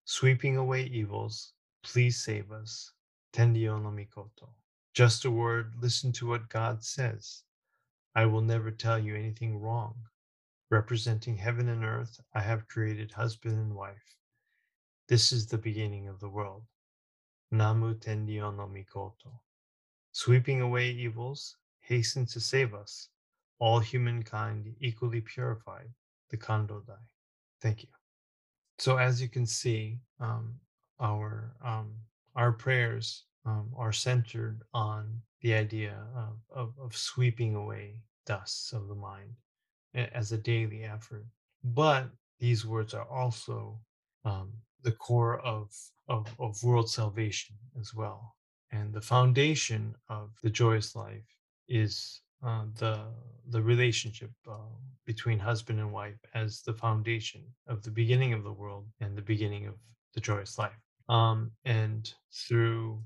Sweeping 0.09 0.57
away 0.57 0.85
evils, 0.85 1.53
please 1.83 2.23
save 2.23 2.53
us. 2.53 2.93
Tenri-O-no-Mikoto. 3.33 4.49
Just 4.95 5.25
a 5.25 5.31
word, 5.31 5.75
listen 5.81 6.13
to 6.13 6.29
what 6.29 6.49
God 6.49 6.85
says. 6.85 7.43
I 8.15 8.27
will 8.27 8.41
never 8.41 8.71
tell 8.71 9.01
you 9.01 9.17
anything 9.17 9.59
wrong. 9.59 9.95
Representing 10.71 11.37
heaven 11.37 11.69
and 11.69 11.85
earth, 11.85 12.21
I 12.35 12.41
have 12.41 12.67
created 12.67 13.13
husband 13.13 13.57
and 13.57 13.73
wife. 13.73 14.17
This 15.09 15.31
is 15.31 15.47
the 15.47 15.59
beginning 15.59 16.09
of 16.09 16.19
the 16.19 16.29
world. 16.29 16.65
Namu 17.53 17.95
Tenri-O-no-Mikoto. 17.95 19.39
Sweeping 20.11 20.61
away 20.61 20.91
evils, 20.91 21.57
hasten 21.79 22.27
to 22.27 22.41
save 22.41 22.75
us, 22.75 23.11
all 23.61 23.79
humankind 23.79 24.75
equally 24.81 25.21
purified, 25.21 25.89
the 26.31 26.37
Kanrodai. 26.37 26.99
Thank 27.61 27.85
you. 27.85 27.89
So 28.79 28.97
as 28.97 29.23
you 29.23 29.29
can 29.29 29.47
see, 29.47 30.01
um, 30.19 30.59
our 30.99 31.55
um, 31.65 31.95
our 32.35 32.51
prayers 32.51 33.25
um, 33.45 33.71
are 33.77 33.93
centered 33.93 34.63
on 34.75 35.23
the 35.43 35.55
idea 35.55 35.97
of, 36.17 36.39
of, 36.51 36.75
of 36.79 36.97
sweeping 36.97 37.55
away 37.55 38.01
dusts 38.27 38.73
of 38.73 38.89
the 38.89 38.95
mind 38.95 39.37
as 39.97 40.33
a 40.33 40.39
daily 40.39 40.85
effort. 40.85 41.25
But 41.65 42.11
these 42.39 42.67
words 42.67 42.95
are 42.95 43.09
also 43.09 43.81
um, 44.25 44.53
the 44.83 44.93
core 44.93 45.41
of, 45.41 45.71
of, 46.09 46.27
of 46.39 46.63
world 46.63 46.91
salvation 46.91 47.57
as 47.81 47.95
well. 47.95 48.37
And 48.73 48.93
the 48.93 49.01
foundation 49.01 49.95
of 50.09 50.31
the 50.43 50.51
joyous 50.51 50.95
life 50.95 51.25
is 51.69 52.21
uh, 52.45 52.65
the 52.79 53.01
the 53.49 53.63
relationship 53.63 54.31
uh, 54.51 54.57
between 55.05 55.39
husband 55.39 55.79
and 55.79 55.93
wife 55.93 56.19
as 56.35 56.63
the 56.63 56.75
foundation 56.75 57.43
of 57.69 57.83
the 57.83 57.91
beginning 57.91 58.33
of 58.33 58.43
the 58.43 58.53
world 58.53 58.87
and 59.01 59.17
the 59.17 59.23
beginning 59.23 59.67
of 59.67 59.75
the 60.15 60.21
joyous 60.21 60.59
life. 60.59 60.79
Um, 61.09 61.53
and 61.65 62.13
through 62.33 63.03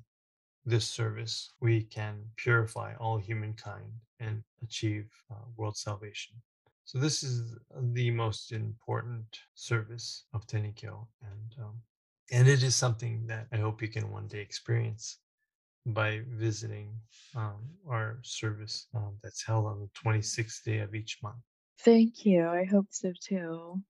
this 0.64 0.86
service, 0.86 1.53
we 1.61 1.82
can 1.82 2.24
purify 2.36 2.95
all 2.95 3.18
humankind 3.18 3.93
and 4.18 4.43
achieve 4.62 5.11
uh, 5.30 5.45
world 5.57 5.76
salvation. 5.76 6.34
So 6.91 6.99
this 6.99 7.22
is 7.22 7.55
the 7.95 8.11
most 8.11 8.51
important 8.51 9.38
service 9.55 10.24
of 10.34 10.45
Tenrikyo, 10.49 11.07
and 11.22 11.55
um, 11.62 11.80
and 12.32 12.49
it 12.49 12.64
is 12.64 12.74
something 12.74 13.28
that 13.28 13.47
I 13.53 13.59
hope 13.59 13.80
you 13.80 13.86
can 13.86 14.11
one 14.11 14.26
day 14.26 14.41
experience 14.41 15.20
by 15.86 16.22
visiting 16.26 16.99
um, 17.36 17.61
our 17.88 18.18
service 18.22 18.88
um, 18.93 19.16
that's 19.22 19.47
held 19.47 19.66
on 19.66 19.78
the 19.78 19.88
26th 19.95 20.64
day 20.64 20.80
of 20.80 20.97
each 20.97 21.22
month. 21.22 21.36
Thank 21.78 22.26
you. 22.26 22.49
I 22.49 22.64
hope 22.64 22.88
so 22.91 23.12
too. 23.22 23.80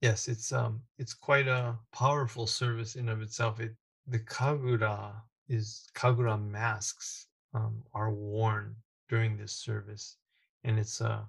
Yes, 0.00 0.26
it's 0.26 0.50
um 0.50 0.82
it's 0.98 1.14
quite 1.14 1.46
a 1.46 1.78
powerful 1.92 2.48
service 2.48 2.96
in 2.96 3.08
of 3.08 3.22
itself. 3.22 3.60
It 3.60 3.76
the 4.08 4.18
kagura 4.18 5.22
is 5.48 5.88
kagura 5.94 6.36
masks 6.36 7.28
um, 7.54 7.84
are 7.92 8.12
worn 8.12 8.74
during 9.08 9.36
this 9.36 9.52
service, 9.52 10.16
and 10.64 10.80
it's 10.80 11.00
a 11.00 11.28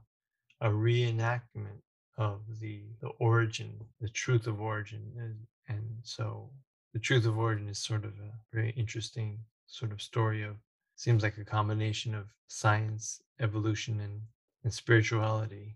a 0.61 0.69
reenactment 0.69 1.81
of 2.17 2.41
the 2.61 2.81
the 3.01 3.09
origin, 3.19 3.73
the 3.99 4.09
truth 4.09 4.47
of 4.47 4.61
origin, 4.61 5.11
and, 5.17 5.35
and 5.67 5.85
so 6.03 6.49
the 6.93 6.99
truth 6.99 7.25
of 7.25 7.37
origin 7.37 7.67
is 7.67 7.77
sort 7.77 8.05
of 8.05 8.11
a 8.11 8.31
very 8.53 8.71
interesting 8.71 9.39
sort 9.67 9.91
of 9.91 10.01
story 10.01 10.43
of 10.43 10.55
seems 10.95 11.23
like 11.23 11.37
a 11.37 11.43
combination 11.43 12.15
of 12.15 12.27
science, 12.47 13.21
evolution, 13.39 13.99
and 13.99 14.21
and 14.63 14.73
spirituality, 14.73 15.75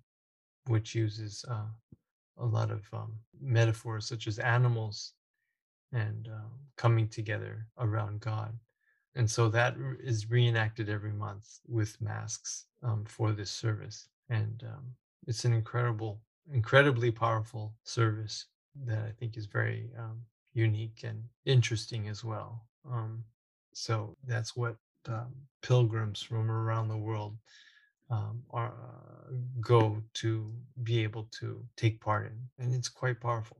which 0.67 0.95
uses 0.95 1.45
uh, 1.49 1.67
a 2.37 2.45
lot 2.45 2.71
of 2.71 2.81
um, 2.93 3.13
metaphors 3.41 4.07
such 4.07 4.27
as 4.27 4.39
animals 4.39 5.13
and 5.91 6.27
uh, 6.27 6.47
coming 6.77 7.07
together 7.07 7.67
around 7.79 8.21
God. 8.21 8.57
And 9.15 9.29
so 9.29 9.49
that 9.49 9.75
is 10.01 10.29
reenacted 10.29 10.89
every 10.89 11.11
month 11.11 11.59
with 11.67 12.01
masks 12.01 12.65
um, 12.81 13.03
for 13.05 13.31
this 13.31 13.51
service 13.51 14.07
and 14.29 14.63
um, 14.65 14.95
it's 15.27 15.45
an 15.45 15.53
incredible, 15.53 16.21
incredibly 16.51 17.11
powerful 17.11 17.75
service 17.83 18.45
that 18.85 18.99
I 18.99 19.11
think 19.19 19.37
is 19.37 19.45
very 19.45 19.91
um, 19.97 20.21
unique 20.53 21.01
and 21.03 21.23
interesting 21.45 22.07
as 22.07 22.23
well. 22.23 22.65
Um, 22.89 23.23
so 23.73 24.15
that's 24.25 24.55
what 24.55 24.75
um, 25.07 25.33
pilgrims 25.61 26.21
from 26.21 26.49
around 26.49 26.87
the 26.87 26.97
world 26.97 27.37
um, 28.09 28.43
are 28.51 28.73
uh, 28.73 29.33
go 29.61 30.01
to 30.15 30.51
be 30.83 31.03
able 31.03 31.27
to 31.39 31.63
take 31.77 32.01
part 32.01 32.27
in, 32.27 32.63
and 32.63 32.73
it's 32.73 32.89
quite 32.89 33.21
powerful. 33.21 33.57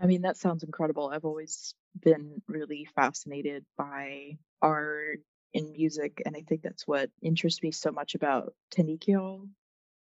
I 0.00 0.06
mean, 0.06 0.22
that 0.22 0.38
sounds 0.38 0.62
incredible. 0.62 1.10
I've 1.12 1.26
always 1.26 1.74
been 2.00 2.40
really 2.48 2.88
fascinated 2.96 3.64
by 3.76 4.38
art 4.62 5.20
in 5.52 5.72
music, 5.72 6.22
and 6.24 6.34
I 6.36 6.42
think 6.48 6.62
that's 6.62 6.86
what 6.86 7.10
interests 7.20 7.62
me 7.62 7.70
so 7.72 7.90
much 7.90 8.14
about 8.14 8.54
Tenrikyo 8.74 9.48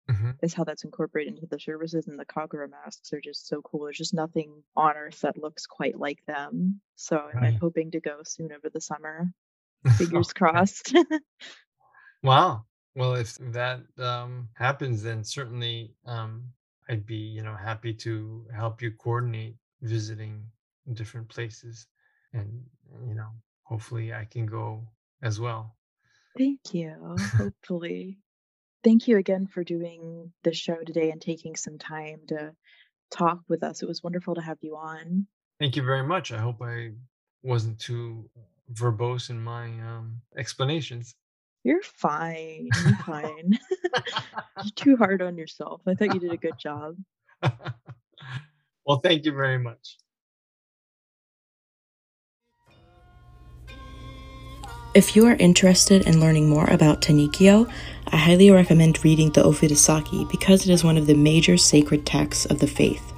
hmm 0.10 0.32
is 0.42 0.54
how 0.54 0.64
that's 0.64 0.84
incorporated 0.84 1.34
into 1.34 1.48
the 1.48 1.60
services 1.60 2.08
and 2.08 2.20
the 2.20 2.26
Kagura 2.26 2.70
masks 2.70 3.12
are 3.12 3.20
just 3.20 3.48
so 3.48 3.62
cool. 3.64 3.86
There's 3.86 3.98
just 3.98 4.14
nothing 4.14 4.64
on 4.76 4.96
earth 4.96 5.22
that 5.22 5.38
looks 5.38 5.66
quite 5.66 5.98
like 5.98 6.24
them. 6.28 6.80
So 6.96 7.18
I'm, 7.18 7.44
I'm 7.44 7.56
hoping 7.56 7.92
to 7.92 8.00
go 8.00 8.20
soon 8.24 8.52
over 8.52 8.70
the 8.70 8.80
summer. 8.82 9.32
Fingers 9.98 10.34
crossed. 10.34 10.96
Wow. 12.24 12.66
Well, 12.96 13.16
if 13.16 13.36
that 13.54 13.82
um, 14.00 14.50
happens, 14.56 15.04
then 15.04 15.24
certainly 15.24 15.94
um, 16.06 16.46
I'd 16.90 17.06
be, 17.06 17.16
you 17.16 17.44
know, 17.44 17.56
happy 17.56 17.94
to 17.94 18.46
help 18.54 18.82
you 18.82 18.92
coordinate 18.92 19.56
visiting 19.82 20.44
different 20.94 21.30
places, 21.30 21.86
and 22.34 22.64
you 23.08 23.14
know, 23.14 23.30
hopefully 23.64 24.14
I 24.14 24.26
can 24.26 24.46
go 24.48 24.88
as 25.22 25.40
well. 25.40 25.76
Thank 26.38 26.74
you. 26.74 26.96
Hopefully. 27.38 28.18
Thank 28.88 29.10
you 29.10 29.18
again 29.18 29.48
for 29.48 29.66
doing 29.66 30.32
the 30.46 30.54
show 30.54 30.78
today 30.78 31.12
and 31.12 31.22
taking 31.22 31.58
some 31.58 31.78
time 31.78 32.22
to 32.30 32.54
talk 33.12 33.42
with 33.50 33.62
us. 33.62 33.84
It 33.84 33.86
was 33.86 34.02
wonderful 34.02 34.36
to 34.36 34.42
have 34.42 34.60
you 34.62 34.78
on. 34.78 35.28
Thank 35.60 35.76
you 35.76 35.84
very 35.84 36.08
much. 36.08 36.32
I 36.32 36.38
hope 36.38 36.62
I 36.62 36.92
wasn't 37.44 37.80
too 37.80 38.30
verbose 38.72 39.30
in 39.30 39.44
my 39.44 39.66
um, 39.66 40.22
explanations. 40.38 41.16
You're 41.66 41.82
fine. 41.82 42.70
You're 42.86 42.96
fine. 43.00 43.60
You're 44.64 44.72
too 44.78 44.96
hard 44.96 45.22
on 45.22 45.38
yourself. 45.38 45.82
I 45.86 45.94
thought 45.94 46.14
you 46.14 46.22
did 46.22 46.32
a 46.32 46.38
good 46.38 46.58
job. 46.58 46.96
well, 48.86 49.02
thank 49.04 49.26
you 49.26 49.34
very 49.34 49.58
much. 49.58 49.98
If 54.98 55.16
you 55.16 55.28
are 55.28 55.36
interested 55.36 56.08
in 56.08 56.20
learning 56.20 56.50
more 56.50 56.68
about 56.72 57.04
Tenrikyo, 57.04 57.72
I 58.08 58.18
highly 58.18 58.50
recommend 58.50 59.06
reading 59.06 59.30
the 59.30 59.44
Ofudasaki 59.44 60.28
because 60.32 60.68
it 60.68 60.72
is 60.74 60.84
one 60.84 60.98
of 60.98 61.06
the 61.06 61.14
major 61.14 61.56
sacred 61.56 62.04
texts 62.04 62.48
of 62.48 62.58
the 62.58 62.66
faith. 62.66 63.14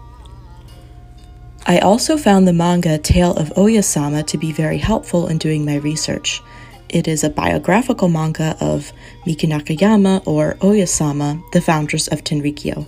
I 1.66 1.80
also 1.80 2.18
found 2.18 2.46
the 2.46 2.52
manga 2.52 2.98
Tale 2.98 3.32
of 3.32 3.48
Oyasama 3.52 4.28
to 4.28 4.38
be 4.38 4.52
very 4.52 4.78
helpful 4.78 5.30
in 5.30 5.38
doing 5.38 5.64
my 5.64 5.78
research. 5.78 6.42
It 6.90 7.08
is 7.08 7.24
a 7.24 7.30
biographical 7.30 8.10
manga 8.10 8.58
of 8.60 8.92
Miki 9.26 9.48
Nakayama 9.48 10.28
or 10.28 10.56
Oyasama, 10.56 11.42
the 11.54 11.62
foundress 11.62 12.10
of 12.10 12.26
Tenrikyo. 12.26 12.88